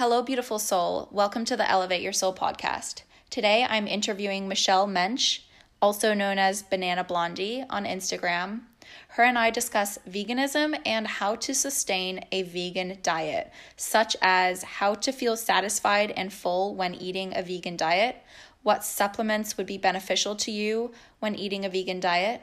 Hello, 0.00 0.22
beautiful 0.22 0.58
soul. 0.58 1.10
Welcome 1.12 1.44
to 1.44 1.58
the 1.58 1.70
Elevate 1.70 2.00
Your 2.00 2.14
Soul 2.14 2.34
podcast. 2.34 3.02
Today 3.28 3.66
I'm 3.68 3.86
interviewing 3.86 4.48
Michelle 4.48 4.86
Mensch, 4.86 5.40
also 5.82 6.14
known 6.14 6.38
as 6.38 6.62
Banana 6.62 7.04
Blondie 7.04 7.66
on 7.68 7.84
Instagram. 7.84 8.62
Her 9.08 9.24
and 9.24 9.38
I 9.38 9.50
discuss 9.50 9.98
veganism 10.08 10.80
and 10.86 11.06
how 11.06 11.34
to 11.34 11.54
sustain 11.54 12.24
a 12.32 12.44
vegan 12.44 12.96
diet, 13.02 13.52
such 13.76 14.16
as 14.22 14.62
how 14.62 14.94
to 14.94 15.12
feel 15.12 15.36
satisfied 15.36 16.12
and 16.12 16.32
full 16.32 16.74
when 16.74 16.94
eating 16.94 17.36
a 17.36 17.42
vegan 17.42 17.76
diet, 17.76 18.24
what 18.62 18.82
supplements 18.82 19.58
would 19.58 19.66
be 19.66 19.76
beneficial 19.76 20.34
to 20.36 20.50
you 20.50 20.92
when 21.18 21.34
eating 21.34 21.66
a 21.66 21.68
vegan 21.68 22.00
diet. 22.00 22.40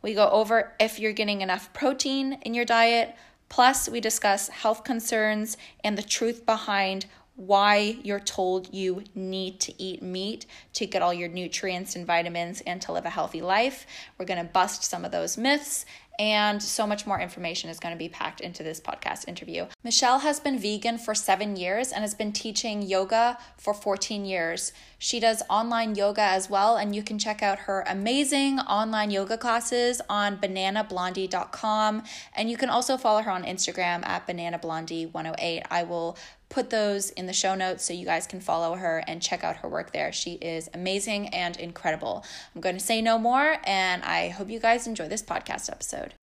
We 0.00 0.14
go 0.14 0.30
over 0.30 0.72
if 0.80 0.98
you're 0.98 1.12
getting 1.12 1.42
enough 1.42 1.70
protein 1.74 2.38
in 2.40 2.54
your 2.54 2.64
diet, 2.64 3.14
Plus, 3.54 3.88
we 3.88 4.00
discuss 4.00 4.48
health 4.48 4.82
concerns 4.82 5.56
and 5.84 5.96
the 5.96 6.02
truth 6.02 6.44
behind 6.44 7.06
why 7.36 7.96
you're 8.02 8.18
told 8.18 8.74
you 8.74 9.04
need 9.14 9.60
to 9.60 9.72
eat 9.80 10.02
meat 10.02 10.44
to 10.72 10.84
get 10.86 11.02
all 11.02 11.14
your 11.14 11.28
nutrients 11.28 11.94
and 11.94 12.04
vitamins 12.04 12.62
and 12.62 12.82
to 12.82 12.90
live 12.90 13.04
a 13.04 13.10
healthy 13.10 13.40
life. 13.40 13.86
We're 14.18 14.24
going 14.24 14.44
to 14.44 14.52
bust 14.52 14.82
some 14.82 15.04
of 15.04 15.12
those 15.12 15.38
myths 15.38 15.86
and 16.18 16.62
so 16.62 16.86
much 16.86 17.06
more 17.06 17.20
information 17.20 17.70
is 17.70 17.80
going 17.80 17.94
to 17.94 17.98
be 17.98 18.08
packed 18.08 18.40
into 18.40 18.62
this 18.62 18.80
podcast 18.80 19.26
interview. 19.28 19.66
Michelle 19.82 20.20
has 20.20 20.40
been 20.40 20.58
vegan 20.58 20.98
for 20.98 21.14
seven 21.14 21.56
years 21.56 21.92
and 21.92 22.02
has 22.02 22.14
been 22.14 22.32
teaching 22.32 22.82
yoga 22.82 23.38
for 23.56 23.74
14 23.74 24.24
years. 24.24 24.72
She 24.98 25.20
does 25.20 25.42
online 25.50 25.94
yoga 25.94 26.22
as 26.22 26.48
well, 26.48 26.76
and 26.76 26.94
you 26.94 27.02
can 27.02 27.18
check 27.18 27.42
out 27.42 27.60
her 27.60 27.84
amazing 27.86 28.58
online 28.60 29.10
yoga 29.10 29.36
classes 29.36 30.00
on 30.08 30.38
bananablondie.com. 30.38 32.02
And 32.34 32.50
you 32.50 32.56
can 32.56 32.70
also 32.70 32.96
follow 32.96 33.22
her 33.22 33.30
on 33.30 33.44
Instagram 33.44 34.06
at 34.06 34.26
bananablondie108. 34.26 35.62
I 35.70 35.82
will 35.82 36.16
put 36.48 36.70
those 36.70 37.10
in 37.10 37.26
the 37.26 37.32
show 37.32 37.54
notes 37.54 37.84
so 37.84 37.92
you 37.92 38.04
guys 38.04 38.26
can 38.26 38.40
follow 38.40 38.74
her 38.74 39.02
and 39.06 39.20
check 39.20 39.44
out 39.44 39.56
her 39.56 39.68
work 39.68 39.92
there. 39.92 40.12
She 40.12 40.34
is 40.34 40.68
amazing 40.74 41.28
and 41.28 41.56
incredible. 41.56 42.24
I'm 42.54 42.60
going 42.60 42.76
to 42.76 42.84
say 42.84 43.02
no 43.02 43.18
more, 43.18 43.56
and 43.64 44.02
I 44.02 44.28
hope 44.28 44.50
you 44.50 44.60
guys 44.60 44.86
enjoy 44.86 45.08
this 45.08 45.22
podcast 45.22 45.70
episode. 45.70 46.14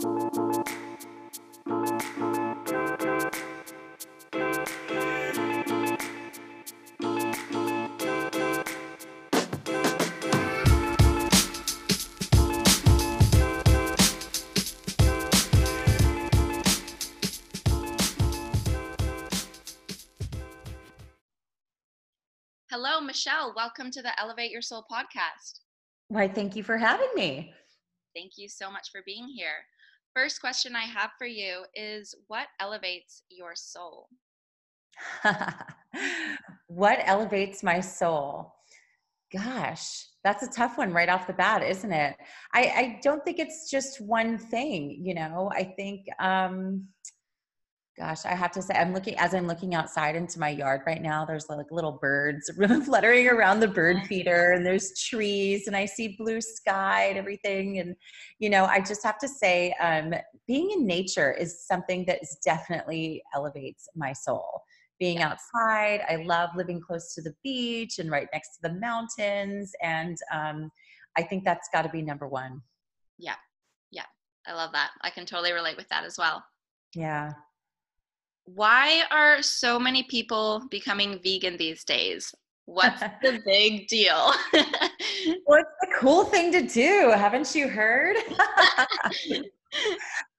Michelle. 23.23 23.53
Welcome 23.55 23.91
to 23.91 24.01
the 24.01 24.19
Elevate 24.19 24.49
Your 24.49 24.63
Soul 24.63 24.83
podcast. 24.91 25.59
Why, 26.07 26.27
thank 26.27 26.55
you 26.55 26.63
for 26.63 26.75
having 26.75 27.09
me. 27.13 27.53
Thank 28.15 28.31
you 28.35 28.49
so 28.49 28.71
much 28.71 28.89
for 28.91 29.01
being 29.05 29.27
here. 29.27 29.63
First 30.15 30.41
question 30.41 30.75
I 30.75 30.85
have 30.85 31.11
for 31.19 31.27
you 31.27 31.65
is 31.75 32.15
what 32.29 32.47
elevates 32.59 33.21
your 33.29 33.51
soul? 33.53 34.07
what 36.67 36.97
elevates 37.03 37.61
my 37.61 37.79
soul? 37.79 38.55
Gosh, 39.31 40.07
that's 40.23 40.41
a 40.41 40.49
tough 40.49 40.79
one 40.79 40.91
right 40.91 41.09
off 41.09 41.27
the 41.27 41.33
bat, 41.33 41.61
isn't 41.61 41.93
it? 41.93 42.15
I, 42.55 42.61
I 42.61 42.99
don't 43.03 43.23
think 43.23 43.37
it's 43.37 43.69
just 43.69 44.01
one 44.01 44.39
thing, 44.39 44.99
you 44.99 45.13
know. 45.13 45.51
I 45.53 45.63
think 45.63 46.07
um 46.19 46.87
gosh 47.97 48.25
i 48.25 48.33
have 48.33 48.51
to 48.51 48.61
say 48.61 48.73
i'm 48.75 48.93
looking 48.93 49.17
as 49.17 49.33
i'm 49.33 49.47
looking 49.47 49.75
outside 49.75 50.15
into 50.15 50.39
my 50.39 50.49
yard 50.49 50.81
right 50.87 51.01
now 51.01 51.25
there's 51.25 51.49
like 51.49 51.69
little 51.71 51.97
birds 52.01 52.49
fluttering 52.85 53.27
around 53.27 53.59
the 53.59 53.67
bird 53.67 53.97
feeder 54.07 54.53
and 54.53 54.65
there's 54.65 54.97
trees 54.97 55.67
and 55.67 55.75
i 55.75 55.85
see 55.85 56.15
blue 56.17 56.39
sky 56.39 57.07
and 57.07 57.17
everything 57.17 57.79
and 57.79 57.95
you 58.39 58.49
know 58.49 58.65
i 58.65 58.79
just 58.79 59.03
have 59.03 59.17
to 59.17 59.27
say 59.27 59.73
um, 59.81 60.13
being 60.47 60.71
in 60.71 60.85
nature 60.87 61.33
is 61.33 61.65
something 61.65 62.05
that 62.05 62.19
definitely 62.43 63.21
elevates 63.35 63.87
my 63.95 64.11
soul. 64.11 64.61
Being 64.99 65.17
yeah. 65.17 65.29
outside 65.29 66.01
i 66.07 66.23
love 66.23 66.51
living 66.55 66.79
close 66.79 67.13
to 67.15 67.21
the 67.21 67.33
beach 67.43 67.99
and 67.99 68.09
right 68.09 68.27
next 68.31 68.55
to 68.55 68.69
the 68.69 68.79
mountains 68.79 69.73
and 69.81 70.17
um, 70.31 70.71
i 71.17 71.23
think 71.23 71.43
that's 71.43 71.67
got 71.73 71.81
to 71.81 71.89
be 71.89 72.01
number 72.01 72.27
one. 72.27 72.61
Yeah. 73.17 73.35
Yeah. 73.91 74.05
I 74.47 74.53
love 74.53 74.71
that. 74.73 74.91
I 75.01 75.09
can 75.09 75.25
totally 75.25 75.51
relate 75.51 75.77
with 75.77 75.89
that 75.89 76.05
as 76.05 76.17
well. 76.17 76.43
Yeah 76.95 77.31
why 78.45 79.03
are 79.11 79.41
so 79.41 79.79
many 79.79 80.03
people 80.03 80.63
becoming 80.69 81.19
vegan 81.23 81.57
these 81.57 81.83
days? 81.83 82.33
What's 82.65 83.01
the 83.21 83.41
big 83.45 83.87
deal? 83.87 84.33
What's 85.45 85.71
the 85.81 85.87
cool 85.99 86.25
thing 86.25 86.51
to 86.53 86.61
do? 86.61 87.11
Haven't 87.15 87.53
you 87.55 87.67
heard? 87.67 88.15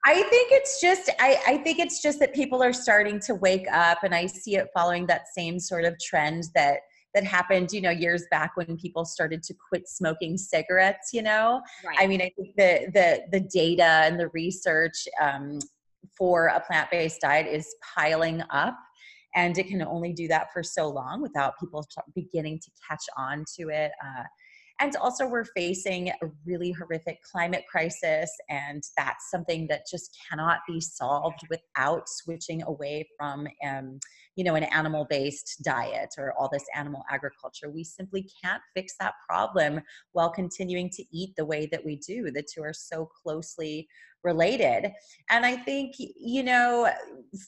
I 0.04 0.14
think 0.14 0.52
it's 0.52 0.80
just 0.80 1.10
I, 1.20 1.40
I 1.46 1.56
think 1.58 1.78
it's 1.78 2.02
just 2.02 2.18
that 2.18 2.34
people 2.34 2.62
are 2.62 2.72
starting 2.72 3.20
to 3.20 3.34
wake 3.34 3.66
up 3.72 4.02
and 4.02 4.14
I 4.14 4.26
see 4.26 4.56
it 4.56 4.68
following 4.74 5.06
that 5.06 5.28
same 5.34 5.58
sort 5.58 5.84
of 5.84 5.98
trend 6.00 6.44
that 6.54 6.78
that 7.14 7.24
happened, 7.24 7.72
you 7.72 7.80
know, 7.80 7.90
years 7.90 8.24
back 8.30 8.56
when 8.56 8.76
people 8.78 9.04
started 9.04 9.42
to 9.42 9.54
quit 9.68 9.86
smoking 9.86 10.38
cigarettes, 10.38 11.10
you 11.12 11.22
know. 11.22 11.60
Right. 11.84 11.96
I 12.00 12.06
mean, 12.06 12.22
I 12.22 12.30
think 12.36 12.56
the 12.56 12.90
the 12.92 13.38
the 13.38 13.40
data 13.40 13.84
and 13.84 14.18
the 14.18 14.28
research 14.28 15.06
um, 15.20 15.58
for 16.16 16.46
a 16.46 16.60
plant 16.60 16.90
based 16.90 17.20
diet 17.20 17.46
is 17.46 17.74
piling 17.94 18.42
up. 18.50 18.76
And 19.34 19.56
it 19.56 19.66
can 19.66 19.82
only 19.82 20.12
do 20.12 20.28
that 20.28 20.52
for 20.52 20.62
so 20.62 20.88
long 20.88 21.22
without 21.22 21.58
people 21.58 21.86
beginning 22.14 22.58
to 22.60 22.70
catch 22.86 23.04
on 23.16 23.44
to 23.56 23.70
it. 23.70 23.92
Uh, 24.04 24.24
and 24.82 24.96
also, 24.96 25.28
we're 25.28 25.44
facing 25.44 26.08
a 26.08 26.26
really 26.44 26.72
horrific 26.72 27.22
climate 27.22 27.62
crisis, 27.70 28.30
and 28.48 28.82
that's 28.96 29.30
something 29.30 29.68
that 29.68 29.82
just 29.88 30.18
cannot 30.28 30.58
be 30.66 30.80
solved 30.80 31.40
without 31.48 32.08
switching 32.08 32.64
away 32.64 33.08
from, 33.16 33.46
um, 33.64 34.00
you 34.34 34.42
know, 34.42 34.56
an 34.56 34.64
animal-based 34.64 35.62
diet 35.62 36.14
or 36.18 36.34
all 36.36 36.48
this 36.52 36.64
animal 36.74 37.04
agriculture. 37.10 37.70
We 37.70 37.84
simply 37.84 38.28
can't 38.42 38.62
fix 38.74 38.94
that 38.98 39.14
problem 39.28 39.82
while 40.12 40.30
continuing 40.30 40.90
to 40.90 41.04
eat 41.12 41.36
the 41.36 41.44
way 41.44 41.68
that 41.70 41.84
we 41.84 41.96
do. 41.96 42.32
The 42.32 42.42
two 42.42 42.62
are 42.62 42.74
so 42.74 43.06
closely 43.06 43.86
related. 44.24 44.92
And 45.30 45.44
I 45.44 45.56
think, 45.56 45.94
you 45.98 46.42
know, 46.42 46.90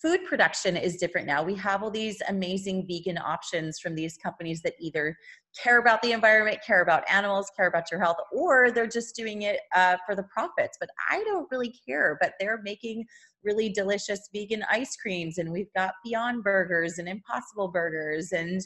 food 0.03 0.25
production 0.25 0.77
is 0.77 0.97
different 0.97 1.27
now. 1.27 1.43
We 1.43 1.55
have 1.57 1.83
all 1.83 1.91
these 1.91 2.21
amazing 2.29 2.87
vegan 2.89 3.19
options 3.19 3.79
from 3.79 3.95
these 3.95 4.17
companies 4.17 4.63
that 4.63 4.75
either 4.81 5.17
care 5.63 5.79
about 5.79 6.03
the 6.03 6.13
environment, 6.13 6.59
care 6.67 6.83
about 6.83 7.05
animals, 7.11 7.51
care 7.57 7.69
about 7.69 7.91
your 7.91 8.01
health, 8.01 8.17
or 8.33 8.71
they're 8.71 8.87
just 8.87 9.15
doing 9.15 9.43
it 9.43 9.61
uh, 9.75 9.97
for 10.07 10.15
the 10.15 10.25
profits. 10.25 10.77
But 10.81 10.89
I 11.11 11.23
don't 11.25 11.49
really 11.51 11.75
care. 11.87 12.19
But 12.21 12.35
they're 12.41 12.61
making 12.63 13.05
really 13.45 13.69
delicious 13.69 14.29
vegan 14.35 14.65
ice 14.71 14.97
creams, 14.97 15.39
and 15.39 15.53
we've 15.53 15.73
got 15.77 15.95
Beyond 16.03 16.43
Burgers 16.43 16.99
and 16.99 17.09
Impossible 17.09 17.69
Burgers 17.69 18.33
and 18.33 18.61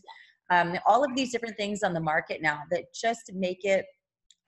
um, 0.51 0.79
all 0.87 1.05
of 1.05 1.15
these 1.15 1.33
different 1.33 1.57
things 1.57 1.83
on 1.83 1.93
the 1.93 2.01
market 2.01 2.41
now 2.41 2.63
that 2.71 2.85
just 2.95 3.31
make 3.35 3.65
it 3.65 3.85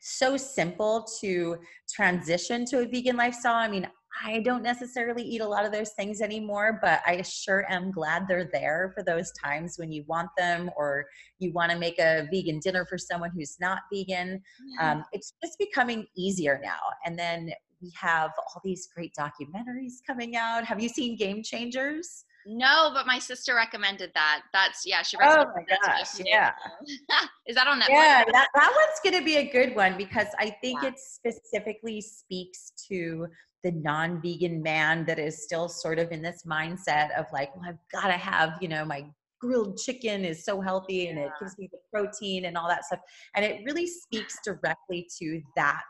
so 0.00 0.36
simple 0.36 1.06
to 1.20 1.56
transition 1.88 2.64
to 2.66 2.80
a 2.80 2.86
vegan 2.86 3.16
lifestyle. 3.16 3.54
I 3.54 3.68
mean, 3.68 3.86
I 4.24 4.40
don't 4.40 4.62
necessarily 4.62 5.22
eat 5.22 5.40
a 5.40 5.46
lot 5.46 5.64
of 5.64 5.72
those 5.72 5.90
things 5.90 6.20
anymore, 6.20 6.78
but 6.82 7.00
I 7.06 7.22
sure 7.22 7.70
am 7.70 7.92
glad 7.92 8.26
they're 8.26 8.50
there 8.52 8.92
for 8.94 9.04
those 9.04 9.30
times 9.32 9.76
when 9.76 9.92
you 9.92 10.04
want 10.06 10.30
them 10.36 10.70
or 10.76 11.06
you 11.38 11.52
want 11.52 11.70
to 11.70 11.78
make 11.78 11.98
a 11.98 12.26
vegan 12.30 12.58
dinner 12.58 12.84
for 12.86 12.98
someone 12.98 13.30
who's 13.30 13.56
not 13.60 13.82
vegan. 13.92 14.42
Yeah. 14.78 14.92
Um, 14.92 15.04
it's 15.12 15.34
just 15.42 15.58
becoming 15.58 16.06
easier 16.16 16.60
now. 16.62 16.80
And 17.04 17.18
then 17.18 17.50
we 17.80 17.92
have 17.98 18.32
all 18.38 18.60
these 18.64 18.88
great 18.94 19.12
documentaries 19.18 19.94
coming 20.06 20.36
out. 20.36 20.64
Have 20.64 20.80
you 20.80 20.88
seen 20.88 21.16
Game 21.16 21.42
Changers? 21.42 22.24
No, 22.46 22.90
but 22.94 23.06
my 23.06 23.18
sister 23.18 23.54
recommended 23.54 24.10
that. 24.14 24.42
That's 24.52 24.84
yeah, 24.86 25.02
she 25.02 25.16
oh 25.16 25.20
recommended 25.20 25.52
Oh 25.72 25.86
my 25.86 25.98
gosh, 25.98 26.20
yeah. 26.24 26.52
Is 27.46 27.56
that 27.56 27.66
on 27.66 27.80
Netflix? 27.80 27.88
Yeah, 27.90 28.24
that, 28.32 28.48
that 28.54 28.72
one's 28.74 29.00
gonna 29.04 29.24
be 29.24 29.36
a 29.36 29.50
good 29.50 29.74
one 29.74 29.96
because 29.96 30.28
I 30.38 30.50
think 30.62 30.82
yeah. 30.82 30.90
it 30.90 30.98
specifically 30.98 32.00
speaks 32.00 32.72
to 32.88 33.26
the 33.62 33.72
non-vegan 33.72 34.62
man 34.62 35.04
that 35.06 35.18
is 35.18 35.42
still 35.42 35.68
sort 35.68 35.98
of 35.98 36.12
in 36.12 36.22
this 36.22 36.44
mindset 36.46 37.16
of 37.18 37.26
like, 37.32 37.54
well, 37.56 37.66
I've 37.68 37.78
gotta 37.92 38.14
have, 38.14 38.58
you 38.60 38.68
know, 38.68 38.84
my 38.84 39.04
grilled 39.40 39.78
chicken 39.78 40.24
is 40.24 40.44
so 40.44 40.60
healthy 40.60 41.08
and 41.08 41.18
yeah. 41.18 41.26
it 41.26 41.32
gives 41.40 41.58
me 41.58 41.68
the 41.72 41.78
protein 41.92 42.44
and 42.46 42.56
all 42.56 42.68
that 42.68 42.84
stuff. 42.84 43.00
And 43.34 43.44
it 43.44 43.62
really 43.64 43.86
speaks 43.86 44.38
directly 44.44 45.08
to 45.18 45.42
that 45.56 45.84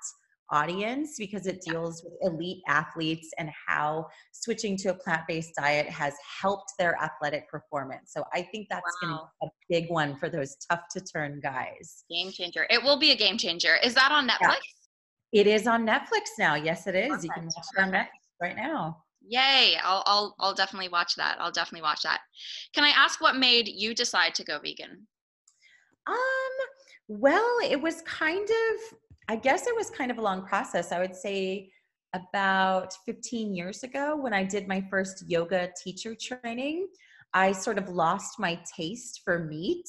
audience 0.50 1.17
because 1.19 1.47
it 1.47 1.62
deals 1.62 2.02
with 2.05 2.14
elite 2.23 2.62
athletes 2.69 3.31
and 3.38 3.50
how 3.67 4.06
switching 4.32 4.76
to 4.79 4.88
a 4.88 4.94
plant-based 4.94 5.52
diet 5.56 5.87
has 5.87 6.14
helped 6.41 6.73
their 6.79 6.97
athletic 7.02 7.49
performance. 7.49 8.12
So 8.12 8.25
I 8.32 8.43
think 8.43 8.69
that's 8.70 8.82
wow. 9.02 9.08
going 9.08 9.19
to 9.19 9.50
be 9.69 9.76
a 9.76 9.81
big 9.81 9.91
one 9.91 10.17
for 10.17 10.29
those 10.29 10.56
tough 10.70 10.82
to 10.93 11.00
turn 11.00 11.41
guys. 11.41 12.05
Game 12.11 12.31
changer. 12.31 12.67
It 12.70 12.82
will 12.82 12.99
be 12.99 13.12
a 13.12 13.17
game 13.17 13.38
changer. 13.38 13.76
Is 13.82 13.94
that 13.94 14.12
on 14.12 14.29
Netflix? 14.29 14.58
Yeah. 15.32 15.41
It 15.41 15.47
is 15.47 15.67
on 15.67 15.87
Netflix 15.87 16.31
now. 16.38 16.56
Yes, 16.56 16.87
it 16.87 16.97
is. 16.97 17.08
Perfect. 17.08 17.25
You 17.25 17.31
can 17.31 17.44
watch 17.44 17.67
it 17.76 17.82
on 17.82 17.91
Netflix 17.91 18.08
right 18.41 18.56
now. 18.56 19.05
Yay! 19.29 19.76
I'll 19.82 20.02
I'll 20.06 20.35
I'll 20.41 20.55
definitely 20.55 20.88
watch 20.88 21.14
that. 21.17 21.37
I'll 21.38 21.52
definitely 21.52 21.82
watch 21.82 22.02
that. 22.02 22.20
Can 22.75 22.85
I 22.85 22.88
ask 22.88 23.20
what 23.20 23.37
made 23.37 23.69
you 23.69 23.94
decide 23.94 24.35
to 24.37 24.44
go 24.44 24.58
vegan? 24.58 25.06
Um, 26.06 26.17
well, 27.06 27.58
it 27.62 27.81
was 27.81 28.02
kind 28.02 28.49
of 28.49 28.99
I 29.31 29.37
guess 29.37 29.69
it 29.69 29.77
was 29.77 29.91
kind 29.91 30.11
of 30.11 30.19
a 30.19 30.21
long 30.21 30.44
process. 30.44 30.91
I 30.91 30.99
would 30.99 31.15
say 31.15 31.71
about 32.15 32.93
15 33.06 33.55
years 33.55 33.85
ago 33.85 34.17
when 34.17 34.32
I 34.32 34.43
did 34.43 34.67
my 34.67 34.85
first 34.91 35.23
yoga 35.29 35.71
teacher 35.81 36.17
training, 36.21 36.88
I 37.32 37.53
sort 37.53 37.79
of 37.79 37.88
lost 37.88 38.41
my 38.41 38.61
taste 38.77 39.21
for 39.25 39.38
meat 39.38 39.87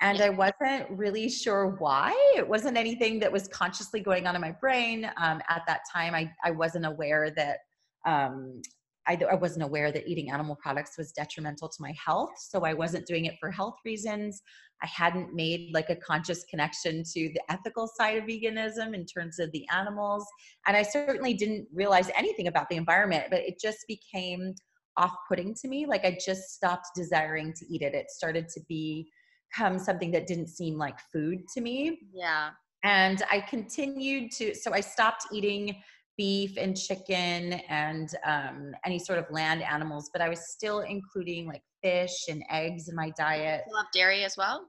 and. 0.00 0.20
I 0.20 0.30
wasn't 0.30 0.90
really 0.90 1.28
sure 1.28 1.76
why. 1.78 2.12
It 2.36 2.48
wasn't 2.48 2.76
anything 2.76 3.20
that 3.20 3.30
was 3.30 3.46
consciously 3.46 4.00
going 4.00 4.26
on 4.26 4.34
in 4.34 4.40
my 4.40 4.50
brain. 4.50 5.04
Um, 5.18 5.40
at 5.48 5.62
that 5.68 5.82
time, 5.92 6.16
I, 6.16 6.28
I 6.44 6.50
wasn't 6.50 6.84
aware 6.84 7.30
that 7.30 7.58
um, 8.04 8.60
I, 9.10 9.18
I, 9.28 9.34
wasn't 9.34 9.64
aware 9.64 9.90
that 9.90 10.06
eating 10.06 10.30
animal 10.30 10.56
products 10.56 10.96
was 10.96 11.10
detrimental 11.10 11.68
to 11.68 11.76
my 11.82 11.92
health. 12.04 12.30
So 12.38 12.64
I 12.64 12.74
wasn't 12.74 13.06
doing 13.06 13.24
it 13.24 13.34
for 13.40 13.50
health 13.50 13.74
reasons. 13.84 14.40
I 14.82 14.86
hadn't 14.86 15.34
made 15.34 15.70
like 15.74 15.90
a 15.90 15.96
conscious 15.96 16.44
connection 16.44 17.02
to 17.02 17.30
the 17.34 17.40
ethical 17.48 17.88
side 17.88 18.18
of 18.18 18.24
veganism 18.24 18.94
in 18.94 19.04
terms 19.04 19.40
of 19.40 19.50
the 19.50 19.66
animals. 19.72 20.24
And 20.66 20.76
I 20.76 20.82
certainly 20.82 21.34
didn't 21.34 21.66
realize 21.74 22.08
anything 22.16 22.46
about 22.46 22.68
the 22.68 22.76
environment, 22.76 23.24
but 23.30 23.40
it 23.40 23.60
just 23.60 23.78
became 23.88 24.54
off 24.96 25.14
putting 25.28 25.54
to 25.56 25.68
me. 25.68 25.86
Like 25.86 26.04
I 26.04 26.16
just 26.24 26.54
stopped 26.54 26.88
desiring 26.94 27.52
to 27.54 27.66
eat 27.68 27.82
it. 27.82 27.94
It 27.94 28.10
started 28.10 28.48
to 28.50 28.60
become 28.68 29.78
something 29.78 30.12
that 30.12 30.28
didn't 30.28 30.48
seem 30.48 30.78
like 30.78 30.98
food 31.12 31.48
to 31.54 31.60
me. 31.60 31.98
Yeah. 32.14 32.50
And 32.84 33.22
I 33.30 33.40
continued 33.40 34.30
to, 34.32 34.54
so 34.54 34.72
I 34.72 34.80
stopped 34.80 35.26
eating 35.32 35.76
beef 36.20 36.58
and 36.58 36.76
chicken 36.76 37.54
and 37.70 38.10
um, 38.26 38.72
any 38.84 38.98
sort 38.98 39.18
of 39.18 39.24
land 39.30 39.62
animals, 39.62 40.10
but 40.12 40.20
I 40.20 40.28
was 40.28 40.50
still 40.50 40.80
including 40.80 41.46
like 41.46 41.62
fish 41.82 42.28
and 42.28 42.44
eggs 42.50 42.90
in 42.90 42.94
my 42.94 43.10
diet. 43.16 43.62
You 43.66 43.74
love 43.74 43.86
dairy 43.94 44.22
as 44.22 44.36
well? 44.36 44.66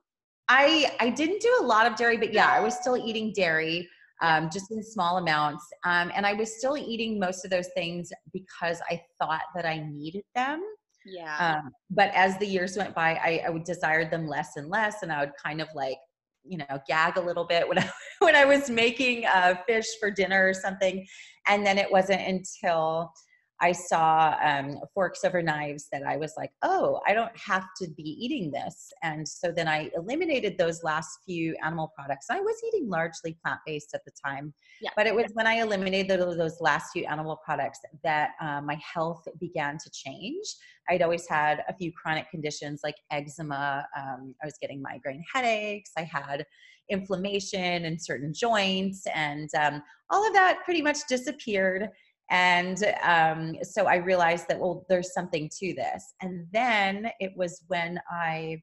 I 0.47 0.95
I 1.01 1.09
didn't 1.09 1.41
do 1.41 1.57
a 1.59 1.65
lot 1.65 1.85
of 1.85 1.97
dairy, 1.97 2.15
but 2.15 2.31
yeah, 2.31 2.49
I 2.49 2.61
was 2.61 2.75
still 2.75 2.95
eating 2.95 3.33
dairy, 3.35 3.85
um, 4.21 4.49
just 4.49 4.71
in 4.71 4.81
small 4.81 5.17
amounts, 5.17 5.65
um, 5.83 6.09
and 6.15 6.25
I 6.25 6.31
was 6.31 6.57
still 6.57 6.77
eating 6.77 7.19
most 7.19 7.43
of 7.43 7.51
those 7.51 7.67
things 7.75 8.13
because 8.31 8.79
I 8.89 9.01
thought 9.19 9.43
that 9.53 9.65
I 9.65 9.85
needed 9.91 10.23
them. 10.33 10.63
Yeah. 11.05 11.35
Um, 11.37 11.71
but 11.89 12.11
as 12.13 12.37
the 12.37 12.45
years 12.45 12.77
went 12.77 12.95
by, 12.95 13.15
I, 13.15 13.43
I 13.45 13.49
would 13.49 13.65
desired 13.65 14.09
them 14.09 14.25
less 14.25 14.55
and 14.55 14.69
less, 14.69 15.03
and 15.03 15.11
I 15.11 15.19
would 15.19 15.33
kind 15.43 15.59
of 15.59 15.67
like 15.75 15.97
you 16.43 16.57
know 16.57 16.65
gag 16.87 17.17
a 17.17 17.21
little 17.21 17.45
bit 17.45 17.67
when 17.67 17.79
I 17.79 17.89
when 18.19 18.35
I 18.35 18.45
was 18.45 18.69
making 18.69 19.25
uh, 19.25 19.55
fish 19.67 19.87
for 19.99 20.11
dinner 20.11 20.47
or 20.47 20.53
something, 20.53 21.05
and 21.47 21.65
then 21.65 21.77
it 21.77 21.91
wasn't 21.91 22.21
until 22.21 23.13
I 23.61 23.71
saw 23.71 24.35
um, 24.43 24.79
forks 24.93 25.23
over 25.23 25.41
knives 25.41 25.87
that 25.91 26.01
I 26.03 26.17
was 26.17 26.33
like, 26.35 26.51
oh, 26.63 26.99
I 27.07 27.13
don't 27.13 27.35
have 27.37 27.65
to 27.79 27.87
be 27.95 28.03
eating 28.03 28.51
this. 28.51 28.91
And 29.03 29.27
so 29.27 29.51
then 29.51 29.67
I 29.67 29.91
eliminated 29.95 30.57
those 30.57 30.83
last 30.83 31.19
few 31.25 31.55
animal 31.63 31.93
products. 31.95 32.25
I 32.31 32.39
was 32.39 32.55
eating 32.67 32.89
largely 32.89 33.37
plant 33.43 33.59
based 33.65 33.93
at 33.93 34.03
the 34.03 34.11
time. 34.25 34.53
Yeah. 34.81 34.89
But 34.95 35.05
it 35.05 35.13
was 35.13 35.27
when 35.33 35.45
I 35.45 35.61
eliminated 35.61 36.19
those 36.19 36.59
last 36.59 36.91
few 36.91 37.05
animal 37.05 37.39
products 37.45 37.79
that 38.03 38.31
uh, 38.41 38.61
my 38.61 38.79
health 38.81 39.23
began 39.39 39.77
to 39.77 39.89
change. 39.91 40.45
I'd 40.89 41.03
always 41.03 41.27
had 41.29 41.63
a 41.69 41.73
few 41.75 41.91
chronic 41.91 42.29
conditions 42.31 42.81
like 42.83 42.95
eczema. 43.11 43.85
Um, 43.95 44.33
I 44.41 44.45
was 44.47 44.55
getting 44.59 44.81
migraine 44.81 45.23
headaches. 45.31 45.91
I 45.95 46.01
had 46.01 46.45
inflammation 46.89 47.85
in 47.85 47.97
certain 47.97 48.33
joints. 48.33 49.03
And 49.15 49.49
um, 49.59 49.81
all 50.09 50.25
of 50.27 50.33
that 50.33 50.59
pretty 50.65 50.81
much 50.81 50.97
disappeared 51.07 51.89
and 52.31 52.81
um, 53.03 53.57
so 53.61 53.87
I 53.87 53.97
realized 53.97 54.47
that, 54.47 54.57
well, 54.57 54.85
there's 54.87 55.13
something 55.13 55.49
to 55.59 55.73
this. 55.73 56.13
And 56.21 56.47
then 56.53 57.11
it 57.19 57.33
was 57.35 57.63
when 57.67 57.99
I 58.09 58.61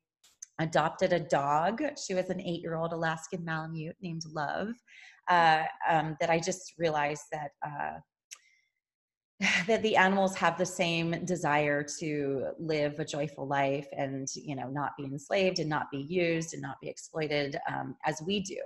adopted 0.58 1.12
a 1.12 1.20
dog. 1.20 1.82
She 2.04 2.14
was 2.14 2.30
an 2.30 2.40
eight 2.40 2.62
year 2.62 2.76
old 2.76 2.94
Alaskan 2.94 3.44
Malamute 3.44 3.96
named 4.00 4.22
Love. 4.32 4.68
Uh, 5.28 5.64
um, 5.86 6.16
that 6.20 6.30
I 6.30 6.40
just 6.40 6.74
realized 6.78 7.24
that. 7.30 7.50
Uh, 7.64 7.98
that 9.66 9.82
the 9.82 9.96
animals 9.96 10.34
have 10.34 10.56
the 10.56 10.66
same 10.66 11.24
desire 11.26 11.84
to 12.00 12.46
live 12.58 12.98
a 12.98 13.04
joyful 13.04 13.46
life 13.46 13.86
and 13.96 14.26
you 14.34 14.56
know 14.56 14.68
not 14.68 14.96
be 14.98 15.04
enslaved 15.04 15.60
and 15.60 15.68
not 15.68 15.86
be 15.92 16.06
used 16.08 16.54
and 16.54 16.62
not 16.62 16.80
be 16.80 16.88
exploited 16.88 17.56
um, 17.72 17.94
as 18.04 18.20
we 18.26 18.40
do 18.40 18.56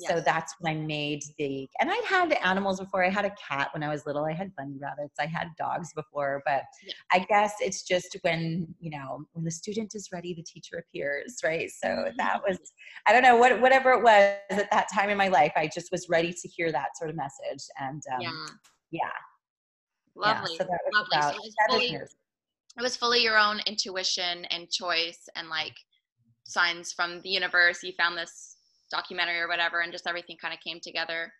Yes. 0.00 0.10
So 0.10 0.20
that's 0.20 0.54
when 0.60 0.76
I 0.76 0.80
made 0.80 1.22
the, 1.38 1.68
and 1.80 1.90
I'd 1.90 2.04
had 2.04 2.32
animals 2.44 2.80
before. 2.80 3.04
I 3.04 3.10
had 3.10 3.24
a 3.24 3.34
cat 3.48 3.68
when 3.72 3.82
I 3.82 3.88
was 3.88 4.06
little. 4.06 4.24
I 4.24 4.32
had 4.32 4.54
bunny 4.56 4.78
rabbits. 4.80 5.16
I 5.20 5.26
had 5.26 5.48
dogs 5.58 5.92
before, 5.94 6.42
but 6.46 6.62
yeah. 6.84 6.92
I 7.12 7.18
guess 7.28 7.54
it's 7.60 7.82
just 7.82 8.16
when, 8.22 8.74
you 8.80 8.90
know, 8.90 9.24
when 9.32 9.44
the 9.44 9.50
student 9.50 9.94
is 9.94 10.08
ready, 10.12 10.34
the 10.34 10.42
teacher 10.42 10.78
appears, 10.78 11.38
right? 11.44 11.70
So 11.70 11.88
mm-hmm. 11.88 12.16
that 12.16 12.40
was, 12.46 12.58
I 13.06 13.12
don't 13.12 13.22
know, 13.22 13.36
what, 13.36 13.60
whatever 13.60 13.90
it 13.92 14.02
was 14.02 14.36
at 14.50 14.70
that 14.70 14.88
time 14.92 15.10
in 15.10 15.18
my 15.18 15.28
life, 15.28 15.52
I 15.56 15.68
just 15.72 15.90
was 15.92 16.08
ready 16.08 16.32
to 16.32 16.48
hear 16.48 16.72
that 16.72 16.96
sort 16.96 17.10
of 17.10 17.16
message. 17.16 17.66
And 17.78 18.02
um, 18.14 18.20
yeah. 18.20 18.30
yeah. 18.90 19.10
Lovely. 20.16 20.52
Yeah, 20.52 20.58
so 20.58 20.64
that 20.64 20.80
was 20.84 20.94
Lovely. 20.94 21.18
about 21.18 21.34
so 21.34 21.38
it, 21.38 21.44
was 21.44 21.54
fully, 21.68 21.94
it 21.94 22.82
was 22.82 22.96
fully 22.96 23.22
your 23.22 23.38
own 23.38 23.60
intuition 23.66 24.44
and 24.46 24.70
choice 24.70 25.28
and 25.36 25.48
like 25.48 25.76
signs 26.44 26.92
from 26.92 27.20
the 27.22 27.28
universe. 27.28 27.82
You 27.82 27.92
found 27.92 28.18
this 28.18 28.56
documentary 28.90 29.38
or 29.38 29.48
whatever 29.48 29.80
and 29.80 29.92
just 29.92 30.06
everything 30.06 30.36
kind 30.40 30.54
of 30.54 30.60
came 30.60 30.80
together 30.80 31.32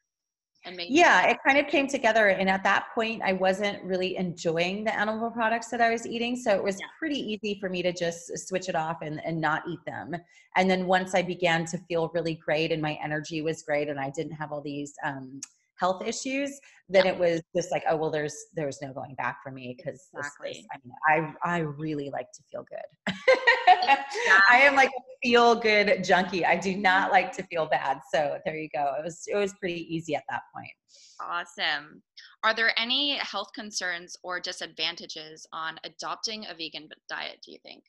and 0.65 0.77
made 0.77 0.89
yeah 0.91 1.27
it 1.27 1.39
kind 1.47 1.59
of 1.59 1.67
came 1.67 1.87
together 1.87 2.29
and 2.29 2.49
at 2.49 2.63
that 2.63 2.87
point 2.95 3.23
i 3.25 3.33
wasn't 3.33 3.83
really 3.83 4.17
enjoying 4.17 4.85
the 4.85 4.95
animal 4.95 5.31
products 5.31 5.69
that 5.69 5.81
i 5.81 5.91
was 5.91 6.07
eating 6.07 6.37
so 6.37 6.55
it 6.55 6.63
was 6.63 6.79
yeah. 6.79 6.87
pretty 6.99 7.19
easy 7.19 7.59
for 7.61 7.69
me 7.69 7.83
to 7.83 7.93
just 7.93 8.31
switch 8.47 8.69
it 8.69 8.75
off 8.75 8.99
and, 9.03 9.21
and 9.25 9.41
not 9.41 9.63
eat 9.69 9.79
them 9.87 10.15
and 10.57 10.71
then 10.71 10.87
once 10.87 11.15
i 11.15 11.23
began 11.23 11.65
to 11.65 11.79
feel 11.89 12.11
really 12.15 12.35
great 12.35 12.73
and 12.73 12.83
my 12.83 12.99
energy 13.03 13.41
was 13.41 13.63
great 13.63 13.89
and 13.89 13.99
i 13.99 14.11
didn't 14.11 14.33
have 14.33 14.53
all 14.53 14.61
these 14.61 14.93
um, 15.05 15.41
health 15.81 16.03
issues, 16.07 16.61
then 16.89 17.07
yeah. 17.07 17.13
it 17.13 17.19
was 17.19 17.41
just 17.57 17.73
like, 17.73 17.83
oh 17.89 17.97
well, 17.97 18.11
there's 18.11 18.37
there's 18.55 18.79
no 18.83 18.93
going 18.93 19.15
back 19.15 19.39
for 19.43 19.51
me 19.51 19.75
because 19.77 20.09
exactly. 20.15 20.67
I 20.73 20.77
mean, 20.85 21.35
I 21.45 21.57
I 21.57 21.59
really 21.61 22.11
like 22.11 22.31
to 22.33 22.43
feel 22.53 22.65
good. 22.69 23.17
I 24.51 24.61
am 24.61 24.77
like 24.77 24.91
a 24.91 25.03
feel 25.23 25.55
good 25.55 26.05
junkie. 26.05 26.45
I 26.45 26.57
do 26.57 26.77
not 26.77 27.11
like 27.11 27.33
to 27.33 27.43
feel 27.45 27.67
bad. 27.67 28.01
So 28.13 28.39
there 28.45 28.57
you 28.57 28.69
go. 28.75 28.95
It 28.99 29.05
was 29.05 29.23
it 29.27 29.37
was 29.37 29.55
pretty 29.55 29.87
easy 29.95 30.15
at 30.15 30.25
that 30.29 30.43
point. 30.55 30.73
Awesome. 31.21 32.03
Are 32.43 32.55
there 32.55 32.73
any 32.79 33.17
health 33.19 33.49
concerns 33.55 34.17
or 34.23 34.41
disadvantages 34.41 35.47
on 35.53 35.79
adopting 35.85 36.47
a 36.47 36.55
vegan 36.55 36.89
diet? 37.09 37.39
Do 37.45 37.53
you 37.53 37.59
think? 37.63 37.85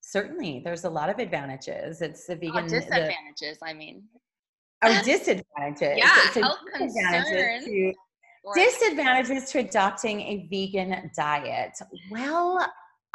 Certainly, 0.00 0.62
there's 0.64 0.84
a 0.84 0.90
lot 0.90 1.10
of 1.10 1.18
advantages. 1.18 2.00
It's 2.00 2.26
the 2.26 2.34
oh, 2.34 2.38
vegan 2.38 2.64
oh, 2.64 2.68
disadvantages. 2.68 3.58
The, 3.58 3.66
I 3.66 3.74
mean, 3.74 4.04
Disadvantages. 5.04 5.98
Yeah, 5.98 6.30
so 6.32 6.42
health 6.42 6.58
disadvantages 6.78 7.64
to, 7.64 7.94
disadvantages 8.54 9.50
to 9.50 9.58
adopting 9.60 10.20
a 10.20 10.46
vegan 10.50 11.10
diet. 11.16 11.72
Well, 12.10 12.66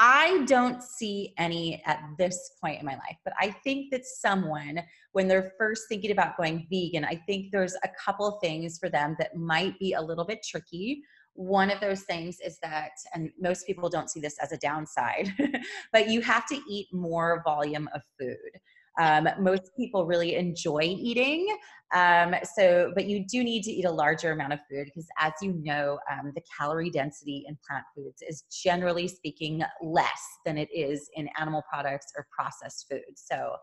I 0.03 0.43
don't 0.47 0.81
see 0.81 1.31
any 1.37 1.79
at 1.85 2.01
this 2.17 2.53
point 2.59 2.79
in 2.79 2.85
my 2.87 2.93
life, 2.93 3.17
but 3.23 3.35
I 3.39 3.51
think 3.63 3.91
that 3.91 4.03
someone, 4.03 4.81
when 5.11 5.27
they're 5.27 5.53
first 5.59 5.83
thinking 5.87 6.09
about 6.09 6.37
going 6.37 6.65
vegan, 6.71 7.05
I 7.05 7.21
think 7.27 7.51
there's 7.51 7.75
a 7.83 7.89
couple 8.03 8.31
things 8.43 8.79
for 8.79 8.89
them 8.89 9.15
that 9.19 9.35
might 9.35 9.77
be 9.77 9.93
a 9.93 10.01
little 10.01 10.25
bit 10.25 10.43
tricky. 10.43 11.03
One 11.33 11.69
of 11.69 11.79
those 11.81 12.01
things 12.01 12.39
is 12.43 12.57
that, 12.63 12.89
and 13.13 13.29
most 13.39 13.67
people 13.67 13.89
don't 13.89 14.09
see 14.09 14.19
this 14.19 14.37
as 14.41 14.51
a 14.51 14.57
downside, 14.57 15.33
but 15.93 16.09
you 16.09 16.21
have 16.21 16.47
to 16.47 16.59
eat 16.67 16.87
more 16.91 17.43
volume 17.45 17.87
of 17.93 18.01
food. 18.19 18.59
Um, 19.00 19.27
most 19.39 19.71
people 19.77 20.05
really 20.05 20.36
enjoy 20.36 20.81
eating. 20.81 21.57
Um, 21.93 22.36
so, 22.55 22.91
but 22.95 23.05
you 23.05 23.25
do 23.25 23.43
need 23.43 23.63
to 23.63 23.71
eat 23.71 23.86
a 23.86 23.91
larger 23.91 24.31
amount 24.31 24.53
of 24.53 24.60
food 24.69 24.86
because, 24.86 25.07
as 25.19 25.33
you 25.41 25.60
know, 25.63 26.00
um, 26.12 26.31
the 26.36 26.41
calorie 26.57 26.89
density 26.89 27.43
in 27.48 27.57
plant 27.67 27.83
foods 27.95 28.21
is 28.27 28.43
generally 28.63 29.07
speaking 29.07 29.62
less 29.81 30.21
than 30.45 30.57
it 30.57 30.69
is 30.74 31.10
in 31.15 31.27
animal 31.38 31.63
products 31.69 32.07
or 32.17 32.27
processed 32.31 32.88
foods. 32.89 33.25
So, 33.29 33.55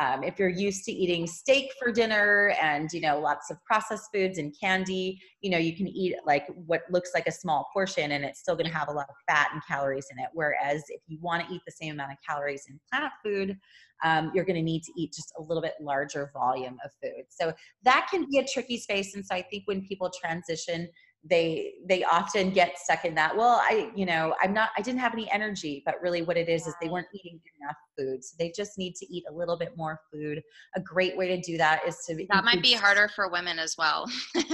um, 0.00 0.24
if 0.24 0.38
you're 0.38 0.48
used 0.48 0.84
to 0.84 0.92
eating 0.92 1.26
steak 1.26 1.70
for 1.78 1.92
dinner 1.92 2.54
and 2.60 2.90
you 2.92 3.02
know 3.02 3.20
lots 3.20 3.50
of 3.50 3.62
processed 3.64 4.08
foods 4.12 4.38
and 4.38 4.54
candy, 4.58 5.20
you 5.42 5.50
know 5.50 5.58
you 5.58 5.76
can 5.76 5.86
eat 5.86 6.16
like 6.26 6.46
what 6.66 6.82
looks 6.90 7.10
like 7.14 7.26
a 7.26 7.32
small 7.32 7.68
portion 7.72 8.12
and 8.12 8.24
it's 8.24 8.40
still 8.40 8.56
going 8.56 8.66
to 8.66 8.76
have 8.76 8.88
a 8.88 8.92
lot 8.92 9.06
of 9.10 9.14
fat 9.28 9.50
and 9.52 9.62
calories 9.68 10.06
in 10.10 10.18
it. 10.18 10.30
Whereas 10.32 10.82
if 10.88 11.02
you 11.06 11.18
want 11.20 11.46
to 11.46 11.54
eat 11.54 11.60
the 11.66 11.72
same 11.72 11.92
amount 11.92 12.12
of 12.12 12.18
calories 12.26 12.64
in 12.68 12.80
plant 12.90 13.12
food, 13.22 13.58
um, 14.02 14.32
you're 14.34 14.44
going 14.44 14.56
to 14.56 14.62
need 14.62 14.82
to 14.84 14.92
eat 14.96 15.12
just 15.12 15.32
a 15.38 15.42
little 15.42 15.62
bit 15.62 15.74
larger 15.80 16.30
volume 16.32 16.78
of 16.84 16.90
food. 17.02 17.24
So 17.28 17.52
that 17.82 18.08
can 18.10 18.26
be 18.30 18.38
a 18.38 18.46
tricky 18.46 18.78
space. 18.78 19.14
And 19.14 19.24
so 19.24 19.34
I 19.34 19.42
think 19.42 19.64
when 19.66 19.86
people 19.86 20.10
transition 20.22 20.88
they 21.28 21.74
they 21.86 22.02
often 22.04 22.50
get 22.50 22.78
stuck 22.78 23.04
in 23.04 23.14
that 23.14 23.36
well 23.36 23.60
i 23.64 23.90
you 23.94 24.06
know 24.06 24.34
i'm 24.40 24.54
not 24.54 24.70
i 24.78 24.80
didn't 24.80 25.00
have 25.00 25.12
any 25.12 25.30
energy 25.30 25.82
but 25.84 26.00
really 26.00 26.22
what 26.22 26.36
it 26.36 26.48
is 26.48 26.66
is 26.66 26.74
they 26.80 26.88
weren't 26.88 27.06
eating 27.12 27.38
enough 27.60 27.76
food 28.00 28.24
so 28.24 28.34
they 28.38 28.52
just 28.54 28.78
need 28.78 28.94
to 28.96 29.06
eat 29.14 29.24
a 29.30 29.32
little 29.32 29.56
bit 29.56 29.76
more 29.76 30.00
food. 30.12 30.42
A 30.76 30.80
great 30.80 31.16
way 31.16 31.28
to 31.28 31.40
do 31.40 31.56
that 31.58 31.82
is 31.86 31.98
to 32.06 32.26
that 32.30 32.44
might 32.44 32.62
be 32.62 32.72
harder 32.72 33.08
for 33.14 33.28
women 33.28 33.58
as 33.58 33.76
well. 33.78 34.06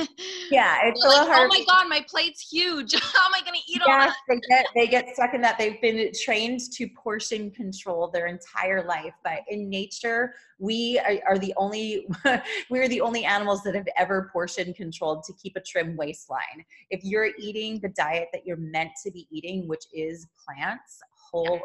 Yeah 0.48 0.78
it's 0.84 1.04
a 1.04 1.08
little 1.08 1.26
like, 1.26 1.40
oh 1.40 1.48
my 1.48 1.64
god 1.66 1.88
my 1.88 2.04
plate's 2.08 2.48
huge. 2.48 2.94
How 3.00 3.26
am 3.26 3.34
i 3.34 3.40
going 3.40 3.58
to 3.58 3.72
eat 3.72 3.82
all 3.82 3.88
that? 3.88 4.14
they 4.28 4.40
get 4.48 4.66
they 4.76 4.86
get 4.86 5.08
stuck 5.12 5.34
in 5.34 5.40
that. 5.40 5.58
They've 5.58 5.80
been 5.80 6.12
trained 6.24 6.60
to 6.74 6.88
portion 6.96 7.50
control 7.50 8.10
their 8.12 8.26
entire 8.26 8.86
life 8.86 9.14
but 9.24 9.40
in 9.48 9.68
nature 9.68 10.34
we 10.58 10.98
are, 11.00 11.18
are 11.28 11.38
the 11.38 11.52
only 11.56 12.06
we're 12.70 12.88
the 12.88 13.00
only 13.00 13.24
animals 13.24 13.62
that 13.64 13.74
have 13.74 13.88
ever 13.96 14.30
portion 14.32 14.72
controlled 14.72 15.24
to 15.24 15.32
keep 15.34 15.56
a 15.56 15.60
trim 15.60 15.96
waistline 15.96 16.55
if 16.90 17.04
you're 17.04 17.30
eating 17.38 17.78
the 17.80 17.88
diet 17.88 18.28
that 18.32 18.46
you're 18.46 18.56
meant 18.56 18.90
to 19.04 19.10
be 19.10 19.26
eating 19.30 19.66
which 19.68 19.84
is 19.92 20.26
plants 20.44 21.00
whole 21.30 21.60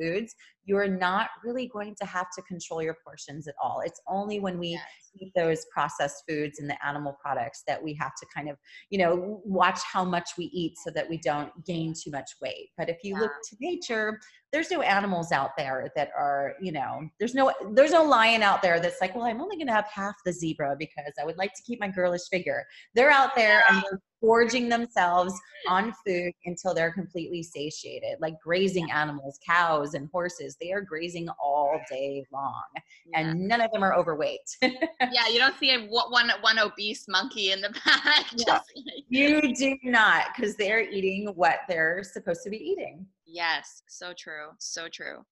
foods, 0.00 0.34
you're 0.64 0.86
not 0.86 1.30
really 1.44 1.66
going 1.66 1.94
to 1.98 2.06
have 2.06 2.26
to 2.36 2.42
control 2.42 2.82
your 2.82 2.96
portions 3.04 3.48
at 3.48 3.54
all. 3.62 3.80
It's 3.84 4.00
only 4.06 4.38
when 4.38 4.58
we 4.58 4.68
yes. 4.68 4.82
eat 5.18 5.32
those 5.34 5.64
processed 5.72 6.24
foods 6.28 6.58
and 6.58 6.68
the 6.68 6.76
animal 6.86 7.16
products 7.22 7.62
that 7.66 7.82
we 7.82 7.94
have 7.94 8.12
to 8.16 8.26
kind 8.34 8.50
of, 8.50 8.56
you 8.90 8.98
know, 8.98 9.40
watch 9.44 9.80
how 9.90 10.04
much 10.04 10.30
we 10.36 10.44
eat 10.46 10.74
so 10.84 10.90
that 10.94 11.08
we 11.08 11.16
don't 11.18 11.50
gain 11.64 11.94
too 11.94 12.10
much 12.10 12.32
weight. 12.42 12.68
But 12.76 12.90
if 12.90 12.98
you 13.02 13.14
yeah. 13.14 13.22
look 13.22 13.32
to 13.48 13.56
nature, 13.60 14.20
there's 14.52 14.70
no 14.70 14.82
animals 14.82 15.32
out 15.32 15.50
there 15.56 15.90
that 15.96 16.10
are, 16.16 16.54
you 16.60 16.72
know, 16.72 17.00
there's 17.18 17.34
no 17.34 17.52
there's 17.72 17.92
no 17.92 18.02
lion 18.02 18.42
out 18.42 18.62
there 18.62 18.80
that's 18.80 19.00
like, 19.00 19.14
well, 19.14 19.24
I'm 19.24 19.40
only 19.40 19.56
going 19.56 19.66
to 19.66 19.74
have 19.74 19.86
half 19.86 20.14
the 20.24 20.32
zebra 20.32 20.76
because 20.78 21.12
I 21.20 21.24
would 21.24 21.36
like 21.38 21.52
to 21.54 21.62
keep 21.66 21.80
my 21.80 21.88
girlish 21.88 22.28
figure. 22.30 22.64
They're 22.94 23.10
out 23.10 23.34
there 23.36 23.62
and 23.68 23.82
they're 23.82 24.00
gorging 24.22 24.68
themselves 24.68 25.34
on 25.68 25.94
food 26.06 26.32
until 26.44 26.74
they're 26.74 26.92
completely 26.92 27.42
satiated, 27.42 28.18
like 28.20 28.34
grazing 28.42 28.90
animals, 28.98 29.38
cows 29.44 29.94
and 29.94 30.08
horses. 30.12 30.56
They 30.60 30.72
are 30.72 30.80
grazing 30.80 31.28
all 31.42 31.80
day 31.90 32.24
long, 32.32 32.62
yeah. 33.06 33.20
and 33.20 33.48
none 33.48 33.60
of 33.60 33.70
them 33.72 33.82
are 33.82 33.94
overweight. 33.94 34.40
yeah, 34.62 35.28
you 35.30 35.38
don't 35.38 35.56
see 35.58 35.72
a 35.74 35.86
one 35.88 36.30
one 36.40 36.58
obese 36.58 37.06
monkey 37.08 37.52
in 37.52 37.60
the 37.60 37.70
back. 37.84 38.26
Yeah. 38.36 38.60
You 39.08 39.54
do 39.54 39.76
not, 39.84 40.26
because 40.34 40.56
they're 40.56 40.82
eating 40.82 41.32
what 41.34 41.60
they're 41.68 42.02
supposed 42.02 42.42
to 42.44 42.50
be 42.50 42.58
eating. 42.58 43.06
Yes, 43.26 43.82
so 43.88 44.12
true, 44.16 44.48
so 44.58 44.88
true 44.88 45.24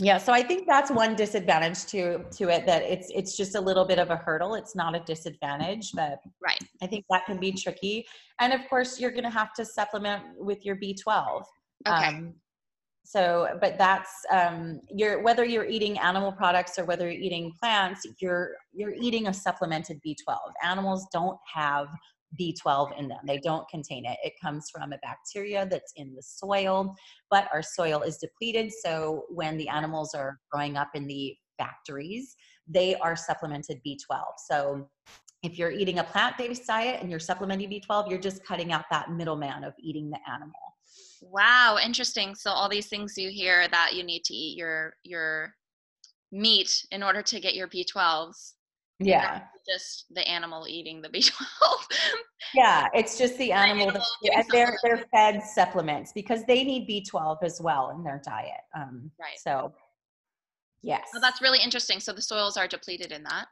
yeah 0.00 0.16
so 0.16 0.32
i 0.32 0.42
think 0.42 0.66
that's 0.66 0.90
one 0.90 1.16
disadvantage 1.16 1.84
to 1.86 2.24
to 2.30 2.48
it 2.48 2.64
that 2.66 2.82
it's 2.82 3.10
it's 3.14 3.36
just 3.36 3.56
a 3.56 3.60
little 3.60 3.84
bit 3.84 3.98
of 3.98 4.10
a 4.10 4.16
hurdle 4.16 4.54
it's 4.54 4.76
not 4.76 4.94
a 4.94 5.00
disadvantage 5.00 5.90
but 5.92 6.20
right 6.42 6.62
i 6.82 6.86
think 6.86 7.04
that 7.10 7.26
can 7.26 7.38
be 7.38 7.50
tricky 7.50 8.06
and 8.40 8.52
of 8.52 8.60
course 8.68 9.00
you're 9.00 9.10
going 9.10 9.24
to 9.24 9.30
have 9.30 9.52
to 9.52 9.64
supplement 9.64 10.22
with 10.38 10.64
your 10.64 10.76
b12 10.76 11.42
okay 11.86 12.06
um, 12.08 12.34
so 13.04 13.48
but 13.60 13.78
that's 13.78 14.10
um 14.30 14.80
you're 14.90 15.22
whether 15.22 15.44
you're 15.44 15.64
eating 15.64 15.98
animal 15.98 16.32
products 16.32 16.78
or 16.78 16.84
whether 16.84 17.10
you're 17.10 17.22
eating 17.22 17.52
plants 17.60 18.06
you're 18.20 18.56
you're 18.72 18.94
eating 18.94 19.28
a 19.28 19.34
supplemented 19.34 20.00
b12 20.06 20.36
animals 20.62 21.06
don't 21.12 21.38
have 21.52 21.88
B12 22.38 22.98
in 22.98 23.08
them. 23.08 23.20
They 23.26 23.38
don't 23.38 23.68
contain 23.68 24.04
it. 24.04 24.18
It 24.22 24.34
comes 24.42 24.70
from 24.70 24.92
a 24.92 24.98
bacteria 24.98 25.66
that's 25.66 25.92
in 25.96 26.14
the 26.14 26.22
soil, 26.22 26.94
but 27.30 27.48
our 27.52 27.62
soil 27.62 28.02
is 28.02 28.18
depleted. 28.18 28.72
So 28.84 29.24
when 29.30 29.56
the 29.56 29.68
animals 29.68 30.14
are 30.14 30.38
growing 30.50 30.76
up 30.76 30.90
in 30.94 31.06
the 31.06 31.36
factories, 31.58 32.36
they 32.66 32.94
are 32.96 33.16
supplemented 33.16 33.80
B12. 33.86 34.22
So 34.46 34.88
if 35.42 35.58
you're 35.58 35.70
eating 35.70 36.00
a 36.00 36.04
plant 36.04 36.36
based 36.36 36.66
diet 36.66 37.00
and 37.00 37.10
you're 37.10 37.20
supplementing 37.20 37.70
B12, 37.70 38.10
you're 38.10 38.18
just 38.18 38.44
cutting 38.44 38.72
out 38.72 38.84
that 38.90 39.10
middleman 39.10 39.64
of 39.64 39.72
eating 39.80 40.10
the 40.10 40.18
animal. 40.30 40.52
Wow, 41.22 41.78
interesting. 41.82 42.34
So 42.34 42.50
all 42.50 42.68
these 42.68 42.88
things 42.88 43.14
you 43.16 43.30
hear 43.30 43.68
that 43.68 43.94
you 43.94 44.02
need 44.02 44.24
to 44.24 44.34
eat 44.34 44.56
your 44.56 44.94
your 45.02 45.54
meat 46.30 46.86
in 46.90 47.02
order 47.02 47.22
to 47.22 47.40
get 47.40 47.54
your 47.54 47.68
B12s 47.68 48.52
yeah. 49.00 49.42
just 49.68 50.06
the 50.10 50.26
animal 50.28 50.66
eating 50.68 51.00
the 51.00 51.08
b12 51.08 51.30
yeah 52.54 52.86
it's 52.92 53.16
just 53.16 53.38
the 53.38 53.52
animal, 53.52 53.92
that, 53.92 54.44
they're 54.50 54.76
they're 54.82 55.04
fed 55.14 55.42
supplements 55.42 56.12
because 56.12 56.44
they 56.46 56.64
need 56.64 56.88
b12 56.88 57.38
as 57.42 57.60
well 57.60 57.90
in 57.90 58.02
their 58.02 58.20
diet 58.24 58.60
um 58.76 59.10
right. 59.20 59.38
so 59.38 59.72
yes. 60.82 61.08
well, 61.12 61.20
that's 61.20 61.42
really 61.42 61.60
interesting. 61.62 62.00
So 62.00 62.12
the 62.12 62.22
soils 62.22 62.56
are 62.56 62.68
depleted 62.68 63.12
in 63.12 63.22
that 63.24 63.46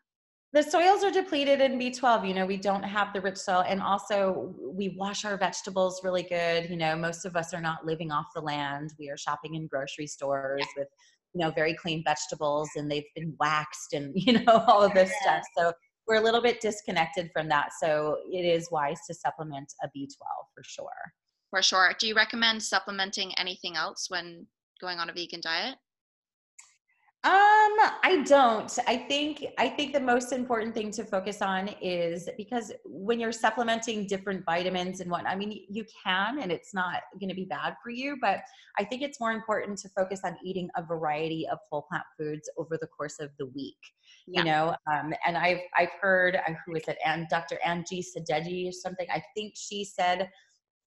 the 0.57 0.63
soils 0.63 1.05
are 1.05 1.11
depleted 1.11 1.61
in 1.61 1.79
b12 1.79 2.27
you 2.27 2.33
know 2.33 2.47
we 2.47 2.57
don't 2.57 2.83
have 2.83 3.13
the 3.13 3.21
rich 3.21 3.37
soil 3.37 3.63
and 3.69 3.83
also 3.83 4.55
we 4.63 4.97
wash 4.97 5.27
our 5.27 5.37
vegetables 5.37 6.01
really 6.03 6.23
good 6.23 6.71
you 6.71 6.79
know 6.79 6.97
most 6.97 7.27
of 7.27 7.37
us 7.37 7.53
are 7.53 7.61
not 7.61 7.85
living 7.85 8.11
off 8.11 8.27
the 8.35 8.41
land. 8.41 8.95
We 8.99 9.11
are 9.11 9.19
shopping 9.19 9.55
in 9.55 9.67
grocery 9.67 10.07
stores 10.07 10.65
with 10.77 10.89
you 11.35 11.45
know 11.45 11.51
very 11.51 11.75
clean 11.75 12.03
vegetables 12.05 12.71
and 12.77 12.91
they've 12.91 13.13
been 13.15 13.35
waxed 13.39 13.93
and 13.93 14.13
you 14.17 14.33
know 14.41 14.65
all 14.67 14.83
of 14.83 14.95
this 14.95 15.13
stuff. 15.23 15.43
So 15.57 15.73
we're 16.07 16.17
a 16.17 16.25
little 16.25 16.41
bit 16.41 16.61
disconnected 16.61 17.31
from 17.33 17.49
that. 17.49 17.71
So 17.83 18.17
it 18.31 18.45
is 18.45 18.71
wise 18.71 19.01
to 19.09 19.15
supplement 19.15 19.71
a 19.83 19.89
b12 19.89 20.09
for 20.55 20.63
sure. 20.63 21.13
For 21.51 21.63
sure. 21.63 21.93
Do 21.99 22.07
you 22.07 22.15
recommend 22.15 22.63
supplementing 22.63 23.35
anything 23.35 23.77
else 23.77 24.07
when 24.09 24.47
going 24.81 24.99
on 25.01 25.11
a 25.11 25.13
vegan 25.13 25.41
diet 25.43 25.77
um, 27.27 27.33
I 28.05 28.23
don't. 28.25 28.79
I 28.87 28.97
think 28.97 29.45
I 29.59 29.69
think 29.69 29.93
the 29.93 29.99
most 29.99 30.33
important 30.33 30.75
thing 30.75 30.93
to 30.93 31.03
focus 31.03 31.43
on 31.43 31.71
is 31.83 32.29
because 32.37 32.71
when 32.85 33.19
you're 33.19 33.33
supplementing 33.33 34.07
different 34.07 34.45
vitamins 34.45 35.01
and 35.01 35.11
what 35.11 35.27
I 35.27 35.35
mean, 35.35 35.65
you 35.69 35.85
can, 36.05 36.39
and 36.39 36.53
it's 36.53 36.73
not 36.73 37.01
going 37.19 37.29
to 37.29 37.35
be 37.35 37.45
bad 37.45 37.75
for 37.83 37.91
you. 37.91 38.17
But 38.21 38.43
I 38.79 38.85
think 38.85 39.03
it's 39.03 39.19
more 39.19 39.33
important 39.33 39.77
to 39.79 39.89
focus 39.89 40.21
on 40.23 40.37
eating 40.45 40.69
a 40.77 40.85
variety 40.85 41.49
of 41.51 41.59
whole 41.69 41.83
plant 41.91 42.05
foods 42.17 42.49
over 42.59 42.79
the 42.81 42.87
course 42.87 43.19
of 43.19 43.31
the 43.41 43.47
week. 43.47 43.75
Yeah. 44.29 44.41
You 44.41 44.45
know, 44.45 44.77
um, 44.89 45.13
and 45.27 45.37
I've 45.37 45.63
I've 45.77 45.93
heard 46.01 46.37
uh, 46.37 46.53
who 46.65 46.77
is 46.77 46.85
it, 46.87 46.97
and 47.05 47.27
Dr. 47.29 47.59
Angie 47.65 48.05
Sadeghi 48.05 48.69
or 48.69 48.73
something. 48.73 49.09
I 49.13 49.21
think 49.35 49.55
she 49.57 49.85
said 49.85 50.31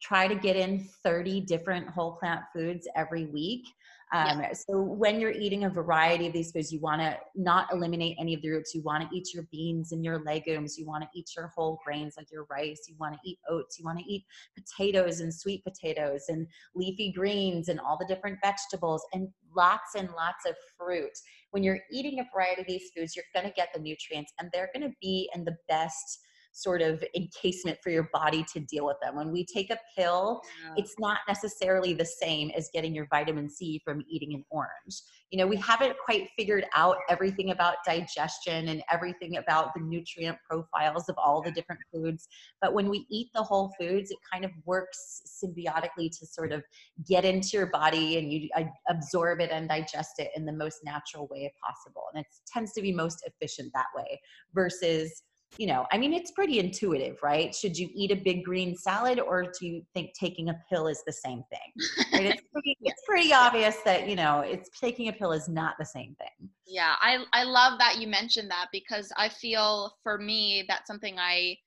try 0.01 0.25
to 0.29 0.36
get 0.36 0.55
in 0.55 0.88
30 1.03 1.41
different 1.41 1.89
whole 1.89 2.13
plant 2.13 2.43
foods 2.55 2.88
every 2.96 3.25
week 3.25 3.65
um, 4.11 4.41
yeah. 4.41 4.53
So 4.53 4.81
when 4.81 5.19
you're 5.19 5.31
eating 5.31 5.65
a 5.65 5.69
variety 5.69 6.25
of 6.25 6.33
these 6.33 6.51
foods, 6.51 6.71
you 6.71 6.79
want 6.79 6.99
to 7.01 7.15
not 7.35 7.71
eliminate 7.71 8.17
any 8.19 8.33
of 8.33 8.41
the 8.41 8.49
roots. 8.49 8.73
You 8.73 8.81
want 8.81 9.07
to 9.07 9.15
eat 9.15 9.33
your 9.33 9.43
beans 9.51 9.91
and 9.91 10.03
your 10.03 10.23
legumes. 10.23 10.79
You 10.79 10.87
want 10.87 11.03
to 11.03 11.09
eat 11.13 11.29
your 11.37 11.51
whole 11.55 11.79
grains 11.85 12.15
like 12.17 12.31
your 12.31 12.47
rice. 12.49 12.81
You 12.87 12.95
want 12.99 13.13
to 13.13 13.19
eat 13.23 13.37
oats. 13.47 13.77
You 13.77 13.85
want 13.85 13.99
to 13.99 14.05
eat 14.05 14.25
potatoes 14.57 15.19
and 15.19 15.31
sweet 15.31 15.63
potatoes 15.63 16.23
and 16.27 16.47
leafy 16.73 17.11
greens 17.11 17.69
and 17.69 17.79
all 17.79 17.99
the 17.99 18.07
different 18.07 18.39
vegetables 18.43 19.05
and 19.13 19.27
lots 19.55 19.93
and 19.95 20.09
lots 20.17 20.45
of 20.47 20.55
fruit. 20.75 21.11
When 21.51 21.61
you're 21.61 21.79
eating 21.91 22.19
a 22.19 22.25
variety 22.33 22.61
of 22.61 22.67
these 22.67 22.89
foods, 22.95 23.15
you're 23.15 23.25
going 23.35 23.45
to 23.45 23.53
get 23.53 23.69
the 23.75 23.81
nutrients 23.81 24.33
and 24.39 24.49
they're 24.51 24.71
going 24.73 24.89
to 24.89 24.95
be 25.01 25.29
in 25.35 25.45
the 25.45 25.57
best 25.67 26.21
sort 26.51 26.81
of 26.81 27.03
encasement 27.15 27.77
for 27.83 27.89
your 27.89 28.09
body 28.13 28.45
to 28.53 28.59
deal 28.59 28.85
with 28.85 28.97
them. 29.01 29.15
When 29.15 29.31
we 29.31 29.45
take 29.45 29.69
a 29.69 29.77
pill, 29.97 30.41
yeah. 30.63 30.73
it's 30.77 30.95
not 30.99 31.19
necessarily 31.27 31.93
the 31.93 32.05
same 32.05 32.51
as 32.55 32.69
getting 32.73 32.93
your 32.93 33.07
vitamin 33.09 33.49
C 33.49 33.81
from 33.85 34.03
eating 34.09 34.33
an 34.33 34.43
orange. 34.49 35.01
You 35.31 35.37
know, 35.37 35.47
we 35.47 35.57
haven't 35.57 35.95
quite 36.03 36.27
figured 36.37 36.65
out 36.75 36.97
everything 37.09 37.51
about 37.51 37.75
digestion 37.85 38.69
and 38.69 38.81
everything 38.91 39.37
about 39.37 39.73
the 39.75 39.81
nutrient 39.81 40.37
profiles 40.49 41.07
of 41.07 41.15
all 41.17 41.41
the 41.41 41.51
different 41.51 41.81
foods. 41.93 42.27
But 42.61 42.73
when 42.73 42.89
we 42.89 43.05
eat 43.09 43.29
the 43.35 43.43
whole 43.43 43.73
foods, 43.79 44.09
it 44.09 44.17
kind 44.31 44.43
of 44.43 44.51
works 44.65 45.21
symbiotically 45.43 46.09
to 46.19 46.25
sort 46.25 46.51
of 46.51 46.63
get 47.07 47.25
into 47.25 47.49
your 47.53 47.67
body 47.67 48.17
and 48.17 48.31
you 48.31 48.49
uh, 48.55 48.63
absorb 48.89 49.39
it 49.39 49.51
and 49.51 49.69
digest 49.69 50.13
it 50.17 50.31
in 50.35 50.45
the 50.45 50.51
most 50.51 50.79
natural 50.83 51.27
way 51.29 51.51
possible. 51.63 52.03
And 52.13 52.21
it 52.21 52.27
tends 52.51 52.73
to 52.73 52.81
be 52.81 52.91
most 52.91 53.23
efficient 53.25 53.71
that 53.73 53.87
way 53.95 54.19
versus 54.53 55.23
you 55.57 55.67
know, 55.67 55.85
I 55.91 55.97
mean, 55.97 56.13
it's 56.13 56.31
pretty 56.31 56.59
intuitive, 56.59 57.17
right? 57.23 57.53
Should 57.53 57.77
you 57.77 57.89
eat 57.93 58.11
a 58.11 58.15
big 58.15 58.43
green 58.43 58.75
salad 58.75 59.19
or 59.19 59.43
do 59.59 59.65
you 59.65 59.81
think 59.93 60.13
taking 60.13 60.49
a 60.49 60.59
pill 60.69 60.87
is 60.87 61.03
the 61.05 61.13
same 61.13 61.43
thing? 61.49 62.07
Right? 62.13 62.25
It's 62.25 62.41
pretty, 62.53 62.77
it's 62.81 63.01
pretty 63.05 63.33
obvious 63.33 63.77
that, 63.83 64.07
you 64.07 64.15
know, 64.15 64.41
it's 64.41 64.69
taking 64.79 65.09
a 65.09 65.13
pill 65.13 65.31
is 65.31 65.49
not 65.49 65.75
the 65.79 65.85
same 65.85 66.15
thing. 66.15 66.49
Yeah. 66.65 66.95
I, 67.01 67.23
I 67.33 67.43
love 67.43 67.79
that 67.79 67.99
you 67.99 68.07
mentioned 68.07 68.49
that 68.51 68.67
because 68.71 69.11
I 69.17 69.29
feel 69.29 69.95
for 70.03 70.17
me, 70.17 70.65
that's 70.67 70.87
something 70.87 71.17
I 71.17 71.57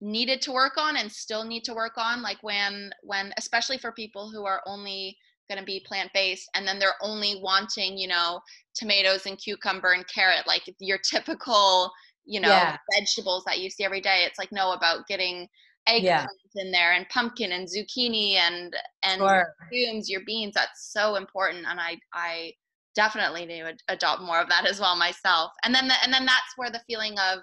needed 0.00 0.42
to 0.42 0.52
work 0.52 0.76
on 0.76 0.96
and 0.96 1.10
still 1.10 1.44
need 1.44 1.64
to 1.64 1.74
work 1.74 1.96
on. 1.96 2.22
Like 2.22 2.42
when, 2.42 2.92
when, 3.02 3.32
especially 3.38 3.78
for 3.78 3.92
people 3.92 4.30
who 4.30 4.44
are 4.44 4.62
only 4.66 5.16
going 5.48 5.58
to 5.58 5.64
be 5.64 5.84
plant 5.86 6.10
based 6.14 6.48
and 6.54 6.66
then 6.66 6.78
they're 6.78 6.94
only 7.02 7.40
wanting, 7.42 7.98
you 7.98 8.08
know, 8.08 8.40
tomatoes 8.74 9.26
and 9.26 9.38
cucumber 9.38 9.92
and 9.92 10.06
carrot, 10.08 10.46
like 10.46 10.62
your 10.78 10.98
typical, 10.98 11.90
you 12.24 12.40
know 12.40 12.48
yeah. 12.48 12.76
vegetables 12.98 13.44
that 13.44 13.60
you 13.60 13.70
see 13.70 13.84
every 13.84 14.00
day 14.00 14.24
it's 14.26 14.38
like 14.38 14.52
no 14.52 14.72
about 14.72 15.06
getting 15.06 15.48
eggplant 15.86 16.30
yeah. 16.54 16.62
in 16.62 16.70
there 16.70 16.92
and 16.92 17.08
pumpkin 17.08 17.52
and 17.52 17.66
zucchini 17.66 18.34
and 18.34 18.74
and 19.02 19.20
sure. 19.20 19.54
legumes 19.70 20.08
your 20.08 20.20
beans 20.24 20.54
that's 20.54 20.92
so 20.92 21.16
important 21.16 21.64
and 21.68 21.80
i 21.80 21.96
i 22.14 22.52
definitely 22.94 23.46
need 23.46 23.62
to 23.62 23.74
adopt 23.88 24.22
more 24.22 24.40
of 24.40 24.48
that 24.48 24.66
as 24.66 24.78
well 24.78 24.96
myself 24.96 25.50
and 25.64 25.74
then 25.74 25.88
the, 25.88 25.94
and 26.04 26.12
then 26.12 26.24
that's 26.24 26.52
where 26.56 26.70
the 26.70 26.80
feeling 26.86 27.14
of 27.18 27.40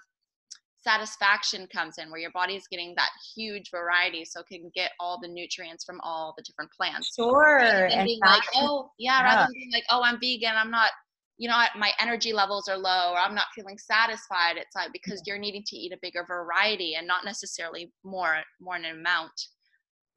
satisfaction 0.82 1.68
comes 1.74 1.98
in 1.98 2.10
where 2.10 2.22
your 2.22 2.32
body's 2.32 2.68
getting 2.72 2.94
that 2.96 3.10
huge 3.36 3.70
variety 3.70 4.24
so 4.24 4.40
it 4.40 4.48
can 4.48 4.72
get 4.74 4.92
all 5.00 5.20
the 5.22 5.28
nutrients 5.28 5.84
from 5.84 6.00
all 6.02 6.34
the 6.38 6.44
different 6.44 6.72
plants 6.72 7.14
sure 7.16 7.60
and 7.60 8.06
being 8.06 8.20
like 8.26 8.44
oh 8.56 8.90
yeah, 8.98 9.20
yeah 9.20 9.24
rather 9.24 9.42
than 9.44 9.54
being 9.54 9.72
like 9.74 9.84
oh 9.90 10.02
i'm 10.04 10.18
vegan 10.22 10.56
i'm 10.56 10.72
not 10.72 10.92
you 11.39 11.48
know 11.48 11.55
what 11.55 11.72
my 11.75 11.91
energy 12.00 12.31
levels 12.31 12.67
are 12.67 12.77
low 12.77 13.13
or 13.13 13.17
i'm 13.17 13.34
not 13.34 13.48
feeling 13.55 13.77
satisfied 13.77 14.58
it's 14.58 14.75
like 14.75 14.91
because 14.93 15.24
you're 15.25 15.39
needing 15.39 15.63
to 15.65 15.75
eat 15.75 15.91
a 15.91 15.98
bigger 16.01 16.24
variety 16.27 16.96
and 16.96 17.08
not 17.08 17.25
necessarily 17.25 17.91
more 18.03 18.41
more 18.60 18.75
in 18.75 18.86
amount 18.86 19.31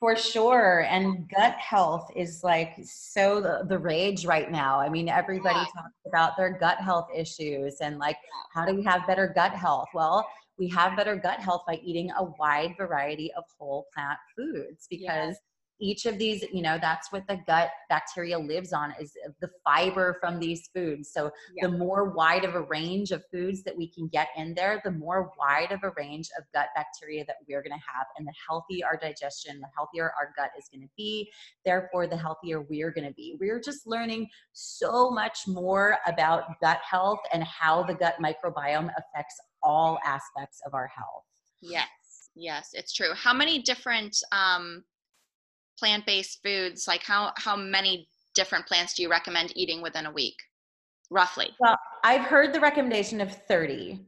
for 0.03 0.17
sure. 0.17 0.85
And 0.91 1.31
gut 1.33 1.55
health 1.55 2.11
is 2.17 2.43
like 2.43 2.75
so 2.83 3.41
the, 3.41 3.65
the 3.69 3.79
rage 3.79 4.27
right 4.27 4.51
now. 4.51 4.81
I 4.81 4.89
mean, 4.89 5.09
everybody 5.09 5.61
yeah. 5.61 5.65
talks 5.67 5.95
about 6.09 6.37
their 6.37 6.59
gut 6.59 6.79
health 6.79 7.07
issues 7.15 7.77
and 7.81 8.01
like, 8.01 8.17
how 8.53 8.67
do 8.67 8.75
we 8.75 8.83
have 8.83 9.07
better 9.07 9.33
gut 9.33 9.53
health? 9.53 9.87
Well, 9.95 10.27
we 10.59 10.69
have 10.71 10.97
better 10.97 11.15
gut 11.15 11.39
health 11.39 11.63
by 11.69 11.81
eating 11.85 12.11
a 12.19 12.25
wide 12.41 12.75
variety 12.77 13.33
of 13.35 13.45
whole 13.57 13.87
plant 13.95 14.19
foods 14.37 14.89
because 14.91 15.37
each 15.83 16.07
of 16.07 16.17
these 16.17 16.45
you 16.53 16.63
know 16.63 16.79
that's 16.81 17.11
what 17.11 17.27
the 17.29 17.39
gut 17.47 17.71
bacteria 17.89 18.39
lives 18.39 18.73
on 18.73 18.95
is 19.01 19.13
the 19.41 19.51
fiber 19.65 20.17
from 20.21 20.39
these 20.39 20.71
foods. 20.75 21.11
So 21.13 21.31
yeah. 21.55 21.67
the 21.67 21.77
more 21.77 22.11
wide 22.11 22.45
of 22.45 22.55
a 22.55 22.63
range 22.63 23.11
of 23.11 23.23
foods 23.33 23.65
that 23.65 23.77
we 23.77 23.89
can 23.89 24.07
get 24.07 24.29
in 24.37 24.55
there 24.55 24.81
the 24.85 24.93
more 24.93 25.33
wide 25.39 25.73
of 25.73 25.81
a 25.83 25.93
range 25.97 26.29
of 26.39 26.45
gut 26.55 26.69
bacteria 26.77 27.25
that 27.27 27.37
we're 27.49 27.63
going 27.63 27.73
to 27.73 27.85
have 27.95 28.07
and 28.17 28.27
the 28.27 28.33
healthier 28.49 28.87
our 28.87 28.97
digestion 28.97 29.61
the 29.61 29.67
healthier 29.77 30.13
our 30.19 30.33
gut 30.37 30.51
is 30.57 30.69
going 30.73 30.83
to 30.83 30.91
be 30.97 31.29
therefore 31.67 32.07
the 32.07 32.17
healthier 32.17 32.63
we're 32.63 32.93
going 32.93 33.07
to 33.07 33.15
be. 33.15 33.37
We're 33.41 33.61
just 33.61 33.87
learning 33.87 34.29
so 34.53 35.11
much 35.11 35.41
more 35.49 35.99
about 36.07 36.61
gut 36.61 36.79
health 36.89 37.21
and 37.33 37.43
how 37.43 37.83
the 37.83 37.95
gut 37.95 38.15
microbiome 38.23 38.91
affects 38.97 39.37
all 39.63 39.99
aspects 40.05 40.61
of 40.65 40.75
our 40.75 40.87
health. 40.87 41.25
Yes 41.61 41.89
yes 42.35 42.71
it's 42.73 42.93
true. 42.93 43.13
How 43.15 43.35
many 43.35 43.61
different 43.61 44.17
um 44.33 44.85
plant-based 45.83 46.39
foods 46.45 46.87
like 46.87 47.03
how 47.03 47.33
how 47.37 47.57
many 47.57 48.07
different 48.37 48.65
plants 48.67 48.95
do 48.95 49.03
you 49.03 49.11
recommend 49.11 49.53
eating 49.57 49.83
within 49.83 50.07
a 50.07 50.13
week 50.13 50.37
roughly? 51.11 51.51
Well 51.59 51.77
i've 52.05 52.23
heard 52.23 52.53
the 52.53 52.61
recommendation 52.61 53.21
of 53.21 53.33
30 53.49 53.99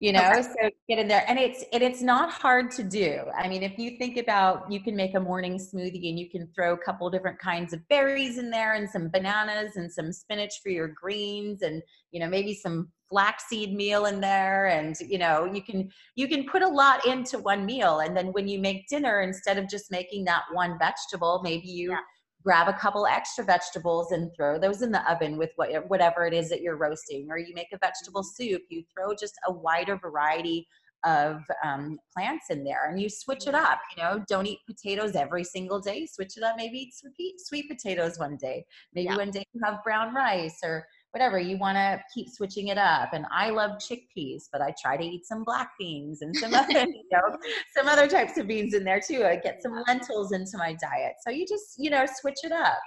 you 0.00 0.12
know 0.12 0.30
okay. 0.32 0.42
so 0.42 0.70
get 0.88 0.98
in 0.98 1.06
there 1.06 1.24
and 1.28 1.38
it's 1.38 1.62
and 1.72 1.82
it's 1.82 2.00
not 2.00 2.30
hard 2.30 2.70
to 2.70 2.82
do 2.82 3.20
i 3.38 3.46
mean 3.46 3.62
if 3.62 3.78
you 3.78 3.98
think 3.98 4.16
about 4.16 4.70
you 4.72 4.80
can 4.80 4.96
make 4.96 5.14
a 5.14 5.20
morning 5.20 5.58
smoothie 5.58 6.08
and 6.08 6.18
you 6.18 6.28
can 6.30 6.48
throw 6.54 6.72
a 6.72 6.78
couple 6.78 7.08
different 7.10 7.38
kinds 7.38 7.74
of 7.74 7.86
berries 7.88 8.38
in 8.38 8.50
there 8.50 8.74
and 8.74 8.88
some 8.88 9.10
bananas 9.10 9.76
and 9.76 9.92
some 9.92 10.10
spinach 10.10 10.54
for 10.62 10.70
your 10.70 10.88
greens 10.88 11.62
and 11.62 11.82
you 12.12 12.18
know 12.18 12.28
maybe 12.28 12.54
some 12.54 12.88
flaxseed 13.10 13.74
meal 13.74 14.06
in 14.06 14.20
there 14.20 14.68
and 14.68 14.96
you 15.00 15.18
know 15.18 15.44
you 15.44 15.62
can 15.62 15.88
you 16.14 16.26
can 16.26 16.46
put 16.46 16.62
a 16.62 16.68
lot 16.68 17.06
into 17.06 17.38
one 17.38 17.66
meal 17.66 18.00
and 18.00 18.16
then 18.16 18.28
when 18.28 18.48
you 18.48 18.58
make 18.58 18.88
dinner 18.88 19.20
instead 19.20 19.58
of 19.58 19.68
just 19.68 19.90
making 19.90 20.24
that 20.24 20.44
one 20.52 20.78
vegetable 20.78 21.40
maybe 21.44 21.68
you 21.68 21.90
yeah. 21.90 21.98
Grab 22.42 22.68
a 22.68 22.72
couple 22.72 23.06
extra 23.06 23.44
vegetables 23.44 24.12
and 24.12 24.30
throw 24.34 24.58
those 24.58 24.82
in 24.82 24.90
the 24.90 25.10
oven 25.10 25.36
with 25.36 25.50
what, 25.56 25.70
whatever 25.88 26.26
it 26.26 26.32
is 26.32 26.48
that 26.48 26.62
you're 26.62 26.76
roasting 26.76 27.28
or 27.30 27.38
you 27.38 27.54
make 27.54 27.68
a 27.72 27.78
vegetable 27.78 28.22
mm-hmm. 28.22 28.44
soup 28.44 28.62
you 28.68 28.82
throw 28.94 29.14
just 29.14 29.34
a 29.46 29.52
wider 29.52 29.96
variety 29.96 30.66
of 31.04 31.42
um, 31.64 31.98
plants 32.14 32.50
in 32.50 32.62
there 32.62 32.90
and 32.90 33.00
you 33.00 33.08
switch 33.08 33.46
it 33.46 33.54
up 33.54 33.78
you 33.96 34.02
know 34.02 34.22
don't 34.28 34.46
eat 34.46 34.58
potatoes 34.66 35.16
every 35.16 35.44
single 35.44 35.80
day 35.80 36.06
switch 36.06 36.36
it 36.36 36.42
up 36.42 36.56
maybe 36.56 36.78
eat 36.78 36.94
sweet, 36.94 37.34
sweet 37.38 37.68
potatoes 37.68 38.18
one 38.18 38.36
day 38.36 38.64
maybe 38.94 39.08
yeah. 39.08 39.16
one 39.16 39.30
day 39.30 39.44
you 39.54 39.60
have 39.64 39.82
brown 39.82 40.14
rice 40.14 40.58
or 40.62 40.86
whatever 41.12 41.38
you 41.38 41.58
want 41.58 41.76
to 41.76 42.00
keep 42.14 42.28
switching 42.28 42.68
it 42.68 42.78
up. 42.78 43.12
And 43.12 43.26
i 43.30 43.50
love 43.50 43.72
chickpeas 43.72 44.44
but 44.52 44.60
i 44.60 44.74
try 44.80 44.96
to 44.96 45.04
eat 45.04 45.26
some 45.26 45.44
black 45.44 45.72
beans 45.78 46.22
and 46.22 46.34
some 46.36 46.54
other 46.54 46.72
you 46.72 47.04
know 47.12 47.36
some 47.76 47.88
other 47.88 48.06
types 48.06 48.38
of 48.38 48.46
beans 48.46 48.74
in 48.74 48.84
there 48.84 49.00
too. 49.00 49.24
I 49.24 49.36
get 49.36 49.62
some 49.62 49.82
lentils 49.86 50.32
into 50.32 50.56
my 50.58 50.74
diet. 50.74 51.14
So 51.26 51.30
you 51.30 51.46
just 51.46 51.74
you 51.78 51.90
know 51.90 52.04
switch 52.20 52.38
it 52.44 52.52
up. 52.52 52.80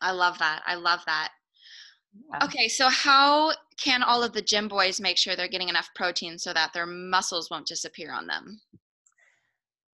I 0.00 0.12
love 0.12 0.38
that. 0.38 0.62
I 0.66 0.74
love 0.74 1.00
that. 1.06 1.30
Yeah. 2.30 2.44
okay 2.44 2.68
so 2.68 2.90
how 2.90 3.52
can 3.78 4.02
all 4.02 4.22
of 4.22 4.34
the 4.34 4.42
gym 4.42 4.68
boys 4.68 5.00
make 5.00 5.16
sure 5.16 5.34
they're 5.34 5.48
getting 5.48 5.70
enough 5.70 5.88
protein 5.94 6.38
so 6.38 6.52
that 6.52 6.74
their 6.74 6.84
muscles 6.84 7.48
won't 7.50 7.66
disappear 7.66 8.12
on 8.12 8.26
them 8.26 8.60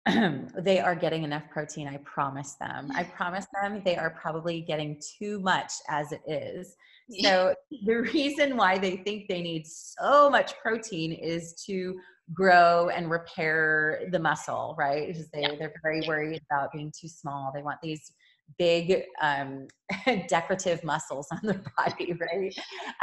they 0.58 0.80
are 0.80 0.94
getting 0.94 1.22
enough 1.22 1.44
protein 1.50 1.88
i 1.88 1.96
promise 1.98 2.54
them 2.54 2.90
i 2.94 3.02
promise 3.16 3.46
them 3.62 3.82
they 3.84 3.96
are 3.96 4.10
probably 4.10 4.60
getting 4.60 5.00
too 5.18 5.40
much 5.40 5.72
as 5.88 6.12
it 6.12 6.22
is 6.26 6.76
so 7.20 7.54
the 7.86 7.94
reason 7.94 8.56
why 8.56 8.78
they 8.78 8.96
think 8.98 9.28
they 9.28 9.42
need 9.42 9.66
so 9.66 10.30
much 10.30 10.58
protein 10.58 11.12
is 11.12 11.54
to 11.66 11.98
grow 12.32 12.88
and 12.88 13.10
repair 13.10 14.08
the 14.10 14.18
muscle, 14.18 14.74
right? 14.78 15.08
Because 15.08 15.28
they, 15.30 15.42
yeah. 15.42 15.56
they're 15.58 15.74
very 15.82 16.02
worried 16.06 16.40
about 16.50 16.72
being 16.72 16.92
too 16.98 17.08
small. 17.08 17.52
They 17.54 17.62
want 17.62 17.80
these 17.82 18.12
big 18.58 19.02
um, 19.20 19.66
decorative 20.28 20.82
muscles 20.84 21.28
on 21.30 21.40
their 21.42 21.62
body, 21.76 22.14
right? 22.14 22.54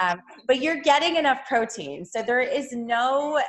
Um, 0.01 0.21
but 0.47 0.61
you're 0.61 0.81
getting 0.81 1.17
enough 1.17 1.41
protein. 1.47 2.05
So 2.05 2.23
there 2.23 2.41
is 2.41 2.71
no 2.71 3.39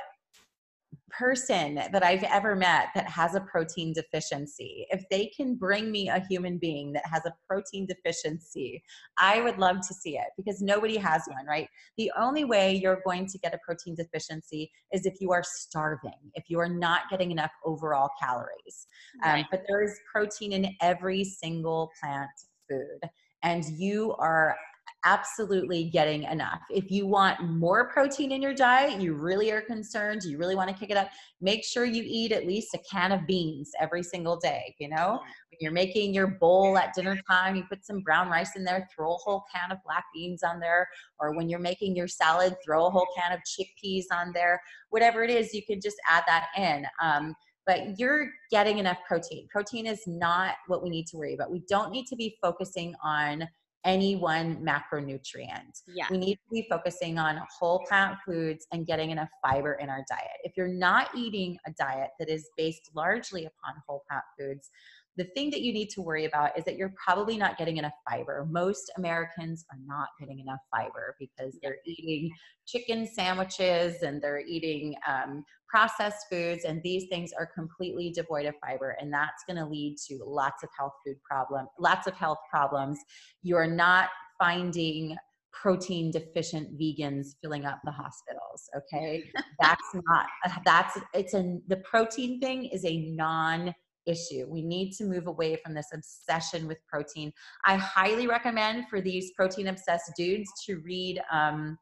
person 1.17 1.75
that 1.75 2.05
I've 2.05 2.23
ever 2.25 2.57
met 2.57 2.89
that 2.95 3.09
has 3.09 3.35
a 3.35 3.41
protein 3.41 3.93
deficiency, 3.93 4.87
if 4.91 5.05
they 5.11 5.27
can 5.27 5.55
bring 5.55 5.91
me 5.91 6.09
a 6.09 6.25
human 6.29 6.59
being 6.59 6.93
that 6.93 7.05
has 7.07 7.23
a 7.27 7.35
protein 7.49 7.87
deficiency, 7.87 8.83
I 9.19 9.41
would 9.41 9.59
love 9.59 9.77
to 9.87 9.95
see 9.95 10.17
it 10.17 10.29
because 10.37 10.63
nobody 10.63 10.97
has 10.97 11.23
one, 11.27 11.47
right? 11.47 11.69
The 11.99 12.11
only 12.19 12.45
way 12.45 12.75
you're 12.75 13.03
going 13.05 13.27
to 13.27 13.39
get 13.39 13.55
a 13.55 13.59
protein 13.65 13.95
deficiency 13.95 14.71
is 14.93 15.07
if 15.07 15.21
you 15.21 15.33
are 15.33 15.43
starving, 15.45 16.31
if 16.35 16.45
you 16.49 16.59
are 16.59 16.69
not 16.69 17.03
getting 17.11 17.31
enough 17.31 17.53
overall 17.65 18.11
calories. 18.21 18.87
Um. 19.25 19.45
But 19.51 19.65
there 19.69 19.83
is 19.83 19.99
protein 20.13 20.53
in 20.53 20.75
every 20.81 21.25
single 21.25 21.91
plant 22.01 22.31
food. 22.69 23.01
And 23.43 23.65
you 23.77 24.15
are 24.19 24.57
absolutely 25.05 25.85
getting 25.91 26.25
enough. 26.25 26.61
If 26.71 26.91
you 26.91 27.07
want 27.07 27.43
more 27.43 27.89
protein 27.89 28.33
in 28.33 28.41
your 28.41 28.55
diet, 28.55 29.01
you 29.01 29.15
really 29.15 29.51
are 29.51 29.61
concerned, 29.61 30.23
you 30.25 30.39
really 30.39 30.55
want 30.55 30.71
to 30.71 30.75
kick 30.75 30.91
it 30.91 30.97
up, 30.97 31.09
make 31.41 31.65
sure 31.65 31.85
you 31.85 32.03
eat 32.07 32.33
at 32.33 32.47
least 32.47 32.75
a 32.75 32.79
can 32.79 33.13
of 33.13 33.27
beans 33.27 33.71
every 33.81 34.03
single 34.03 34.37
day. 34.37 34.75
You 34.79 34.89
know, 34.89 35.21
when 35.51 35.59
you're 35.61 35.73
making 35.73 36.15
your 36.15 36.29
bowl 36.29 36.79
at 36.79 36.95
dinner 36.95 37.19
time, 37.29 37.57
you 37.57 37.65
put 37.69 37.85
some 37.85 38.01
brown 38.01 38.29
rice 38.29 38.57
in 38.57 38.65
there, 38.65 38.89
throw 38.95 39.15
a 39.15 39.19
whole 39.19 39.45
can 39.53 39.73
of 39.73 39.79
black 39.85 40.05
beans 40.15 40.43
on 40.43 40.61
there. 40.61 40.89
Or 41.19 41.35
when 41.37 41.49
you're 41.49 41.59
making 41.59 41.97
your 41.97 42.09
salad, 42.09 42.57
throw 42.65 42.87
a 42.87 42.91
whole 42.91 43.09
can 43.17 43.33
of 43.33 43.41
chickpeas 43.41 44.05
on 44.13 44.33
there. 44.33 44.61
Whatever 44.91 45.23
it 45.25 45.31
is, 45.31 45.53
you 45.53 45.63
can 45.65 45.81
just 45.81 45.97
add 46.09 46.23
that 46.27 46.47
in. 46.57 46.87
Um, 47.03 47.35
but 47.67 47.99
you're 47.99 48.29
getting 48.51 48.79
enough 48.79 48.99
protein. 49.07 49.47
Protein 49.49 49.87
is 49.87 50.01
not 50.07 50.55
what 50.67 50.83
we 50.83 50.91
need 50.91 51.07
to 51.09 51.17
worry 51.17 51.35
about. 51.35 51.51
We 51.51 51.63
don't 51.69 51.93
need 51.93 52.07
to 52.07 52.17
be 52.17 52.37
focusing 52.43 52.95
on 53.05 53.49
any 53.85 54.17
one 54.17 54.57
macronutrient. 54.65 55.83
Yeah. 55.89 56.07
We 56.11 56.19
need 56.19 56.35
to 56.35 56.51
be 56.53 56.67
focusing 56.71 57.19
on 57.19 57.41
whole 57.59 57.81
plant 57.89 58.19
foods 58.25 58.67
and 58.73 58.87
getting 58.87 59.11
enough 59.11 59.29
fiber 59.45 59.75
in 59.75 59.89
our 59.89 60.05
diet. 60.09 60.39
If 60.45 60.53
you're 60.57 60.69
not 60.69 61.09
eating 61.17 61.59
a 61.67 61.73
diet 61.73 62.11
that 62.19 62.29
is 62.29 62.49
based 62.57 62.91
largely 62.95 63.47
upon 63.47 63.75
whole 63.87 64.03
plant 64.09 64.25
foods, 64.39 64.71
the 65.17 65.25
thing 65.35 65.51
that 65.51 65.61
you 65.61 65.73
need 65.73 65.91
to 65.91 66.01
worry 66.01 66.25
about 66.25 66.57
is 66.59 66.65
that 66.65 66.77
you're 66.77 66.95
probably 67.03 67.37
not 67.37 67.59
getting 67.59 67.77
enough 67.77 67.93
fiber. 68.09 68.47
Most 68.51 68.91
Americans 68.97 69.65
are 69.71 69.79
not 69.85 70.09
getting 70.19 70.41
enough 70.41 70.61
fiber 70.71 71.17
because 71.19 71.59
they're 71.63 71.79
eating 71.87 72.31
chicken 72.67 73.07
sandwiches 73.07 74.03
and 74.03 74.23
they're 74.23 74.41
eating 74.41 74.95
um, 75.07 75.45
processed 75.69 76.27
foods, 76.31 76.65
and 76.65 76.83
these 76.83 77.05
things 77.11 77.33
are 77.39 77.47
completely 77.47 78.11
devoid 78.11 78.47
of 78.47 78.55
fiber, 78.65 78.97
and 79.01 79.13
that's 79.13 79.43
going 79.47 79.57
to 79.57 79.67
lead 79.67 79.97
to 80.09 80.19
lots 80.25 80.63
of 80.63 80.69
health 80.79 80.93
food 81.05 81.17
problem, 81.29 81.67
lots 81.79 82.07
of 82.07 82.15
health 82.15 82.39
problems. 82.51 82.99
You're 83.43 83.67
not 83.67 84.09
finding 84.39 85.17
protein 85.53 86.11
deficient 86.11 86.79
vegans 86.79 87.37
filling 87.43 87.67
up 87.67 87.79
the 87.85 87.91
hospitals 87.91 88.71
okay 88.75 89.23
that's 89.61 89.95
not 90.09 90.27
that's 90.65 90.99
it's 91.13 91.35
a 91.35 91.59
the 91.69 91.77
protein 91.77 92.41
thing 92.41 92.65
is 92.65 92.85
a 92.87 93.11
non 93.11 93.75
issue. 94.07 94.47
We 94.49 94.63
need 94.63 94.93
to 94.93 95.05
move 95.05 95.27
away 95.27 95.57
from 95.57 95.75
this 95.75 95.89
obsession 95.93 96.67
with 96.67 96.79
protein. 96.87 97.33
I 97.67 97.77
highly 97.77 98.27
recommend 98.27 98.89
for 98.89 99.01
these 99.01 99.33
protein 99.33 99.69
obsessed 99.69 100.13
dudes 100.17 100.51
to 100.67 100.77
read 100.85 101.21
um, 101.31 101.79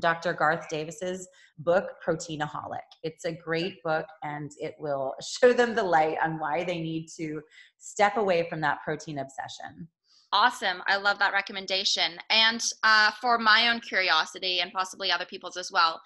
Dr. 0.00 0.32
Garth 0.32 0.68
Davis's 0.68 1.28
book, 1.58 1.90
Proteinaholic. 2.06 2.78
It's 3.02 3.24
a 3.24 3.32
great 3.32 3.82
book 3.82 4.06
and 4.22 4.50
it 4.58 4.74
will 4.78 5.14
show 5.40 5.52
them 5.52 5.74
the 5.74 5.82
light 5.82 6.16
on 6.22 6.38
why 6.38 6.64
they 6.64 6.80
need 6.80 7.08
to 7.16 7.40
step 7.78 8.16
away 8.16 8.48
from 8.48 8.60
that 8.60 8.78
protein 8.84 9.18
obsession. 9.18 9.88
Awesome. 10.30 10.82
I 10.86 10.98
love 10.98 11.18
that 11.20 11.32
recommendation. 11.32 12.18
And 12.28 12.62
uh, 12.84 13.12
for 13.20 13.38
my 13.38 13.68
own 13.68 13.80
curiosity 13.80 14.60
and 14.60 14.70
possibly 14.72 15.10
other 15.10 15.24
people's 15.24 15.56
as 15.56 15.72
well, 15.72 16.02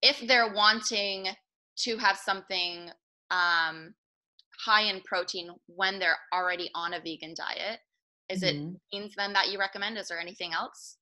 if 0.00 0.20
they're 0.28 0.52
wanting 0.52 1.26
to 1.78 1.96
have 1.96 2.16
something 2.16 2.90
um, 3.32 3.94
high 4.64 4.82
in 4.82 5.00
protein 5.02 5.50
when 5.66 5.98
they're 5.98 6.18
already 6.32 6.70
on 6.74 6.94
a 6.94 7.00
vegan 7.00 7.34
diet 7.36 7.80
is 8.28 8.42
mm-hmm. 8.42 8.74
it 8.74 8.80
beans 8.92 9.14
then 9.16 9.32
that 9.32 9.48
you 9.50 9.58
recommend 9.58 9.96
is 9.96 10.08
there 10.08 10.20
anything 10.20 10.52
else 10.52 10.98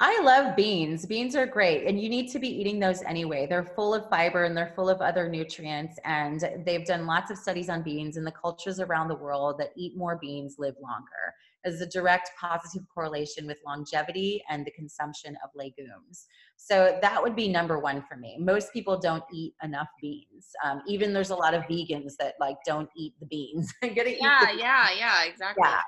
I 0.00 0.20
love 0.22 0.54
beans. 0.54 1.06
Beans 1.06 1.34
are 1.34 1.46
great, 1.46 1.88
and 1.88 2.00
you 2.00 2.08
need 2.08 2.30
to 2.30 2.38
be 2.38 2.48
eating 2.48 2.78
those 2.78 3.02
anyway. 3.02 3.48
They're 3.48 3.64
full 3.64 3.92
of 3.94 4.08
fiber 4.08 4.44
and 4.44 4.56
they're 4.56 4.72
full 4.76 4.88
of 4.88 5.00
other 5.00 5.28
nutrients. 5.28 5.98
And 6.04 6.48
they've 6.64 6.84
done 6.84 7.04
lots 7.04 7.32
of 7.32 7.38
studies 7.38 7.68
on 7.68 7.82
beans, 7.82 8.16
and 8.16 8.24
the 8.24 8.30
cultures 8.30 8.78
around 8.78 9.08
the 9.08 9.16
world 9.16 9.58
that 9.58 9.72
eat 9.76 9.96
more 9.96 10.16
beans 10.16 10.54
live 10.56 10.76
longer. 10.80 11.34
As 11.64 11.80
a 11.80 11.86
direct 11.86 12.30
positive 12.40 12.86
correlation 12.92 13.46
with 13.46 13.58
longevity 13.66 14.42
and 14.48 14.64
the 14.64 14.70
consumption 14.70 15.36
of 15.44 15.50
legumes. 15.54 16.26
So 16.56 16.98
that 17.02 17.22
would 17.22 17.36
be 17.36 17.48
number 17.48 17.78
one 17.78 18.02
for 18.08 18.16
me. 18.16 18.36
Most 18.38 18.72
people 18.72 18.98
don't 18.98 19.24
eat 19.32 19.54
enough 19.62 19.88
beans. 20.00 20.46
Um, 20.64 20.82
even 20.86 21.12
there's 21.12 21.30
a 21.30 21.36
lot 21.36 21.54
of 21.54 21.62
vegans 21.64 22.12
that 22.18 22.34
like 22.40 22.56
don't 22.64 22.88
eat 22.96 23.14
the 23.20 23.26
beans. 23.26 23.72
yeah, 23.82 24.50
yeah, 24.56 24.88
yeah, 24.96 25.24
exactly. 25.24 25.62
Yeah. 25.64 25.80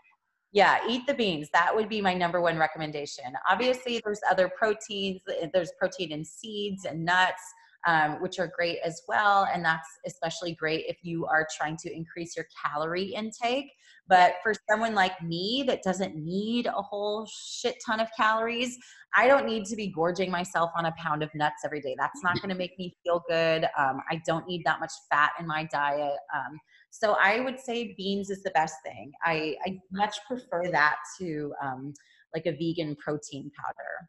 Yeah, 0.53 0.79
eat 0.89 1.07
the 1.07 1.15
beans. 1.15 1.49
That 1.53 1.75
would 1.75 1.89
be 1.89 2.01
my 2.01 2.13
number 2.13 2.41
one 2.41 2.59
recommendation. 2.59 3.25
Obviously, 3.49 4.01
there's 4.05 4.21
other 4.29 4.49
proteins. 4.49 5.21
There's 5.53 5.71
protein 5.79 6.11
in 6.11 6.25
seeds 6.25 6.85
and 6.87 7.05
nuts, 7.05 7.43
um, 7.87 8.21
which 8.21 8.39
are 8.39 8.51
great 8.55 8.79
as 8.85 9.03
well. 9.09 9.49
And 9.53 9.65
that's 9.65 9.89
especially 10.07 10.55
great 10.55 10.85
if 10.89 10.99
you 11.03 11.27
are 11.27 11.47
trying 11.57 11.77
to 11.79 11.95
increase 11.95 12.37
your 12.37 12.47
calorie 12.65 13.15
intake. 13.15 13.73
But 14.09 14.35
for 14.43 14.55
someone 14.69 14.95
like 14.95 15.23
me 15.23 15.65
that 15.69 15.83
doesn't 15.83 16.17
need 16.17 16.67
a 16.67 16.73
whole 16.73 17.29
shit 17.33 17.77
ton 17.87 18.01
of 18.01 18.09
calories, 18.17 18.77
I 19.15 19.29
don't 19.29 19.47
need 19.47 19.67
to 19.67 19.77
be 19.77 19.87
gorging 19.87 20.31
myself 20.31 20.71
on 20.77 20.87
a 20.87 20.95
pound 20.99 21.23
of 21.23 21.31
nuts 21.35 21.63
every 21.65 21.81
day. 21.81 21.95
That's 21.99 22.23
not 22.23 22.37
going 22.41 22.49
to 22.51 22.57
make 22.57 22.77
me 22.79 22.93
feel 23.05 23.23
good. 23.29 23.65
Um, 23.79 24.01
I 24.11 24.21
don't 24.27 24.47
need 24.49 24.63
that 24.65 24.81
much 24.81 24.93
fat 25.11 25.33
in 25.39 25.47
my 25.47 25.65
diet. 25.65 26.19
Um, 26.35 26.59
so 26.91 27.17
I 27.21 27.41
would 27.41 27.61
say 27.61 27.95
beans 27.97 28.31
is 28.31 28.43
the 28.43 28.51
best 28.51 28.75
thing. 28.85 29.13
I, 29.25 29.57
I 29.65 29.79
much 29.93 30.17
prefer 30.27 30.71
that 30.73 30.97
to 31.21 31.53
um, 31.63 31.95
like 32.35 32.47
a 32.47 32.53
vegan 32.53 32.97
protein 32.97 33.51
powder. 33.57 34.09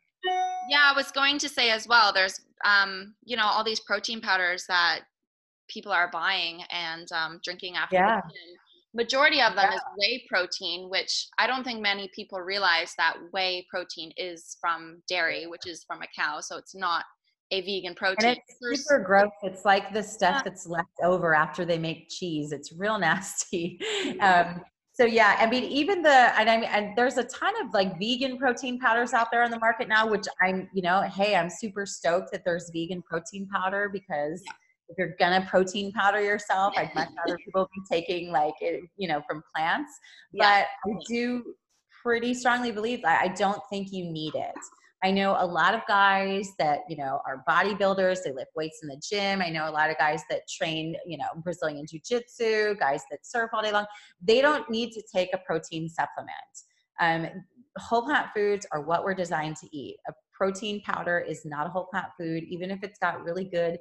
Yeah, 0.70 0.92
I 0.92 0.94
was 0.96 1.12
going 1.12 1.38
to 1.40 1.50
say 1.50 1.70
as 1.72 1.88
well. 1.88 2.14
There's, 2.14 2.40
um, 2.66 3.16
you 3.24 3.36
know, 3.36 3.46
all 3.46 3.64
these 3.64 3.80
protein 3.82 4.22
powders 4.22 4.66
that 4.68 5.02
people 5.70 5.92
are 5.92 6.10
buying 6.12 6.62
and 6.70 7.08
um, 7.12 7.40
drinking 7.44 7.76
after. 7.76 7.96
Yeah. 7.96 8.22
Majority 8.94 9.42
of 9.42 9.56
them 9.56 9.68
yeah. 9.70 9.76
is 9.76 9.82
whey 9.98 10.26
protein, 10.28 10.90
which 10.90 11.28
I 11.38 11.48
don't 11.48 11.64
think 11.64 11.82
many 11.82 12.10
people 12.14 12.40
realize 12.40 12.94
that 12.98 13.16
whey 13.32 13.66
protein 13.70 14.12
is 14.18 14.58
from 14.60 15.02
dairy, 15.08 15.48
which 15.48 15.66
is 15.66 15.86
from 15.86 16.02
a 16.02 16.08
cow. 16.14 16.42
So 16.42 16.58
it's 16.58 16.76
not 16.76 17.06
a 17.52 17.62
vegan 17.62 17.96
protein. 17.96 18.32
And 18.32 18.38
it's 18.38 18.82
super 18.82 19.00
gross. 19.00 19.32
It's 19.44 19.64
like 19.64 19.94
the 19.94 20.04
stuff 20.04 20.44
that's 20.44 20.68
left 20.68 20.90
over 21.04 21.34
after 21.34 21.64
they 21.64 21.78
make 21.78 22.10
cheese. 22.10 22.52
It's 22.52 22.74
real 22.74 23.00
nasty. 23.00 23.80
Um, 24.20 24.62
so 25.02 25.08
yeah, 25.08 25.36
I 25.40 25.50
mean, 25.50 25.64
even 25.64 26.04
the 26.04 26.40
and 26.40 26.48
I 26.48 26.58
mean, 26.58 26.70
and 26.72 26.96
there's 26.96 27.18
a 27.18 27.24
ton 27.24 27.54
of 27.66 27.74
like 27.74 27.98
vegan 27.98 28.38
protein 28.38 28.78
powders 28.80 29.14
out 29.14 29.30
there 29.32 29.42
on 29.42 29.50
the 29.50 29.58
market 29.58 29.88
now, 29.88 30.08
which 30.08 30.26
I'm, 30.44 30.70
you 30.76 30.84
know, 30.84 31.02
hey, 31.02 31.36
I'm 31.36 31.50
super 31.50 31.88
stoked 31.88 32.32
that 32.34 32.46
there's 32.46 32.70
vegan 32.72 33.02
protein 33.02 33.48
powder 33.52 33.90
because. 33.92 34.44
Yeah. 34.46 34.54
If 34.90 34.98
you're 34.98 35.16
gonna 35.18 35.48
protein 35.50 35.94
powder 35.94 36.20
yourself, 36.22 36.74
I'd 36.76 36.94
much 36.94 37.08
rather 37.16 37.38
people 37.46 37.66
be 37.74 37.82
taking 37.90 38.30
like 38.30 38.56
it, 38.60 38.82
you 38.98 39.08
know, 39.08 39.22
from 39.26 39.42
plants. 39.56 39.90
Yeah. 40.34 40.66
But 40.84 40.92
I 40.92 40.96
do 41.08 41.56
pretty 42.04 42.34
strongly 42.34 42.74
believe 42.74 43.02
that 43.04 43.22
I 43.24 43.30
don't 43.30 43.62
think 43.70 43.94
you 43.94 44.04
need 44.12 44.36
it. 44.36 44.54
I 45.04 45.10
know 45.12 45.36
a 45.40 45.46
lot 45.46 45.74
of 45.74 45.82
guys 45.88 46.50
that, 46.60 46.82
you 46.88 46.96
know, 46.96 47.22
are 47.26 47.44
bodybuilders, 47.50 48.24
they 48.24 48.32
lift 48.32 48.52
weights 48.56 48.82
in 48.84 48.90
the 48.90 49.02
gym. 49.02 49.42
I 49.42 49.50
know 49.50 49.68
a 49.68 49.72
lot 49.72 49.90
of 49.90 49.98
guys 49.98 50.24
that 50.30 50.42
train, 50.48 50.96
you 51.08 51.18
know, 51.18 51.26
Brazilian 51.44 51.86
Jiu 51.88 52.00
Jitsu, 52.06 52.76
guys 52.76 53.02
that 53.10 53.26
surf 53.26 53.50
all 53.54 53.64
day 53.64 53.72
long. 53.72 53.88
They 54.22 54.42
don't 54.42 54.70
need 54.70 54.92
to 54.92 55.04
take 55.14 55.30
a 55.34 55.40
protein 55.40 55.90
supplement. 55.90 56.32
Um, 57.00 57.28
whole 57.80 58.04
plant 58.04 58.28
foods 58.36 58.68
are 58.72 58.82
what 58.82 59.04
we're 59.04 59.16
designed 59.16 59.56
to 59.58 59.76
eat. 59.76 59.98
A 60.08 60.14
protein 60.32 60.82
powder 60.84 61.20
is 61.20 61.46
not 61.46 61.66
a 61.66 61.70
whole 61.70 61.86
plant 61.86 62.08
food, 62.20 62.44
even 62.44 62.70
if 62.70 62.84
it's 62.84 63.00
got 63.00 63.24
really 63.24 63.46
good 63.46 63.80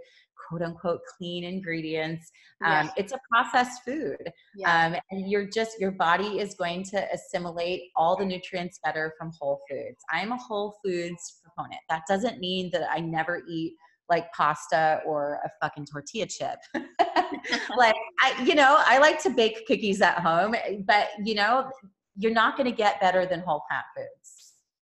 quote 0.50 0.62
unquote 0.62 1.00
clean 1.16 1.44
ingredients. 1.44 2.30
Um, 2.64 2.86
yes. 2.86 2.92
It's 2.96 3.12
a 3.12 3.20
processed 3.30 3.82
food. 3.84 4.32
Um, 4.66 4.96
and 5.10 5.30
you're 5.30 5.48
just, 5.48 5.80
your 5.80 5.92
body 5.92 6.40
is 6.40 6.54
going 6.54 6.82
to 6.84 7.06
assimilate 7.12 7.82
all 7.96 8.16
the 8.16 8.26
nutrients 8.26 8.80
better 8.84 9.14
from 9.16 9.30
whole 9.38 9.60
foods. 9.70 9.98
I'm 10.10 10.32
a 10.32 10.36
whole 10.36 10.76
foods 10.84 11.40
proponent. 11.44 11.80
That 11.88 12.02
doesn't 12.08 12.40
mean 12.40 12.70
that 12.72 12.90
I 12.90 13.00
never 13.00 13.42
eat 13.48 13.74
like 14.08 14.30
pasta 14.32 15.00
or 15.06 15.38
a 15.44 15.50
fucking 15.62 15.86
tortilla 15.86 16.26
chip. 16.26 16.58
like 17.76 17.94
I, 18.20 18.42
you 18.44 18.56
know, 18.56 18.82
I 18.84 18.98
like 18.98 19.22
to 19.22 19.30
bake 19.30 19.64
cookies 19.68 20.02
at 20.02 20.18
home, 20.18 20.56
but 20.84 21.10
you 21.24 21.36
know, 21.36 21.70
you're 22.16 22.32
not 22.32 22.56
going 22.56 22.68
to 22.68 22.76
get 22.76 23.00
better 23.00 23.24
than 23.24 23.40
whole 23.40 23.62
plant 23.68 23.86
foods. 23.96 24.39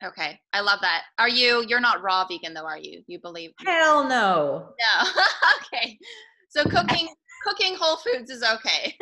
Okay, 0.03 0.39
I 0.53 0.61
love 0.61 0.79
that. 0.81 1.03
Are 1.17 1.29
you? 1.29 1.65
You're 1.67 1.79
not 1.79 2.03
raw 2.03 2.25
vegan 2.27 2.53
though, 2.53 2.65
are 2.65 2.77
you? 2.77 3.01
You 3.07 3.19
believe? 3.19 3.51
Hell 3.65 4.07
no. 4.07 4.69
No. 4.79 5.09
okay. 5.57 5.97
So 6.49 6.63
cooking 6.69 7.07
cooking 7.43 7.75
whole 7.79 7.97
foods 7.97 8.29
is 8.29 8.43
okay. 8.43 8.95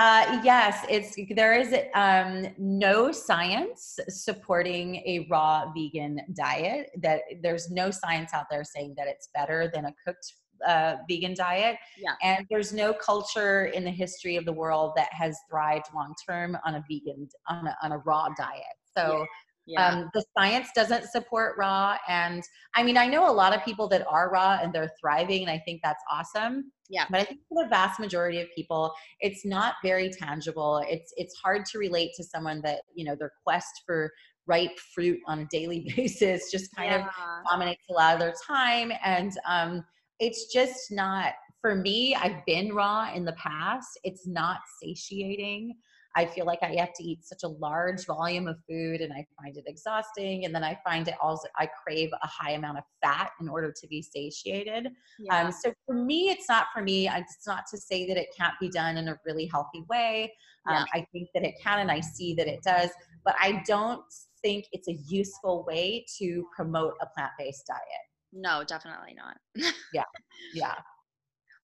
uh, 0.00 0.40
yes, 0.42 0.84
it's 0.88 1.14
there 1.36 1.54
is 1.54 1.72
um, 1.94 2.52
no 2.58 3.12
science 3.12 3.98
supporting 4.08 4.96
a 4.96 5.26
raw 5.30 5.72
vegan 5.72 6.20
diet. 6.34 6.90
That 7.00 7.20
there's 7.42 7.70
no 7.70 7.90
science 7.92 8.34
out 8.34 8.46
there 8.50 8.64
saying 8.64 8.94
that 8.96 9.06
it's 9.06 9.28
better 9.32 9.70
than 9.72 9.84
a 9.84 9.94
cooked 10.04 10.34
uh, 10.66 10.96
vegan 11.08 11.34
diet. 11.34 11.76
Yeah. 11.96 12.14
And 12.24 12.44
there's 12.50 12.72
no 12.72 12.92
culture 12.92 13.66
in 13.66 13.84
the 13.84 13.92
history 13.92 14.34
of 14.34 14.44
the 14.44 14.52
world 14.52 14.94
that 14.96 15.12
has 15.12 15.38
thrived 15.48 15.86
long 15.94 16.12
term 16.28 16.58
on 16.66 16.74
a 16.74 16.84
vegan 16.90 17.28
on 17.48 17.68
a, 17.68 17.76
on 17.84 17.92
a 17.92 17.98
raw 17.98 18.28
diet. 18.36 18.64
So. 18.96 19.18
Yeah 19.18 19.24
yeah. 19.68 19.88
Um, 19.88 20.10
the 20.14 20.24
science 20.36 20.68
doesn't 20.74 21.04
support 21.04 21.56
raw. 21.58 21.96
And 22.08 22.42
I 22.74 22.82
mean, 22.82 22.96
I 22.96 23.06
know 23.06 23.30
a 23.30 23.32
lot 23.32 23.54
of 23.54 23.62
people 23.64 23.86
that 23.88 24.06
are 24.08 24.30
raw 24.30 24.58
and 24.62 24.72
they're 24.72 24.90
thriving, 25.00 25.42
and 25.42 25.50
I 25.50 25.58
think 25.64 25.80
that's 25.84 26.02
awesome. 26.10 26.72
Yeah. 26.88 27.04
But 27.10 27.20
I 27.20 27.24
think 27.24 27.40
for 27.48 27.62
the 27.62 27.68
vast 27.68 28.00
majority 28.00 28.40
of 28.40 28.48
people, 28.54 28.92
it's 29.20 29.44
not 29.44 29.74
very 29.84 30.10
tangible. 30.10 30.82
It's 30.88 31.12
it's 31.16 31.34
hard 31.34 31.66
to 31.66 31.78
relate 31.78 32.12
to 32.16 32.24
someone 32.24 32.62
that, 32.62 32.80
you 32.94 33.04
know, 33.04 33.14
their 33.14 33.32
quest 33.44 33.82
for 33.84 34.10
ripe 34.46 34.78
fruit 34.94 35.20
on 35.26 35.40
a 35.40 35.46
daily 35.50 35.92
basis 35.96 36.50
just 36.50 36.74
kind 36.74 36.90
yeah. 36.90 37.06
of 37.06 37.12
dominates 37.50 37.84
a 37.90 37.92
lot 37.92 38.14
of 38.14 38.20
their 38.20 38.34
time. 38.46 38.90
And 39.04 39.32
um, 39.46 39.84
it's 40.18 40.52
just 40.52 40.90
not 40.90 41.34
for 41.60 41.74
me, 41.74 42.14
I've 42.14 42.44
been 42.46 42.72
raw 42.72 43.12
in 43.12 43.24
the 43.24 43.32
past. 43.32 43.98
It's 44.04 44.26
not 44.26 44.60
satiating. 44.82 45.74
I 46.18 46.26
feel 46.26 46.46
like 46.46 46.58
I 46.62 46.74
have 46.74 46.92
to 46.94 47.04
eat 47.04 47.24
such 47.24 47.44
a 47.44 47.48
large 47.48 48.04
volume 48.04 48.48
of 48.48 48.56
food 48.68 49.02
and 49.02 49.12
I 49.12 49.24
find 49.40 49.56
it 49.56 49.62
exhausting. 49.68 50.44
And 50.44 50.52
then 50.52 50.64
I 50.64 50.76
find 50.84 51.06
it 51.06 51.14
also, 51.22 51.46
I 51.56 51.68
crave 51.68 52.10
a 52.20 52.26
high 52.26 52.52
amount 52.52 52.78
of 52.78 52.84
fat 53.00 53.30
in 53.40 53.48
order 53.48 53.72
to 53.80 53.86
be 53.86 54.02
satiated. 54.02 54.88
Yeah. 55.20 55.44
Um, 55.44 55.52
so 55.52 55.72
for 55.86 55.94
me, 55.94 56.30
it's 56.30 56.48
not 56.48 56.66
for 56.74 56.82
me. 56.82 57.08
It's 57.08 57.46
not 57.46 57.64
to 57.70 57.78
say 57.78 58.04
that 58.08 58.16
it 58.16 58.34
can't 58.36 58.54
be 58.60 58.68
done 58.68 58.96
in 58.96 59.06
a 59.06 59.16
really 59.24 59.46
healthy 59.46 59.84
way. 59.88 60.32
Um. 60.68 60.84
I 60.92 61.06
think 61.12 61.28
that 61.34 61.44
it 61.44 61.54
can 61.62 61.78
and 61.78 61.90
I 61.90 62.00
see 62.00 62.34
that 62.34 62.48
it 62.48 62.64
does, 62.64 62.90
but 63.24 63.36
I 63.38 63.62
don't 63.64 64.02
think 64.42 64.64
it's 64.72 64.88
a 64.88 64.98
useful 65.08 65.64
way 65.68 66.04
to 66.18 66.44
promote 66.54 66.94
a 67.00 67.06
plant 67.06 67.30
based 67.38 67.64
diet. 67.68 67.80
No, 68.32 68.64
definitely 68.64 69.14
not. 69.14 69.36
yeah. 69.94 70.02
Yeah. 70.54 70.74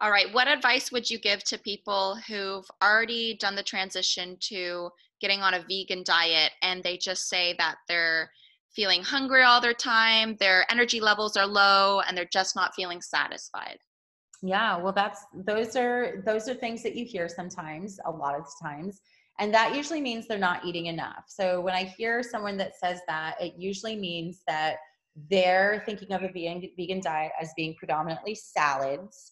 All 0.05 0.11
right. 0.11 0.31
What 0.35 0.49
advice 0.49 0.93
would 0.93 1.09
you 1.09 1.19
give 1.19 1.43
to 1.45 1.57
people 1.57 2.19
who've 2.29 2.67
already 2.83 3.39
done 3.41 3.55
the 3.55 3.63
transition 3.63 4.37
to 4.41 4.91
getting 5.19 5.41
on 5.41 5.55
a 5.55 5.65
vegan 5.67 6.03
diet 6.05 6.53
and 6.61 6.83
they 6.83 6.99
just 6.99 7.27
say 7.27 7.55
that 7.57 7.77
they're 7.89 8.31
feeling 8.77 9.03
hungry 9.03 9.45
all 9.45 9.63
their 9.63 9.73
time, 9.73 10.37
their 10.39 10.71
energy 10.71 11.01
levels 11.01 11.39
are 11.39 11.47
low, 11.47 12.03
and 12.07 12.15
they're 12.15 12.29
just 12.31 12.55
not 12.55 12.75
feeling 12.75 13.01
satisfied? 13.01 13.79
Yeah, 14.43 14.77
well 14.77 14.93
that's 14.93 15.25
those 15.33 15.75
are 15.75 16.23
those 16.27 16.51
are 16.51 16.55
things 16.55 16.83
that 16.83 16.95
you 16.95 17.07
hear 17.07 17.27
sometimes, 17.27 17.99
a 18.05 18.11
lot 18.11 18.35
of 18.35 18.45
times. 18.63 19.01
And 19.39 19.55
that 19.55 19.75
usually 19.75 20.03
means 20.03 20.29
they're 20.29 20.37
not 20.37 20.67
eating 20.67 20.85
enough. 20.85 21.25
So 21.29 21.63
when 21.63 21.73
I 21.73 21.85
hear 21.85 22.23
someone 22.23 22.59
that 22.59 22.77
says 22.77 23.01
that, 23.09 23.41
it 23.41 23.55
usually 23.57 23.97
means 23.97 24.43
that 24.47 24.77
they're 25.31 25.83
thinking 25.87 26.13
of 26.13 26.25
a 26.25 26.29
vegan, 26.29 26.69
vegan 26.77 27.01
diet 27.01 27.33
as 27.41 27.55
being 27.57 27.75
predominantly 27.77 28.35
salads 28.35 29.31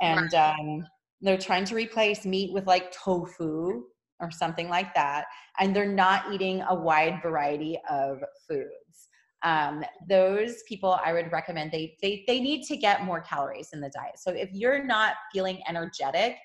and 0.00 0.34
um, 0.34 0.86
they're 1.20 1.38
trying 1.38 1.64
to 1.66 1.74
replace 1.74 2.24
meat 2.24 2.52
with 2.52 2.66
like 2.66 2.92
tofu 2.92 3.82
or 4.20 4.30
something 4.30 4.68
like 4.68 4.94
that 4.94 5.26
and 5.58 5.74
they're 5.74 5.86
not 5.86 6.32
eating 6.32 6.62
a 6.68 6.74
wide 6.74 7.20
variety 7.22 7.78
of 7.88 8.22
foods. 8.48 9.08
Um, 9.42 9.82
those 10.06 10.62
people 10.68 11.00
i 11.02 11.14
would 11.14 11.32
recommend 11.32 11.72
they, 11.72 11.96
they 12.02 12.24
they 12.26 12.40
need 12.40 12.62
to 12.64 12.76
get 12.76 13.04
more 13.04 13.22
calories 13.22 13.70
in 13.72 13.80
the 13.80 13.88
diet. 13.88 14.18
So 14.18 14.32
if 14.32 14.50
you're 14.52 14.84
not 14.84 15.14
feeling 15.32 15.60
energetic 15.66 16.36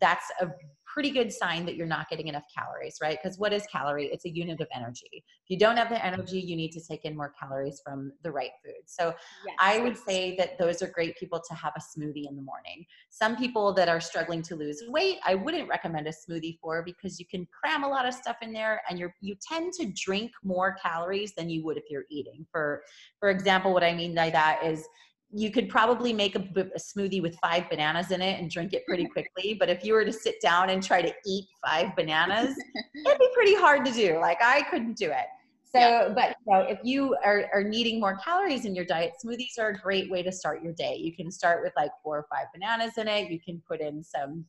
that's 0.00 0.30
a 0.40 0.48
pretty 0.92 1.10
good 1.10 1.32
sign 1.32 1.64
that 1.64 1.74
you're 1.74 1.86
not 1.86 2.08
getting 2.10 2.28
enough 2.28 2.44
calories, 2.54 2.98
right? 3.00 3.18
Because 3.22 3.38
what 3.38 3.52
is 3.52 3.66
calorie? 3.66 4.10
It's 4.12 4.26
a 4.26 4.30
unit 4.30 4.60
of 4.60 4.68
energy. 4.74 5.08
If 5.12 5.48
you 5.48 5.58
don't 5.58 5.78
have 5.78 5.88
the 5.88 6.04
energy, 6.04 6.38
you 6.38 6.54
need 6.54 6.72
to 6.72 6.80
take 6.80 7.04
in 7.04 7.16
more 7.16 7.32
calories 7.40 7.80
from 7.82 8.12
the 8.22 8.30
right 8.30 8.50
food. 8.62 8.82
So 8.84 9.14
yes. 9.46 9.56
I 9.58 9.78
would 9.78 9.96
say 9.96 10.36
that 10.36 10.58
those 10.58 10.82
are 10.82 10.88
great 10.88 11.16
people 11.16 11.40
to 11.48 11.54
have 11.54 11.72
a 11.76 11.80
smoothie 11.80 12.28
in 12.28 12.36
the 12.36 12.42
morning. 12.42 12.84
Some 13.08 13.36
people 13.36 13.72
that 13.74 13.88
are 13.88 14.00
struggling 14.00 14.42
to 14.42 14.56
lose 14.56 14.82
weight, 14.88 15.18
I 15.24 15.34
wouldn't 15.34 15.68
recommend 15.68 16.06
a 16.08 16.12
smoothie 16.12 16.58
for 16.60 16.82
because 16.82 17.18
you 17.18 17.26
can 17.26 17.46
cram 17.58 17.84
a 17.84 17.88
lot 17.88 18.06
of 18.06 18.12
stuff 18.12 18.36
in 18.42 18.52
there 18.52 18.82
and 18.88 18.98
you're 18.98 19.14
you 19.20 19.34
tend 19.40 19.72
to 19.74 19.86
drink 19.94 20.32
more 20.44 20.76
calories 20.82 21.32
than 21.34 21.48
you 21.48 21.64
would 21.64 21.78
if 21.78 21.84
you're 21.88 22.04
eating. 22.10 22.44
For 22.52 22.82
for 23.18 23.30
example, 23.30 23.72
what 23.72 23.84
I 23.84 23.94
mean 23.94 24.14
by 24.14 24.28
that 24.30 24.60
is 24.64 24.86
you 25.32 25.50
could 25.50 25.68
probably 25.68 26.12
make 26.12 26.36
a, 26.36 26.40
a, 26.40 26.78
smoothie 26.78 27.22
with 27.22 27.36
five 27.40 27.68
bananas 27.70 28.10
in 28.10 28.20
it 28.20 28.38
and 28.38 28.50
drink 28.50 28.74
it 28.74 28.84
pretty 28.86 29.06
quickly. 29.12 29.54
But 29.58 29.70
if 29.70 29.84
you 29.84 29.94
were 29.94 30.04
to 30.04 30.12
sit 30.12 30.40
down 30.42 30.70
and 30.70 30.82
try 30.82 31.00
to 31.00 31.12
eat 31.26 31.46
five 31.64 31.96
bananas, 31.96 32.54
it'd 33.06 33.18
be 33.18 33.28
pretty 33.34 33.54
hard 33.54 33.84
to 33.86 33.92
do. 33.92 34.18
Like 34.18 34.38
I 34.42 34.62
couldn't 34.62 34.96
do 34.96 35.06
it. 35.06 35.26
So, 35.64 35.78
yeah. 35.78 36.08
but 36.14 36.36
you 36.46 36.52
know, 36.52 36.60
if 36.60 36.78
you 36.82 37.16
are, 37.24 37.46
are 37.54 37.64
needing 37.64 37.98
more 37.98 38.18
calories 38.18 38.66
in 38.66 38.74
your 38.74 38.84
diet, 38.84 39.14
smoothies 39.24 39.58
are 39.58 39.70
a 39.70 39.78
great 39.78 40.10
way 40.10 40.22
to 40.22 40.30
start 40.30 40.62
your 40.62 40.74
day. 40.74 40.96
You 40.96 41.16
can 41.16 41.30
start 41.30 41.62
with 41.62 41.72
like 41.76 41.90
four 42.02 42.18
or 42.18 42.26
five 42.30 42.46
bananas 42.52 42.98
in 42.98 43.08
it. 43.08 43.30
You 43.30 43.40
can 43.40 43.62
put 43.66 43.80
in 43.80 44.04
some 44.04 44.44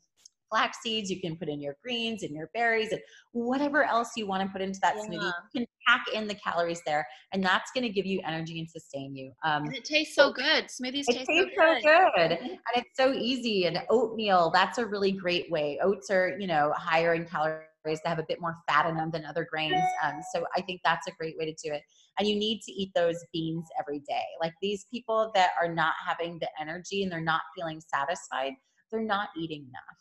flax 0.53 0.77
seeds, 0.81 1.09
you 1.09 1.19
can 1.19 1.35
put 1.35 1.49
in 1.49 1.59
your 1.59 1.75
greens 1.81 2.21
and 2.21 2.31
your 2.35 2.49
berries 2.53 2.91
and 2.91 3.01
whatever 3.31 3.83
else 3.83 4.11
you 4.15 4.27
want 4.27 4.43
to 4.43 4.49
put 4.49 4.61
into 4.61 4.79
that 4.81 4.95
yeah. 4.95 5.03
smoothie. 5.03 5.33
You 5.53 5.61
can 5.61 5.67
pack 5.87 6.05
in 6.13 6.27
the 6.27 6.35
calories 6.35 6.81
there, 6.85 7.07
and 7.31 7.43
that's 7.43 7.71
going 7.71 7.83
to 7.83 7.89
give 7.89 8.05
you 8.05 8.21
energy 8.25 8.59
and 8.59 8.69
sustain 8.69 9.15
you. 9.15 9.31
Um, 9.43 9.65
and 9.65 9.75
it 9.75 9.83
tastes 9.83 10.15
so 10.15 10.31
good. 10.31 10.65
Smoothies 10.65 11.05
taste, 11.05 11.25
so, 11.25 11.45
good. 11.57 11.83
so 11.83 12.09
good, 12.15 12.31
and 12.33 12.59
it's 12.75 12.95
so 12.95 13.13
easy. 13.13 13.65
And 13.65 13.79
oatmeal, 13.89 14.51
that's 14.53 14.77
a 14.77 14.85
really 14.85 15.11
great 15.11 15.49
way. 15.49 15.79
Oats 15.81 16.11
are, 16.11 16.37
you 16.39 16.47
know, 16.47 16.71
higher 16.75 17.15
in 17.15 17.25
calories. 17.25 17.65
They 17.83 17.97
have 18.05 18.19
a 18.19 18.25
bit 18.29 18.39
more 18.39 18.55
fat 18.69 18.85
in 18.85 18.95
them 18.95 19.09
than 19.11 19.25
other 19.25 19.45
grains. 19.49 19.83
Um, 20.03 20.21
so 20.33 20.45
I 20.55 20.61
think 20.61 20.81
that's 20.85 21.07
a 21.07 21.11
great 21.19 21.35
way 21.37 21.45
to 21.45 21.51
do 21.51 21.73
it. 21.73 21.81
And 22.17 22.27
you 22.27 22.35
need 22.35 22.61
to 22.61 22.71
eat 22.71 22.91
those 22.95 23.17
beans 23.33 23.65
every 23.77 23.99
day. 24.07 24.23
Like 24.39 24.53
these 24.61 24.85
people 24.89 25.31
that 25.35 25.49
are 25.61 25.67
not 25.67 25.95
having 26.07 26.37
the 26.39 26.47
energy 26.61 27.03
and 27.03 27.11
they're 27.11 27.19
not 27.19 27.41
feeling 27.57 27.81
satisfied, 27.81 28.53
they're 28.89 29.01
not 29.01 29.29
eating 29.37 29.63
enough 29.63 29.97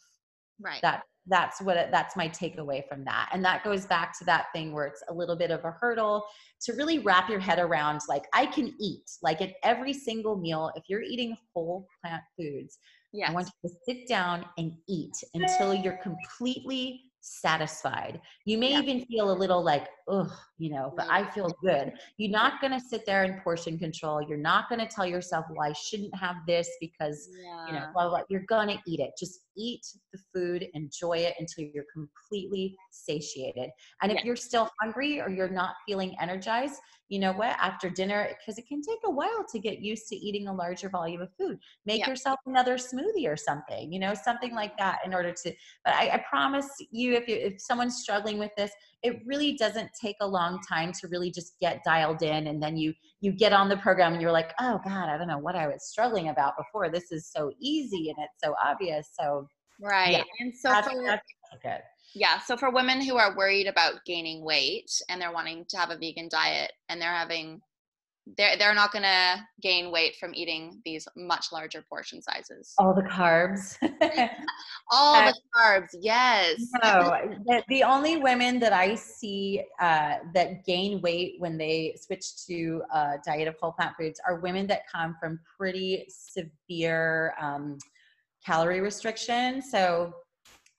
right 0.62 0.80
that 0.82 1.02
that's 1.28 1.60
what 1.62 1.76
it, 1.76 1.90
that's 1.92 2.16
my 2.16 2.28
takeaway 2.28 2.82
from 2.88 3.04
that 3.04 3.28
and 3.32 3.44
that 3.44 3.62
goes 3.62 3.86
back 3.86 4.16
to 4.18 4.24
that 4.24 4.46
thing 4.52 4.72
where 4.72 4.86
it's 4.86 5.02
a 5.08 5.14
little 5.14 5.36
bit 5.36 5.50
of 5.50 5.64
a 5.64 5.70
hurdle 5.80 6.24
to 6.60 6.72
really 6.72 6.98
wrap 6.98 7.28
your 7.28 7.38
head 7.38 7.58
around 7.58 8.00
like 8.08 8.24
i 8.32 8.44
can 8.46 8.72
eat 8.80 9.04
like 9.22 9.40
at 9.40 9.52
every 9.62 9.92
single 9.92 10.36
meal 10.36 10.70
if 10.74 10.84
you're 10.88 11.02
eating 11.02 11.36
whole 11.54 11.86
plant 12.02 12.22
foods 12.36 12.78
yes. 13.12 13.30
i 13.30 13.32
want 13.32 13.46
you 13.62 13.68
to 13.68 13.74
sit 13.86 14.08
down 14.08 14.44
and 14.58 14.72
eat 14.88 15.14
until 15.34 15.74
you're 15.74 15.98
completely 16.02 17.02
satisfied. 17.22 18.20
You 18.44 18.58
may 18.58 18.72
yeah. 18.72 18.80
even 18.80 19.06
feel 19.06 19.30
a 19.30 19.32
little 19.32 19.62
like, 19.62 19.88
oh, 20.08 20.32
you 20.58 20.70
know, 20.70 20.92
but 20.96 21.06
I 21.10 21.30
feel 21.30 21.50
good. 21.62 21.92
You're 22.16 22.30
not 22.30 22.60
going 22.60 22.72
to 22.72 22.80
sit 22.80 23.04
there 23.06 23.24
and 23.24 23.42
portion 23.42 23.78
control. 23.78 24.22
You're 24.22 24.38
not 24.38 24.68
going 24.68 24.80
to 24.80 24.86
tell 24.86 25.06
yourself, 25.06 25.46
well, 25.50 25.68
I 25.68 25.72
shouldn't 25.72 26.14
have 26.14 26.36
this 26.46 26.68
because, 26.80 27.28
yeah. 27.44 27.66
you 27.66 27.72
know, 27.72 27.86
blah, 27.92 28.08
blah, 28.08 28.18
blah. 28.18 28.24
You're 28.28 28.44
going 28.48 28.68
to 28.68 28.78
eat 28.86 29.00
it. 29.00 29.12
Just 29.18 29.40
eat 29.56 29.86
the 30.12 30.18
food, 30.34 30.66
enjoy 30.74 31.18
it 31.18 31.34
until 31.38 31.64
you're 31.72 31.84
completely 31.92 32.76
satiated. 32.90 33.70
And 34.00 34.12
if 34.12 34.24
you're 34.24 34.36
still 34.36 34.70
hungry 34.80 35.20
or 35.20 35.28
you're 35.28 35.48
not 35.48 35.74
feeling 35.86 36.16
energized, 36.20 36.80
you 37.08 37.18
know 37.18 37.32
what, 37.32 37.56
after 37.60 37.90
dinner, 37.90 38.30
because 38.38 38.58
it 38.58 38.66
can 38.66 38.80
take 38.80 39.00
a 39.04 39.10
while 39.10 39.44
to 39.52 39.58
get 39.58 39.80
used 39.80 40.08
to 40.08 40.16
eating 40.16 40.48
a 40.48 40.54
larger 40.54 40.88
volume 40.88 41.20
of 41.20 41.28
food, 41.38 41.58
make 41.84 42.00
yeah. 42.00 42.08
yourself 42.08 42.38
another 42.46 42.76
smoothie 42.76 43.28
or 43.28 43.36
something, 43.36 43.92
you 43.92 43.98
know, 43.98 44.14
something 44.14 44.54
like 44.54 44.78
that 44.78 45.00
in 45.04 45.12
order 45.12 45.30
to, 45.30 45.52
but 45.84 45.92
I, 45.92 46.08
I 46.14 46.24
promise 46.26 46.70
you, 46.90 47.12
if, 47.12 47.28
you, 47.28 47.36
if 47.36 47.60
someone's 47.60 47.98
struggling 47.98 48.38
with 48.38 48.52
this, 48.56 48.72
it 49.02 49.20
really 49.26 49.54
doesn't 49.58 49.90
take 50.00 50.16
a 50.20 50.26
long 50.26 50.60
time 50.68 50.92
to 50.92 51.08
really 51.08 51.30
just 51.30 51.54
get 51.60 51.82
dialed 51.84 52.22
in 52.22 52.46
and 52.48 52.62
then 52.62 52.76
you 52.76 52.92
you 53.20 53.32
get 53.32 53.52
on 53.52 53.68
the 53.68 53.76
program 53.76 54.12
and 54.12 54.22
you're 54.22 54.32
like 54.32 54.52
oh 54.60 54.80
god 54.84 55.08
i 55.08 55.16
don't 55.16 55.28
know 55.28 55.38
what 55.38 55.54
i 55.54 55.66
was 55.66 55.88
struggling 55.88 56.28
about 56.28 56.54
before. 56.56 56.90
This 56.90 57.12
is 57.12 57.30
so 57.30 57.52
easy 57.60 58.10
and 58.10 58.18
it's 58.18 58.42
so 58.42 58.54
obvious. 58.62 59.10
So 59.18 59.46
right 59.80 60.12
yeah, 60.12 60.22
and 60.40 60.52
so 60.54 60.68
that's, 60.68 60.88
for, 60.88 61.02
that's 61.04 61.22
good. 61.62 61.80
Yeah 62.14 62.40
so 62.40 62.56
for 62.56 62.70
women 62.70 63.00
who 63.00 63.16
are 63.16 63.36
worried 63.36 63.66
about 63.66 64.04
gaining 64.04 64.44
weight 64.44 64.90
and 65.08 65.20
they're 65.20 65.32
wanting 65.32 65.64
to 65.68 65.76
have 65.76 65.90
a 65.90 65.96
vegan 65.96 66.28
diet 66.30 66.72
and 66.88 67.00
they're 67.00 67.12
having 67.12 67.60
they're 68.36 68.56
they're 68.56 68.74
not 68.74 68.92
going 68.92 69.02
to 69.02 69.36
gain 69.60 69.90
weight 69.90 70.16
from 70.16 70.32
eating 70.34 70.80
these 70.84 71.08
much 71.16 71.46
larger 71.52 71.82
portion 71.88 72.22
sizes. 72.22 72.72
All 72.78 72.94
the 72.94 73.02
carbs. 73.02 73.76
All 74.90 75.16
uh, 75.16 75.32
the 75.32 75.38
carbs 75.56 75.88
yes. 76.00 76.60
No 76.82 77.16
the, 77.46 77.62
the, 77.68 77.82
only 77.82 78.16
women 78.16 78.58
that 78.60 78.72
i 78.72 78.94
see 78.94 79.62
uh, 79.80 80.16
that 80.34 80.64
gain 80.64 81.00
weight 81.00 81.34
when 81.38 81.58
they 81.58 81.96
switch 82.00 82.46
to 82.46 82.82
a 82.94 83.14
diet 83.24 83.48
of 83.48 83.56
whole 83.60 83.72
plant 83.72 83.94
foods 83.98 84.20
are 84.26 84.40
women 84.40 84.66
that 84.68 84.82
come 84.90 85.16
from 85.20 85.40
pretty 85.58 86.06
severe 86.08 87.34
um, 87.40 87.78
calorie 88.44 88.80
restriction. 88.80 89.62
So 89.62 90.12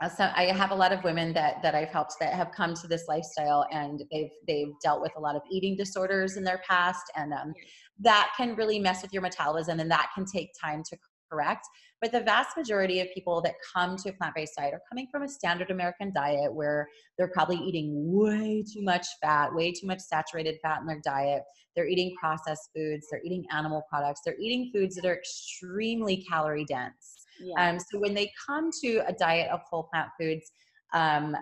so 0.07 0.29
I 0.35 0.45
have 0.45 0.71
a 0.71 0.75
lot 0.75 0.91
of 0.91 1.03
women 1.03 1.33
that 1.33 1.61
that 1.61 1.75
I've 1.75 1.89
helped 1.89 2.15
that 2.19 2.33
have 2.33 2.51
come 2.51 2.73
to 2.75 2.87
this 2.87 3.05
lifestyle 3.07 3.65
and 3.71 4.03
they've 4.11 4.31
they've 4.47 4.73
dealt 4.81 5.01
with 5.01 5.11
a 5.17 5.19
lot 5.19 5.35
of 5.35 5.41
eating 5.51 5.75
disorders 5.75 6.37
in 6.37 6.43
their 6.43 6.61
past 6.67 7.03
and 7.15 7.33
um, 7.33 7.53
that 7.99 8.31
can 8.35 8.55
really 8.55 8.79
mess 8.79 9.01
with 9.01 9.13
your 9.13 9.21
metabolism 9.21 9.79
and 9.79 9.89
that 9.91 10.09
can 10.15 10.25
take 10.25 10.49
time 10.61 10.83
to 10.89 10.97
correct. 11.31 11.65
But 12.01 12.11
the 12.11 12.19
vast 12.19 12.57
majority 12.57 12.99
of 12.99 13.07
people 13.13 13.41
that 13.41 13.55
come 13.73 13.95
to 13.97 14.09
a 14.09 14.13
plant-based 14.13 14.53
diet 14.57 14.73
are 14.73 14.81
coming 14.89 15.07
from 15.11 15.23
a 15.23 15.27
standard 15.27 15.71
American 15.71 16.11
diet 16.13 16.53
where 16.53 16.87
they're 17.17 17.31
probably 17.33 17.57
eating 17.57 17.93
way 18.11 18.63
too 18.73 18.83
much 18.83 19.07
fat, 19.21 19.53
way 19.53 19.71
too 19.71 19.87
much 19.87 19.99
saturated 19.99 20.57
fat 20.61 20.81
in 20.81 20.87
their 20.87 21.01
diet. 21.03 21.43
They're 21.75 21.87
eating 21.87 22.13
processed 22.19 22.69
foods, 22.75 23.07
they're 23.09 23.23
eating 23.23 23.45
animal 23.51 23.83
products, 23.89 24.21
they're 24.25 24.39
eating 24.39 24.69
foods 24.73 24.95
that 24.95 25.05
are 25.05 25.15
extremely 25.15 26.23
calorie 26.29 26.65
dense. 26.65 27.22
Yeah. 27.43 27.69
Um, 27.69 27.79
so 27.79 27.99
when 27.99 28.13
they 28.13 28.31
come 28.47 28.69
to 28.83 29.03
a 29.07 29.13
diet 29.13 29.49
of 29.51 29.61
whole 29.69 29.87
plant 29.91 30.09
foods, 30.19 30.51
um, 30.93 31.35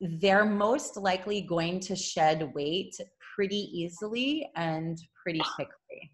they're 0.00 0.44
most 0.44 0.96
likely 0.96 1.40
going 1.42 1.80
to 1.80 1.96
shed 1.96 2.52
weight 2.54 2.94
pretty 3.34 3.70
easily 3.72 4.48
and 4.56 4.98
pretty 5.22 5.40
quickly. 5.54 6.10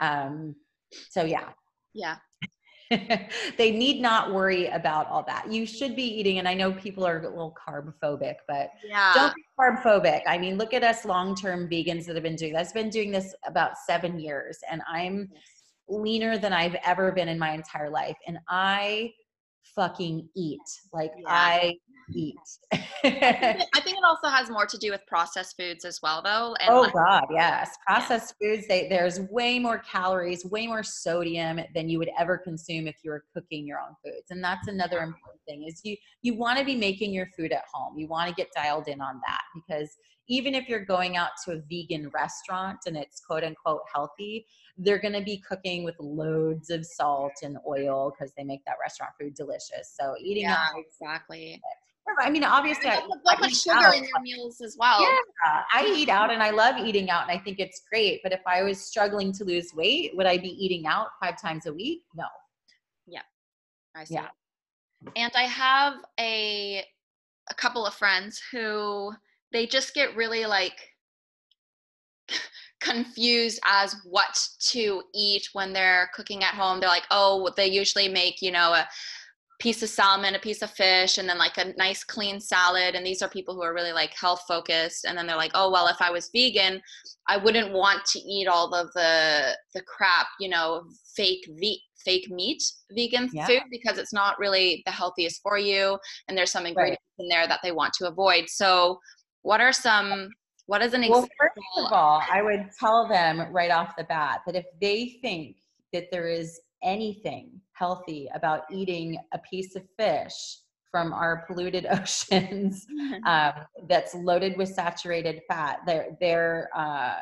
Um, 0.00 0.54
so 1.10 1.24
yeah. 1.24 1.48
Yeah. 1.94 2.16
they 3.58 3.70
need 3.70 4.00
not 4.00 4.32
worry 4.32 4.68
about 4.68 5.08
all 5.08 5.22
that. 5.26 5.50
You 5.50 5.66
should 5.66 5.94
be 5.94 6.04
eating, 6.04 6.38
and 6.38 6.48
I 6.48 6.54
know 6.54 6.72
people 6.72 7.06
are 7.06 7.18
a 7.18 7.28
little 7.28 7.54
carb 7.54 7.92
phobic, 8.02 8.36
but 8.48 8.70
yeah. 8.82 9.12
don't 9.14 9.34
be 9.34 9.42
carb 9.58 9.82
phobic. 9.82 10.22
I 10.26 10.38
mean, 10.38 10.56
look 10.56 10.72
at 10.72 10.82
us 10.82 11.04
long 11.04 11.34
term 11.34 11.68
vegans 11.68 12.06
that 12.06 12.16
have 12.16 12.22
been 12.22 12.36
doing. 12.36 12.56
I've 12.56 12.72
been 12.72 12.88
doing 12.88 13.10
this 13.10 13.34
about 13.46 13.72
seven 13.86 14.18
years, 14.18 14.58
and 14.70 14.80
I'm 14.90 15.28
yes 15.32 15.42
leaner 15.92 16.38
than 16.38 16.52
I've 16.52 16.76
ever 16.84 17.12
been 17.12 17.28
in 17.28 17.38
my 17.38 17.52
entire 17.52 17.90
life. 17.90 18.16
And 18.26 18.38
I 18.48 19.12
fucking 19.74 20.28
eat. 20.34 20.60
Like 20.92 21.12
yeah. 21.16 21.24
I 21.28 21.76
eat. 22.14 22.36
I, 22.72 23.80
think 23.82 23.98
it, 23.98 24.04
also 24.04 24.28
has 24.28 24.50
more 24.50 24.66
to 24.66 24.78
do 24.78 24.90
with 24.90 25.04
processed 25.06 25.56
foods 25.56 25.84
as 25.84 26.00
well, 26.02 26.22
though. 26.22 26.54
And 26.60 26.70
oh 26.70 26.82
like, 26.82 26.92
God, 26.92 27.26
yes. 27.30 27.76
Processed 27.86 28.34
yeah. 28.40 28.54
foods. 28.54 28.68
They, 28.68 28.88
there's 28.88 29.20
way 29.30 29.58
more 29.58 29.78
calories, 29.78 30.44
way 30.44 30.66
more 30.66 30.82
sodium 30.82 31.60
than 31.74 31.88
you 31.88 31.98
would 31.98 32.10
ever 32.18 32.38
consume 32.38 32.86
if 32.86 32.96
you 33.02 33.10
were 33.10 33.24
cooking 33.34 33.66
your 33.66 33.78
own 33.78 33.94
foods. 34.04 34.30
And 34.30 34.42
that's 34.42 34.68
another 34.68 34.98
important 34.98 35.40
thing 35.46 35.64
is 35.64 35.80
you 35.84 35.96
you 36.22 36.34
want 36.34 36.58
to 36.58 36.64
be 36.64 36.76
making 36.76 37.12
your 37.12 37.26
food 37.36 37.52
at 37.52 37.64
home. 37.72 37.98
You 37.98 38.08
want 38.08 38.28
to 38.28 38.34
get 38.34 38.48
dialed 38.54 38.88
in 38.88 39.00
on 39.00 39.20
that 39.26 39.42
because 39.54 39.90
even 40.28 40.54
if 40.54 40.68
you're 40.68 40.84
going 40.84 41.16
out 41.16 41.30
to 41.44 41.52
a 41.52 41.60
vegan 41.70 42.10
restaurant 42.14 42.78
and 42.86 42.96
it's 42.96 43.20
quote 43.20 43.44
unquote 43.44 43.82
healthy, 43.92 44.46
they're 44.78 45.00
going 45.00 45.14
to 45.14 45.22
be 45.22 45.42
cooking 45.46 45.84
with 45.84 45.94
loads 45.98 46.70
of 46.70 46.86
salt 46.86 47.32
and 47.42 47.58
oil 47.68 48.12
because 48.12 48.32
they 48.36 48.44
make 48.44 48.64
that 48.64 48.76
restaurant 48.80 49.12
food 49.20 49.34
delicious. 49.34 49.94
So 49.98 50.14
eating 50.20 50.44
yeah, 50.44 50.54
out, 50.54 50.74
exactly. 50.78 51.60
I 52.20 52.30
mean, 52.30 52.44
obviously, 52.44 52.90
I, 52.90 53.00
put 53.36 53.54
sugar 53.54 53.76
out. 53.76 53.94
in 53.94 54.04
your 54.04 54.20
meals 54.22 54.60
as 54.60 54.76
well. 54.78 55.00
Yeah, 55.00 55.62
I 55.72 55.86
eat 55.86 56.08
out 56.08 56.32
and 56.32 56.42
I 56.42 56.50
love 56.50 56.76
eating 56.78 57.10
out, 57.10 57.28
and 57.28 57.30
I 57.30 57.42
think 57.42 57.58
it's 57.58 57.82
great. 57.90 58.20
But 58.22 58.32
if 58.32 58.40
I 58.46 58.62
was 58.62 58.80
struggling 58.80 59.32
to 59.34 59.44
lose 59.44 59.72
weight, 59.74 60.16
would 60.16 60.26
I 60.26 60.36
be 60.36 60.48
eating 60.48 60.86
out 60.86 61.08
five 61.22 61.40
times 61.40 61.66
a 61.66 61.72
week? 61.72 62.02
No. 62.14 62.24
Yeah, 63.06 63.22
I 63.94 64.04
see. 64.04 64.14
Yeah. 64.14 64.28
And 65.16 65.32
I 65.34 65.44
have 65.44 65.94
a 66.18 66.84
a 67.50 67.54
couple 67.54 67.86
of 67.86 67.94
friends 67.94 68.40
who 68.50 69.12
they 69.52 69.66
just 69.66 69.94
get 69.94 70.16
really 70.16 70.46
like 70.46 70.78
confused 72.80 73.60
as 73.64 73.96
what 74.04 74.38
to 74.58 75.02
eat 75.14 75.48
when 75.52 75.72
they're 75.72 76.10
cooking 76.14 76.42
at 76.42 76.54
home. 76.54 76.80
They're 76.80 76.88
like, 76.88 77.06
oh, 77.10 77.50
they 77.56 77.68
usually 77.68 78.08
make, 78.08 78.42
you 78.42 78.50
know, 78.50 78.74
a 78.74 78.88
piece 79.62 79.80
of 79.80 79.88
salmon, 79.88 80.34
a 80.34 80.40
piece 80.40 80.60
of 80.60 80.70
fish, 80.72 81.18
and 81.18 81.28
then 81.28 81.38
like 81.38 81.56
a 81.56 81.72
nice 81.76 82.02
clean 82.02 82.40
salad. 82.40 82.96
And 82.96 83.06
these 83.06 83.22
are 83.22 83.28
people 83.28 83.54
who 83.54 83.62
are 83.62 83.72
really 83.72 83.92
like 83.92 84.12
health 84.12 84.42
focused. 84.48 85.04
And 85.04 85.16
then 85.16 85.24
they're 85.24 85.36
like, 85.36 85.52
oh 85.54 85.70
well, 85.70 85.86
if 85.86 86.02
I 86.02 86.10
was 86.10 86.30
vegan, 86.34 86.82
I 87.28 87.36
wouldn't 87.36 87.72
want 87.72 88.04
to 88.06 88.18
eat 88.18 88.48
all 88.48 88.74
of 88.74 88.92
the 88.94 89.56
the 89.72 89.82
crap, 89.82 90.26
you 90.40 90.48
know, 90.48 90.82
fake 91.16 91.48
ve- 91.60 91.80
fake 92.04 92.28
meat 92.28 92.60
vegan 92.90 93.30
yeah. 93.32 93.46
food 93.46 93.62
because 93.70 93.98
it's 93.98 94.12
not 94.12 94.36
really 94.40 94.82
the 94.84 94.90
healthiest 94.90 95.40
for 95.42 95.56
you, 95.56 95.96
and 96.26 96.36
there's 96.36 96.50
some 96.50 96.66
ingredients 96.66 97.04
right. 97.16 97.24
in 97.24 97.28
there 97.28 97.46
that 97.46 97.60
they 97.62 97.70
want 97.70 97.92
to 97.94 98.08
avoid. 98.08 98.48
So, 98.48 98.98
what 99.42 99.60
are 99.60 99.72
some 99.72 100.28
what 100.66 100.82
is 100.82 100.92
an 100.92 101.04
example? 101.04 101.28
Well, 101.38 101.48
first 101.48 101.86
of 101.86 101.92
all, 101.92 102.22
I 102.28 102.42
would 102.42 102.68
tell 102.80 103.06
them 103.06 103.46
right 103.52 103.70
off 103.70 103.94
the 103.96 104.04
bat 104.04 104.40
that 104.46 104.56
if 104.56 104.66
they 104.80 105.18
think 105.22 105.58
that 105.92 106.06
there 106.10 106.26
is 106.26 106.60
anything 106.82 107.60
healthy 107.82 108.28
about 108.32 108.60
eating 108.70 109.18
a 109.34 109.38
piece 109.50 109.74
of 109.74 109.82
fish 109.98 110.36
from 110.92 111.12
our 111.12 111.44
polluted 111.48 111.86
oceans 111.90 112.86
um, 113.26 113.52
that's 113.88 114.14
loaded 114.14 114.56
with 114.56 114.68
saturated 114.68 115.40
fat, 115.48 115.80
they're 115.86 116.16
they're 116.20 116.68
uh, 116.76 117.14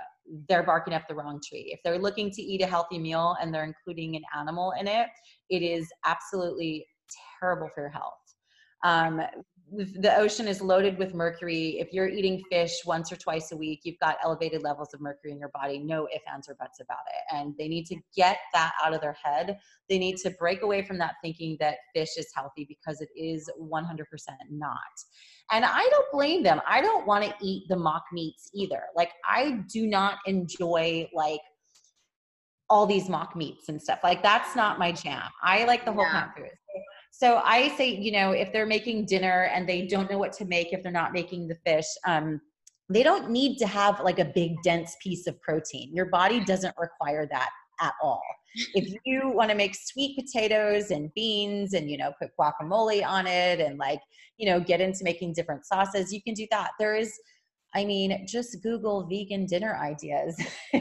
they're 0.48 0.62
barking 0.62 0.92
up 0.92 1.04
the 1.08 1.14
wrong 1.14 1.40
tree. 1.48 1.66
If 1.74 1.80
they're 1.82 1.98
looking 1.98 2.30
to 2.32 2.42
eat 2.42 2.60
a 2.60 2.66
healthy 2.66 2.98
meal 2.98 3.36
and 3.40 3.54
they're 3.54 3.64
including 3.64 4.16
an 4.16 4.22
animal 4.38 4.74
in 4.78 4.86
it, 4.86 5.08
it 5.48 5.62
is 5.62 5.88
absolutely 6.04 6.86
terrible 7.40 7.68
for 7.74 7.80
your 7.84 7.90
health. 7.90 8.12
Um, 8.84 9.22
the 9.72 10.14
ocean 10.16 10.48
is 10.48 10.60
loaded 10.60 10.98
with 10.98 11.14
mercury. 11.14 11.78
If 11.78 11.92
you're 11.92 12.08
eating 12.08 12.42
fish 12.50 12.74
once 12.84 13.12
or 13.12 13.16
twice 13.16 13.52
a 13.52 13.56
week, 13.56 13.80
you've 13.84 13.98
got 14.00 14.16
elevated 14.22 14.62
levels 14.62 14.92
of 14.94 15.00
mercury 15.00 15.32
in 15.32 15.38
your 15.38 15.50
body. 15.50 15.78
No 15.78 16.08
ifs, 16.14 16.24
ands, 16.32 16.48
or 16.48 16.56
buts 16.58 16.80
about 16.80 16.98
it. 17.08 17.36
And 17.36 17.54
they 17.58 17.68
need 17.68 17.86
to 17.86 17.96
get 18.16 18.38
that 18.52 18.72
out 18.84 18.94
of 18.94 19.00
their 19.00 19.16
head. 19.22 19.58
They 19.88 19.98
need 19.98 20.16
to 20.18 20.30
break 20.30 20.62
away 20.62 20.82
from 20.82 20.98
that 20.98 21.14
thinking 21.22 21.56
that 21.60 21.76
fish 21.94 22.16
is 22.16 22.28
healthy 22.34 22.66
because 22.68 23.00
it 23.00 23.10
is 23.16 23.48
100% 23.60 24.04
not. 24.50 24.76
And 25.52 25.64
I 25.64 25.86
don't 25.90 26.12
blame 26.12 26.42
them. 26.42 26.60
I 26.66 26.80
don't 26.80 27.06
want 27.06 27.24
to 27.24 27.34
eat 27.40 27.64
the 27.68 27.76
mock 27.76 28.04
meats 28.12 28.50
either. 28.54 28.82
Like, 28.96 29.10
I 29.28 29.60
do 29.72 29.86
not 29.86 30.18
enjoy, 30.26 31.08
like, 31.14 31.40
all 32.68 32.86
these 32.86 33.08
mock 33.08 33.34
meats 33.34 33.68
and 33.68 33.80
stuff. 33.82 33.98
Like, 34.04 34.22
that's 34.22 34.54
not 34.54 34.78
my 34.78 34.92
jam. 34.92 35.28
I 35.42 35.64
like 35.64 35.84
the 35.84 35.92
whole 35.92 36.04
yeah. 36.04 36.10
plant 36.10 36.36
foods. 36.36 36.59
So 37.10 37.40
I 37.44 37.68
say, 37.76 37.90
you 37.90 38.12
know, 38.12 38.32
if 38.32 38.52
they're 38.52 38.66
making 38.66 39.06
dinner 39.06 39.50
and 39.52 39.68
they 39.68 39.86
don't 39.86 40.10
know 40.10 40.18
what 40.18 40.32
to 40.34 40.44
make, 40.44 40.72
if 40.72 40.82
they're 40.82 40.92
not 40.92 41.12
making 41.12 41.48
the 41.48 41.56
fish, 41.66 41.86
um, 42.06 42.40
they 42.88 43.02
don't 43.02 43.30
need 43.30 43.58
to 43.58 43.66
have 43.66 44.00
like 44.00 44.18
a 44.18 44.24
big 44.24 44.56
dense 44.62 44.96
piece 45.02 45.26
of 45.26 45.40
protein. 45.40 45.94
Your 45.94 46.06
body 46.06 46.40
doesn't 46.40 46.74
require 46.78 47.26
that 47.30 47.50
at 47.80 47.94
all. 48.02 48.22
If 48.74 48.92
you 49.04 49.30
want 49.30 49.50
to 49.50 49.56
make 49.56 49.74
sweet 49.74 50.18
potatoes 50.18 50.90
and 50.90 51.12
beans 51.14 51.74
and 51.74 51.90
you 51.90 51.96
know 51.96 52.12
put 52.20 52.30
guacamole 52.38 53.06
on 53.06 53.26
it 53.26 53.60
and 53.60 53.78
like 53.78 54.00
you 54.38 54.50
know 54.50 54.58
get 54.58 54.80
into 54.80 55.04
making 55.04 55.34
different 55.34 55.66
sauces, 55.66 56.12
you 56.12 56.20
can 56.22 56.34
do 56.34 56.46
that. 56.50 56.70
There 56.78 56.96
is 56.96 57.18
I 57.72 57.84
mean, 57.84 58.26
just 58.26 58.60
Google 58.62 59.06
vegan 59.06 59.46
dinner 59.46 59.76
ideas. 59.76 60.36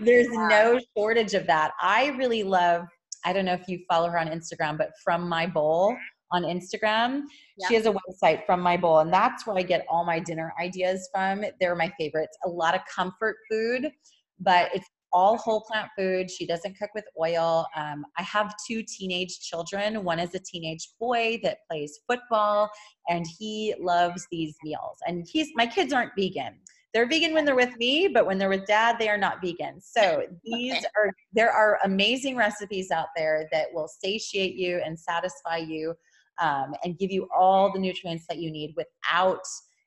There's 0.00 0.30
no 0.30 0.80
shortage 0.96 1.34
of 1.34 1.46
that. 1.46 1.72
I 1.80 2.08
really 2.18 2.42
love 2.42 2.86
I 3.24 3.32
don't 3.32 3.44
know 3.44 3.54
if 3.54 3.68
you 3.68 3.80
follow 3.88 4.08
her 4.08 4.18
on 4.18 4.28
Instagram, 4.28 4.78
but 4.78 4.90
From 5.04 5.28
My 5.28 5.46
Bowl 5.46 5.96
on 6.32 6.42
Instagram. 6.44 7.22
Yeah. 7.58 7.68
She 7.68 7.74
has 7.74 7.86
a 7.86 7.92
website 7.92 8.46
from 8.46 8.60
my 8.60 8.76
bowl, 8.76 9.00
and 9.00 9.12
that's 9.12 9.46
where 9.46 9.56
I 9.56 9.62
get 9.62 9.84
all 9.88 10.04
my 10.04 10.18
dinner 10.18 10.52
ideas 10.60 11.08
from. 11.12 11.44
They're 11.60 11.74
my 11.74 11.92
favorites. 11.98 12.36
A 12.44 12.48
lot 12.48 12.74
of 12.74 12.80
comfort 12.94 13.36
food, 13.50 13.90
but 14.38 14.70
it's 14.74 14.86
all 15.12 15.36
whole 15.38 15.62
plant 15.62 15.88
food. 15.98 16.30
She 16.30 16.46
doesn't 16.46 16.78
cook 16.78 16.90
with 16.94 17.04
oil. 17.20 17.66
Um, 17.74 18.04
I 18.16 18.22
have 18.22 18.54
two 18.66 18.84
teenage 18.84 19.40
children. 19.40 20.04
One 20.04 20.20
is 20.20 20.34
a 20.34 20.38
teenage 20.38 20.88
boy 21.00 21.40
that 21.42 21.58
plays 21.68 21.98
football, 22.08 22.70
and 23.08 23.26
he 23.38 23.74
loves 23.80 24.26
these 24.30 24.54
meals. 24.62 24.98
And 25.06 25.26
he's 25.30 25.48
my 25.56 25.66
kids 25.66 25.92
aren't 25.92 26.12
vegan 26.16 26.54
they're 26.92 27.08
vegan 27.08 27.34
when 27.34 27.44
they're 27.44 27.56
with 27.56 27.76
me, 27.76 28.08
but 28.08 28.26
when 28.26 28.38
they're 28.38 28.48
with 28.48 28.66
dad, 28.66 28.96
they 28.98 29.08
are 29.08 29.18
not 29.18 29.40
vegan. 29.40 29.80
So 29.80 30.24
these 30.44 30.72
okay. 30.72 30.84
are 30.96 31.12
there 31.32 31.50
are 31.50 31.78
amazing 31.84 32.36
recipes 32.36 32.90
out 32.90 33.08
there 33.16 33.48
that 33.52 33.68
will 33.72 33.88
satiate 33.88 34.54
you 34.54 34.80
and 34.84 34.98
satisfy 34.98 35.58
you 35.58 35.94
um, 36.40 36.74
and 36.84 36.98
give 36.98 37.10
you 37.10 37.28
all 37.36 37.72
the 37.72 37.78
nutrients 37.78 38.24
that 38.28 38.38
you 38.38 38.50
need 38.50 38.74
without 38.76 39.44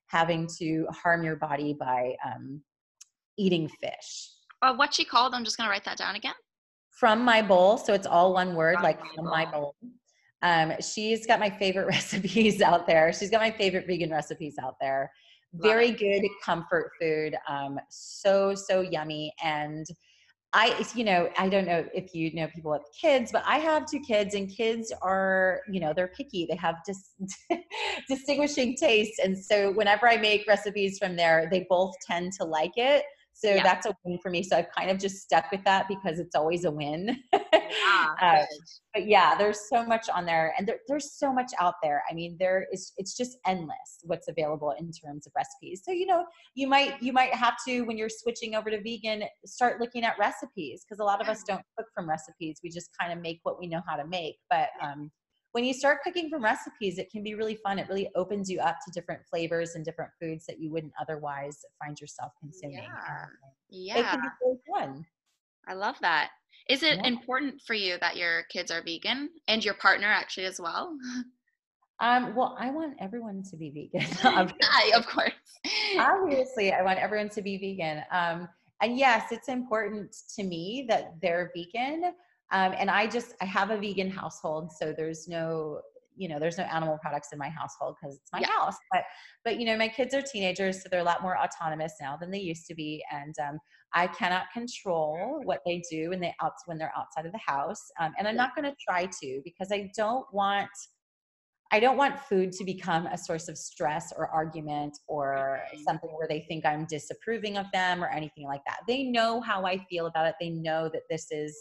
having 0.07 0.47
to 0.59 0.85
harm 0.91 1.23
your 1.23 1.35
body 1.35 1.75
by 1.77 2.15
um, 2.25 2.61
eating 3.37 3.67
fish. 3.67 4.29
Uh, 4.61 4.73
what's 4.75 4.95
she 4.95 5.03
called? 5.03 5.33
I'm 5.33 5.43
just 5.43 5.57
gonna 5.57 5.69
write 5.69 5.83
that 5.85 5.97
down 5.97 6.15
again. 6.15 6.35
From 6.91 7.25
my 7.25 7.41
bowl, 7.41 7.77
so 7.77 7.93
it's 7.93 8.07
all 8.07 8.33
one 8.33 8.55
word, 8.55 8.75
from 8.75 8.83
like 8.83 9.01
my 9.01 9.07
from 9.15 9.25
bowl. 9.25 9.33
my 9.33 9.51
bowl. 9.51 9.75
Um, 10.41 10.73
she's 10.81 11.25
got 11.25 11.39
my 11.39 11.49
favorite 11.49 11.87
recipes 11.87 12.61
out 12.61 12.87
there. 12.87 13.11
She's 13.11 13.29
got 13.29 13.41
my 13.41 13.51
favorite 13.51 13.87
vegan 13.87 14.11
recipes 14.11 14.55
out 14.61 14.75
there 14.79 15.11
very 15.55 15.91
good 15.91 16.23
comfort 16.43 16.91
food 16.99 17.35
um, 17.47 17.79
so 17.89 18.55
so 18.55 18.81
yummy 18.81 19.33
and 19.43 19.85
i 20.53 20.85
you 20.95 21.03
know 21.03 21.29
i 21.37 21.47
don't 21.47 21.65
know 21.65 21.85
if 21.93 22.13
you 22.13 22.33
know 22.33 22.47
people 22.53 22.71
with 22.71 22.81
kids 22.99 23.31
but 23.31 23.43
i 23.45 23.57
have 23.57 23.85
two 23.89 23.99
kids 23.99 24.35
and 24.35 24.49
kids 24.49 24.91
are 25.01 25.61
you 25.71 25.79
know 25.79 25.93
they're 25.95 26.09
picky 26.09 26.45
they 26.49 26.55
have 26.55 26.75
dis- 26.85 27.13
distinguishing 28.09 28.75
tastes 28.75 29.19
and 29.23 29.37
so 29.37 29.71
whenever 29.73 30.07
i 30.07 30.17
make 30.17 30.45
recipes 30.47 30.97
from 30.97 31.15
there 31.15 31.47
they 31.51 31.65
both 31.69 31.93
tend 32.07 32.31
to 32.31 32.43
like 32.43 32.73
it 32.75 33.03
so 33.33 33.49
yeah. 33.49 33.63
that's 33.63 33.85
a 33.85 33.95
win 34.05 34.19
for 34.21 34.29
me. 34.29 34.43
So 34.43 34.57
I've 34.57 34.71
kind 34.77 34.89
of 34.89 34.99
just 34.99 35.17
stuck 35.17 35.51
with 35.51 35.63
that 35.65 35.87
because 35.87 36.19
it's 36.19 36.35
always 36.35 36.65
a 36.65 36.71
win. 36.71 37.17
Yeah, 37.77 38.15
uh, 38.21 38.45
but 38.93 39.07
yeah, 39.07 39.35
there's 39.35 39.67
so 39.69 39.85
much 39.85 40.09
on 40.09 40.25
there 40.25 40.53
and 40.57 40.67
there, 40.67 40.79
there's 40.87 41.13
so 41.13 41.33
much 41.33 41.51
out 41.59 41.75
there. 41.81 42.03
I 42.09 42.13
mean, 42.13 42.37
there 42.39 42.67
is, 42.71 42.93
it's 42.97 43.15
just 43.15 43.37
endless 43.45 43.99
what's 44.03 44.27
available 44.27 44.73
in 44.77 44.91
terms 44.91 45.25
of 45.25 45.33
recipes. 45.35 45.81
So, 45.85 45.91
you 45.91 46.05
know, 46.05 46.25
you 46.55 46.67
might, 46.67 47.01
you 47.01 47.13
might 47.13 47.33
have 47.33 47.55
to, 47.67 47.81
when 47.81 47.97
you're 47.97 48.09
switching 48.09 48.55
over 48.55 48.69
to 48.69 48.81
vegan, 48.81 49.23
start 49.45 49.79
looking 49.79 50.03
at 50.03 50.17
recipes 50.19 50.83
because 50.83 50.99
a 50.99 51.03
lot 51.03 51.21
of 51.21 51.27
us 51.27 51.43
don't 51.43 51.63
cook 51.77 51.87
from 51.95 52.09
recipes. 52.09 52.59
We 52.63 52.69
just 52.69 52.89
kind 52.99 53.11
of 53.11 53.19
make 53.19 53.39
what 53.43 53.59
we 53.59 53.67
know 53.67 53.81
how 53.87 53.95
to 53.95 54.05
make. 54.05 54.35
But, 54.49 54.69
um, 54.81 55.11
when 55.53 55.63
you 55.63 55.73
start 55.73 55.99
cooking 56.03 56.29
from 56.31 56.43
recipes, 56.43 56.97
it 56.97 57.11
can 57.11 57.21
be 57.23 57.35
really 57.35 57.55
fun. 57.55 57.77
It 57.77 57.87
really 57.87 58.09
opens 58.15 58.49
you 58.49 58.59
up 58.59 58.77
to 58.85 58.91
different 58.91 59.21
flavors 59.29 59.75
and 59.75 59.85
different 59.85 60.09
foods 60.19 60.45
that 60.47 60.59
you 60.59 60.71
wouldn't 60.71 60.93
otherwise 60.99 61.59
find 61.79 61.99
yourself 62.01 62.31
consuming. 62.39 62.81
Yeah. 62.81 63.25
yeah. 63.69 63.99
It 63.99 64.05
can 64.05 64.21
be 64.21 64.27
really 64.41 64.57
fun. 64.73 65.05
I 65.67 65.75
love 65.75 65.95
that. 66.01 66.31
Is 66.69 66.83
it 66.83 66.97
yeah. 66.97 67.07
important 67.07 67.61
for 67.65 67.73
you 67.73 67.97
that 67.99 68.15
your 68.15 68.43
kids 68.43 68.71
are 68.71 68.81
vegan 68.83 69.29
and 69.47 69.63
your 69.63 69.73
partner 69.73 70.07
actually 70.07 70.45
as 70.45 70.59
well? 70.59 70.95
Um, 71.99 72.35
well, 72.35 72.55
I 72.59 72.69
want 72.71 72.95
everyone 72.99 73.43
to 73.49 73.57
be 73.57 73.69
vegan. 73.69 74.07
of 74.95 75.05
course. 75.07 75.31
Obviously, 75.97 76.73
I 76.73 76.81
want 76.81 76.99
everyone 76.99 77.29
to 77.29 77.41
be 77.41 77.57
vegan. 77.57 78.03
Um, 78.11 78.47
and 78.81 78.97
yes, 78.97 79.31
it's 79.31 79.47
important 79.47 80.15
to 80.35 80.43
me 80.43 80.85
that 80.89 81.15
they're 81.21 81.51
vegan. 81.55 82.13
Um, 82.51 82.73
and 82.77 82.89
I 82.89 83.07
just 83.07 83.35
I 83.41 83.45
have 83.45 83.71
a 83.71 83.77
vegan 83.77 84.11
household, 84.11 84.71
so 84.71 84.93
there's 84.95 85.27
no 85.27 85.81
you 86.15 86.27
know 86.27 86.39
there's 86.39 86.57
no 86.57 86.63
animal 86.65 86.97
products 87.01 87.29
in 87.31 87.39
my 87.39 87.49
household 87.49 87.95
because 87.99 88.15
it's 88.15 88.31
my 88.31 88.39
yeah. 88.39 88.47
house. 88.47 88.75
But 88.91 89.03
but 89.43 89.59
you 89.59 89.65
know 89.65 89.77
my 89.77 89.87
kids 89.87 90.13
are 90.13 90.21
teenagers, 90.21 90.81
so 90.81 90.89
they're 90.89 91.01
a 91.01 91.05
lot 91.05 91.21
more 91.21 91.37
autonomous 91.37 91.93
now 92.01 92.17
than 92.17 92.31
they 92.31 92.39
used 92.39 92.65
to 92.67 92.75
be, 92.75 93.03
and 93.11 93.35
um, 93.39 93.59
I 93.93 94.07
cannot 94.07 94.45
control 94.53 95.41
what 95.43 95.59
they 95.65 95.81
do 95.89 96.09
when 96.09 96.19
they 96.19 96.33
out 96.41 96.53
when 96.65 96.77
they're 96.77 96.93
outside 96.97 97.25
of 97.25 97.31
the 97.31 97.41
house, 97.45 97.81
um, 97.99 98.13
and 98.17 98.27
I'm 98.27 98.35
not 98.35 98.55
going 98.55 98.69
to 98.69 98.75
try 98.87 99.07
to 99.21 99.41
because 99.43 99.71
I 99.71 99.91
don't 99.95 100.25
want. 100.33 100.69
I 101.71 101.79
don't 101.79 101.97
want 101.97 102.19
food 102.19 102.51
to 102.51 102.63
become 102.63 103.07
a 103.07 103.17
source 103.17 103.47
of 103.47 103.57
stress 103.57 104.13
or 104.15 104.27
argument 104.27 104.95
or 105.07 105.59
something 105.87 106.11
where 106.11 106.27
they 106.27 106.45
think 106.47 106.67
I'm 106.67 106.85
disapproving 106.85 107.57
of 107.57 107.65
them 107.73 108.03
or 108.03 108.09
anything 108.09 108.45
like 108.45 108.61
that. 108.67 108.81
They 108.87 109.05
know 109.05 109.41
how 109.41 109.65
I 109.65 109.83
feel 109.89 110.05
about 110.05 110.27
it. 110.27 110.35
They 110.39 110.51
know 110.51 110.87
that 110.93 111.01
this 111.09 111.31
is 111.31 111.57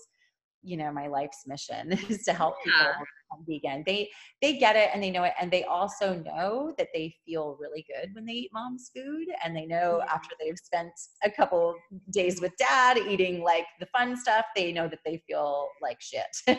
you 0.62 0.76
know 0.76 0.92
my 0.92 1.08
life's 1.08 1.42
mission 1.46 1.92
is 2.08 2.22
to 2.24 2.32
help 2.32 2.54
yeah. 2.64 2.72
people 2.72 3.06
become 3.32 3.44
vegan. 3.48 3.84
They 3.86 4.10
they 4.40 4.56
get 4.56 4.76
it 4.76 4.90
and 4.92 5.02
they 5.02 5.10
know 5.10 5.24
it 5.24 5.32
and 5.40 5.50
they 5.50 5.64
also 5.64 6.14
know 6.14 6.74
that 6.78 6.88
they 6.94 7.14
feel 7.24 7.56
really 7.60 7.84
good 7.88 8.14
when 8.14 8.24
they 8.26 8.32
eat 8.32 8.50
mom's 8.52 8.90
food 8.94 9.28
and 9.44 9.56
they 9.56 9.66
know 9.66 10.02
after 10.08 10.34
they've 10.40 10.58
spent 10.58 10.92
a 11.24 11.30
couple 11.30 11.74
days 12.10 12.40
with 12.40 12.52
dad 12.56 12.98
eating 12.98 13.42
like 13.42 13.64
the 13.80 13.86
fun 13.86 14.16
stuff 14.16 14.44
they 14.54 14.72
know 14.72 14.88
that 14.88 15.00
they 15.04 15.22
feel 15.26 15.68
like 15.80 16.00
shit. 16.00 16.22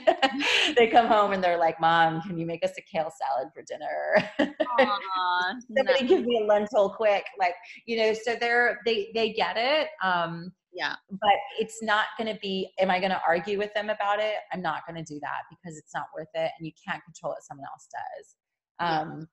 They 0.75 0.87
come 0.87 1.07
home 1.07 1.33
and 1.33 1.43
they're 1.43 1.57
like 1.57 1.79
mom 1.79 2.21
can 2.21 2.37
you 2.37 2.45
make 2.45 2.63
us 2.63 2.71
a 2.77 2.81
kale 2.81 3.11
salad 3.11 3.49
for 3.53 3.63
dinner? 3.63 4.29
Aww, 4.39 5.53
somebody 5.77 6.01
nice. 6.01 6.09
give 6.09 6.25
me 6.25 6.41
a 6.41 6.45
lentil 6.45 6.89
quick 6.89 7.23
like 7.39 7.55
you 7.85 7.97
know 7.97 8.13
so 8.13 8.35
they're 8.39 8.79
they 8.85 9.11
they 9.13 9.33
get 9.33 9.55
it 9.57 9.89
um 10.03 10.51
yeah. 10.73 10.95
But 11.09 11.37
it's 11.59 11.81
not 11.81 12.05
going 12.17 12.33
to 12.33 12.39
be, 12.41 12.71
am 12.79 12.89
I 12.89 12.99
going 12.99 13.11
to 13.11 13.21
argue 13.27 13.57
with 13.57 13.73
them 13.73 13.89
about 13.89 14.19
it? 14.19 14.35
I'm 14.51 14.61
not 14.61 14.81
going 14.87 15.03
to 15.03 15.13
do 15.13 15.19
that 15.21 15.41
because 15.49 15.77
it's 15.77 15.93
not 15.93 16.07
worth 16.15 16.29
it 16.33 16.51
and 16.57 16.65
you 16.65 16.71
can't 16.87 17.03
control 17.03 17.33
what 17.33 17.43
someone 17.43 17.67
else 17.71 17.87
does. 17.91 18.35
Um, 18.79 19.27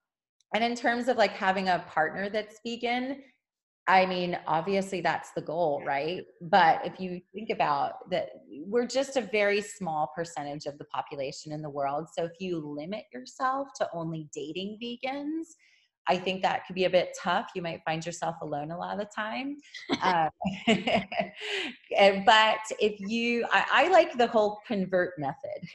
And 0.53 0.64
in 0.64 0.74
terms 0.74 1.07
of 1.07 1.16
like 1.16 1.33
having 1.33 1.68
a 1.68 1.85
partner 1.88 2.29
that's 2.29 2.59
vegan, 2.66 3.22
I 3.87 4.05
mean, 4.05 4.37
obviously 4.46 5.00
that's 5.00 5.31
the 5.33 5.40
goal, 5.40 5.83
right? 5.87 6.22
But 6.40 6.85
if 6.85 7.00
you 7.00 7.20
think 7.33 7.50
about 7.50 8.11
that, 8.11 8.31
we're 8.66 8.87
just 8.87 9.16
a 9.16 9.20
very 9.20 9.62
small 9.62 10.11
percentage 10.14 10.66
of 10.66 10.76
the 10.79 10.85
population 10.87 11.53
in 11.53 11.62
the 11.62 11.70
world. 11.70 12.09
So 12.16 12.24
if 12.24 12.33
you 12.40 12.59
limit 12.59 13.05
yourself 13.12 13.68
to 13.76 13.88
only 13.92 14.29
dating 14.35 14.79
vegans, 14.83 15.55
I 16.08 16.16
think 16.16 16.42
that 16.42 16.66
could 16.66 16.74
be 16.74 16.84
a 16.84 16.90
bit 16.90 17.16
tough. 17.20 17.50
You 17.54 17.62
might 17.62 17.82
find 17.84 18.04
yourself 18.04 18.36
alone 18.42 18.70
a 18.70 18.78
lot 18.78 18.98
of 18.98 18.98
the 18.98 19.10
time. 19.14 19.56
uh, 20.02 20.28
but 22.26 22.58
if 22.80 22.98
you, 23.00 23.44
I, 23.52 23.64
I, 23.72 23.88
like 23.88 24.16
the 24.16 24.26
whole 24.26 24.60
convert 24.66 25.18
method. 25.18 25.60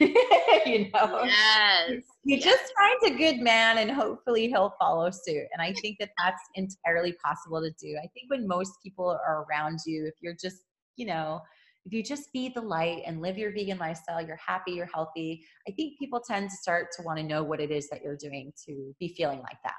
you 0.66 0.90
know, 0.92 1.22
yes. 1.24 2.02
you 2.24 2.36
yes. 2.36 2.44
just 2.44 2.72
find 2.76 3.14
a 3.14 3.18
good 3.18 3.40
man, 3.40 3.78
and 3.78 3.90
hopefully 3.90 4.48
he'll 4.48 4.74
follow 4.78 5.10
suit. 5.10 5.46
And 5.52 5.62
I 5.62 5.72
think 5.80 5.98
that 6.00 6.10
that's 6.18 6.42
entirely 6.54 7.14
possible 7.24 7.60
to 7.60 7.70
do. 7.80 7.96
I 7.96 8.08
think 8.08 8.28
when 8.28 8.46
most 8.46 8.72
people 8.82 9.08
are 9.08 9.46
around 9.48 9.80
you, 9.86 10.06
if 10.06 10.14
you're 10.20 10.36
just, 10.38 10.64
you 10.96 11.06
know, 11.06 11.40
if 11.86 11.92
you 11.92 12.02
just 12.02 12.32
be 12.32 12.48
the 12.48 12.60
light 12.60 13.02
and 13.06 13.22
live 13.22 13.38
your 13.38 13.52
vegan 13.52 13.78
lifestyle, 13.78 14.20
you're 14.20 14.40
happy, 14.44 14.72
you're 14.72 14.88
healthy. 14.92 15.44
I 15.68 15.70
think 15.70 15.98
people 16.00 16.20
tend 16.20 16.50
to 16.50 16.56
start 16.56 16.88
to 16.96 17.02
want 17.04 17.18
to 17.18 17.22
know 17.22 17.44
what 17.44 17.60
it 17.60 17.70
is 17.70 17.88
that 17.90 18.02
you're 18.02 18.16
doing 18.16 18.52
to 18.66 18.92
be 18.98 19.08
feeling 19.08 19.38
like 19.38 19.58
that. 19.62 19.74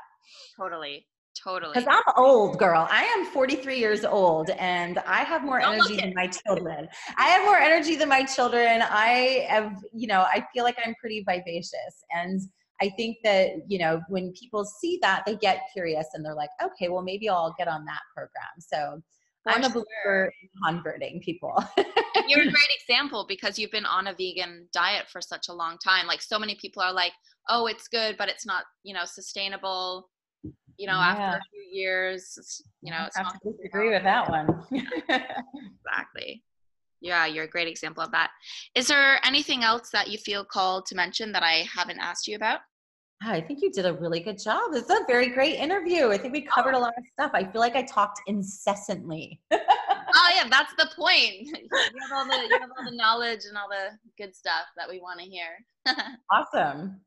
Totally. 0.55 1.05
Totally. 1.43 1.73
Because 1.73 1.87
I'm 1.89 2.13
old, 2.17 2.57
girl. 2.57 2.87
I 2.89 3.03
am 3.03 3.25
43 3.25 3.77
years 3.77 4.03
old 4.03 4.49
and 4.51 4.97
I 4.99 5.23
have 5.23 5.43
more 5.43 5.59
Don't 5.59 5.75
energy 5.75 5.97
than 5.97 6.13
my 6.15 6.27
children. 6.27 6.87
I 7.17 7.27
have 7.27 7.45
more 7.45 7.57
energy 7.57 7.95
than 7.95 8.09
my 8.09 8.23
children. 8.23 8.81
I 8.81 9.45
have, 9.49 9.83
you 9.93 10.07
know, 10.07 10.21
I 10.21 10.45
feel 10.53 10.63
like 10.63 10.77
I'm 10.83 10.95
pretty 10.95 11.23
vivacious. 11.27 12.03
And 12.11 12.41
I 12.81 12.89
think 12.89 13.17
that, 13.23 13.51
you 13.67 13.79
know, 13.79 14.01
when 14.07 14.33
people 14.33 14.65
see 14.65 14.99
that, 15.01 15.23
they 15.25 15.35
get 15.35 15.67
curious 15.73 16.07
and 16.13 16.25
they're 16.25 16.35
like, 16.35 16.49
okay, 16.63 16.89
well, 16.89 17.03
maybe 17.03 17.29
I'll 17.29 17.55
get 17.57 17.67
on 17.67 17.85
that 17.85 18.01
program. 18.15 18.31
So 18.59 19.01
For 19.43 19.51
I'm 19.51 19.63
a 19.63 19.69
believer 19.69 20.31
in 20.41 20.49
converting 20.65 21.21
people. 21.21 21.63
You're 22.27 22.41
a 22.41 22.43
great 22.51 22.71
example 22.81 23.25
because 23.27 23.59
you've 23.59 23.71
been 23.71 23.85
on 23.85 24.07
a 24.07 24.13
vegan 24.13 24.67
diet 24.73 25.05
for 25.09 25.21
such 25.21 25.49
a 25.49 25.53
long 25.53 25.77
time. 25.83 26.07
Like 26.07 26.21
so 26.21 26.39
many 26.39 26.55
people 26.55 26.81
are 26.81 26.93
like, 26.93 27.13
oh, 27.49 27.67
it's 27.67 27.87
good, 27.87 28.15
but 28.17 28.29
it's 28.29 28.45
not, 28.45 28.63
you 28.83 28.93
know, 28.93 29.05
sustainable 29.05 30.09
you 30.77 30.87
know, 30.87 30.93
yeah. 30.93 31.09
after 31.09 31.37
a 31.37 31.41
few 31.51 31.79
years, 31.79 32.61
you 32.81 32.91
know, 32.91 33.05
it's 33.05 33.17
I 33.17 33.23
have 33.23 33.39
to 33.39 33.51
disagree 33.51 33.89
with 33.89 34.03
that 34.03 34.29
one. 34.29 34.63
exactly. 34.71 36.43
Yeah, 37.01 37.25
you're 37.25 37.45
a 37.45 37.49
great 37.49 37.67
example 37.67 38.03
of 38.03 38.11
that. 38.11 38.31
Is 38.75 38.87
there 38.87 39.19
anything 39.25 39.63
else 39.63 39.89
that 39.91 40.09
you 40.09 40.17
feel 40.17 40.43
called 40.43 40.85
to 40.87 40.95
mention 40.95 41.31
that 41.33 41.43
I 41.43 41.65
haven't 41.73 41.99
asked 41.99 42.27
you 42.27 42.35
about? 42.35 42.59
I 43.23 43.41
think 43.41 43.61
you 43.61 43.71
did 43.71 43.85
a 43.85 43.93
really 43.93 44.19
good 44.19 44.37
job. 44.37 44.73
It's 44.73 44.89
a 44.89 44.99
very 45.07 45.29
great 45.29 45.55
interview. 45.55 46.09
I 46.09 46.17
think 46.17 46.33
we 46.33 46.41
covered 46.41 46.75
a 46.75 46.77
oh. 46.77 46.81
lot 46.81 46.93
of 46.97 47.03
stuff. 47.13 47.31
I 47.33 47.45
feel 47.45 47.61
like 47.61 47.75
I 47.75 47.81
talked 47.81 48.21
incessantly. 48.27 49.41
oh 49.51 50.29
yeah, 50.35 50.47
that's 50.49 50.73
the 50.77 50.89
point. 50.95 51.47
You 51.57 52.01
have 52.01 52.11
all 52.13 52.25
the 52.25 52.47
you 52.47 52.59
have 52.59 52.69
all 52.77 52.85
the 52.85 52.95
knowledge 52.95 53.41
and 53.47 53.57
all 53.57 53.67
the 53.69 53.97
good 54.23 54.35
stuff 54.35 54.65
that 54.75 54.87
we 54.89 54.99
want 54.99 55.19
to 55.19 55.25
hear. 55.25 55.65
awesome. 56.31 57.01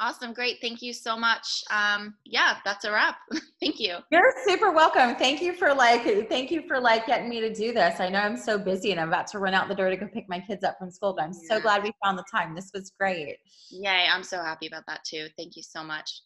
Awesome. 0.00 0.32
Great. 0.32 0.56
Thank 0.62 0.80
you 0.80 0.94
so 0.94 1.14
much. 1.14 1.62
Um, 1.70 2.14
yeah, 2.24 2.56
that's 2.64 2.86
a 2.86 2.90
wrap. 2.90 3.18
thank 3.60 3.78
you. 3.78 3.98
You're 4.10 4.32
super 4.46 4.72
welcome. 4.72 5.14
Thank 5.14 5.42
you 5.42 5.52
for 5.52 5.74
like, 5.74 6.04
thank 6.30 6.50
you 6.50 6.62
for 6.66 6.80
like 6.80 7.06
getting 7.06 7.28
me 7.28 7.38
to 7.40 7.52
do 7.52 7.74
this. 7.74 8.00
I 8.00 8.08
know 8.08 8.20
I'm 8.20 8.38
so 8.38 8.58
busy 8.58 8.92
and 8.92 9.00
I'm 9.00 9.08
about 9.08 9.26
to 9.28 9.38
run 9.38 9.52
out 9.52 9.68
the 9.68 9.74
door 9.74 9.90
to 9.90 9.96
go 9.98 10.08
pick 10.08 10.26
my 10.26 10.40
kids 10.40 10.64
up 10.64 10.78
from 10.78 10.90
school, 10.90 11.12
but 11.14 11.24
I'm 11.24 11.32
yeah. 11.32 11.56
so 11.56 11.60
glad 11.60 11.82
we 11.82 11.92
found 12.02 12.16
the 12.16 12.24
time. 12.32 12.54
This 12.54 12.70
was 12.72 12.92
great. 12.98 13.36
Yay. 13.70 14.06
I'm 14.10 14.22
so 14.22 14.38
happy 14.38 14.68
about 14.68 14.84
that 14.88 15.04
too. 15.04 15.26
Thank 15.36 15.54
you 15.56 15.62
so 15.62 15.84
much. 15.84 16.22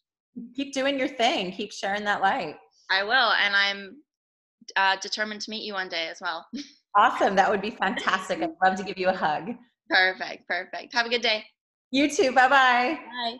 Keep 0.55 0.73
doing 0.73 0.97
your 0.97 1.09
thing. 1.09 1.51
Keep 1.51 1.73
sharing 1.73 2.05
that 2.05 2.21
light. 2.21 2.55
I 2.89 3.03
will. 3.03 3.11
And 3.11 3.53
I'm 3.53 3.97
uh, 4.77 4.95
determined 5.01 5.41
to 5.41 5.49
meet 5.49 5.65
you 5.65 5.73
one 5.73 5.89
day 5.89 6.07
as 6.07 6.19
well. 6.21 6.45
awesome. 6.95 7.35
That 7.35 7.51
would 7.51 7.61
be 7.61 7.71
fantastic. 7.71 8.41
I'd 8.41 8.51
love 8.63 8.77
to 8.77 8.85
give 8.85 8.97
you 8.97 9.09
a 9.09 9.15
hug. 9.15 9.49
Perfect. 9.89 10.47
Perfect. 10.47 10.93
Have 10.93 11.05
a 11.05 11.09
good 11.09 11.21
day. 11.21 11.43
You 11.95 12.09
too. 12.09 12.33
Bye-bye. 12.33 12.99
Bye. 13.23 13.37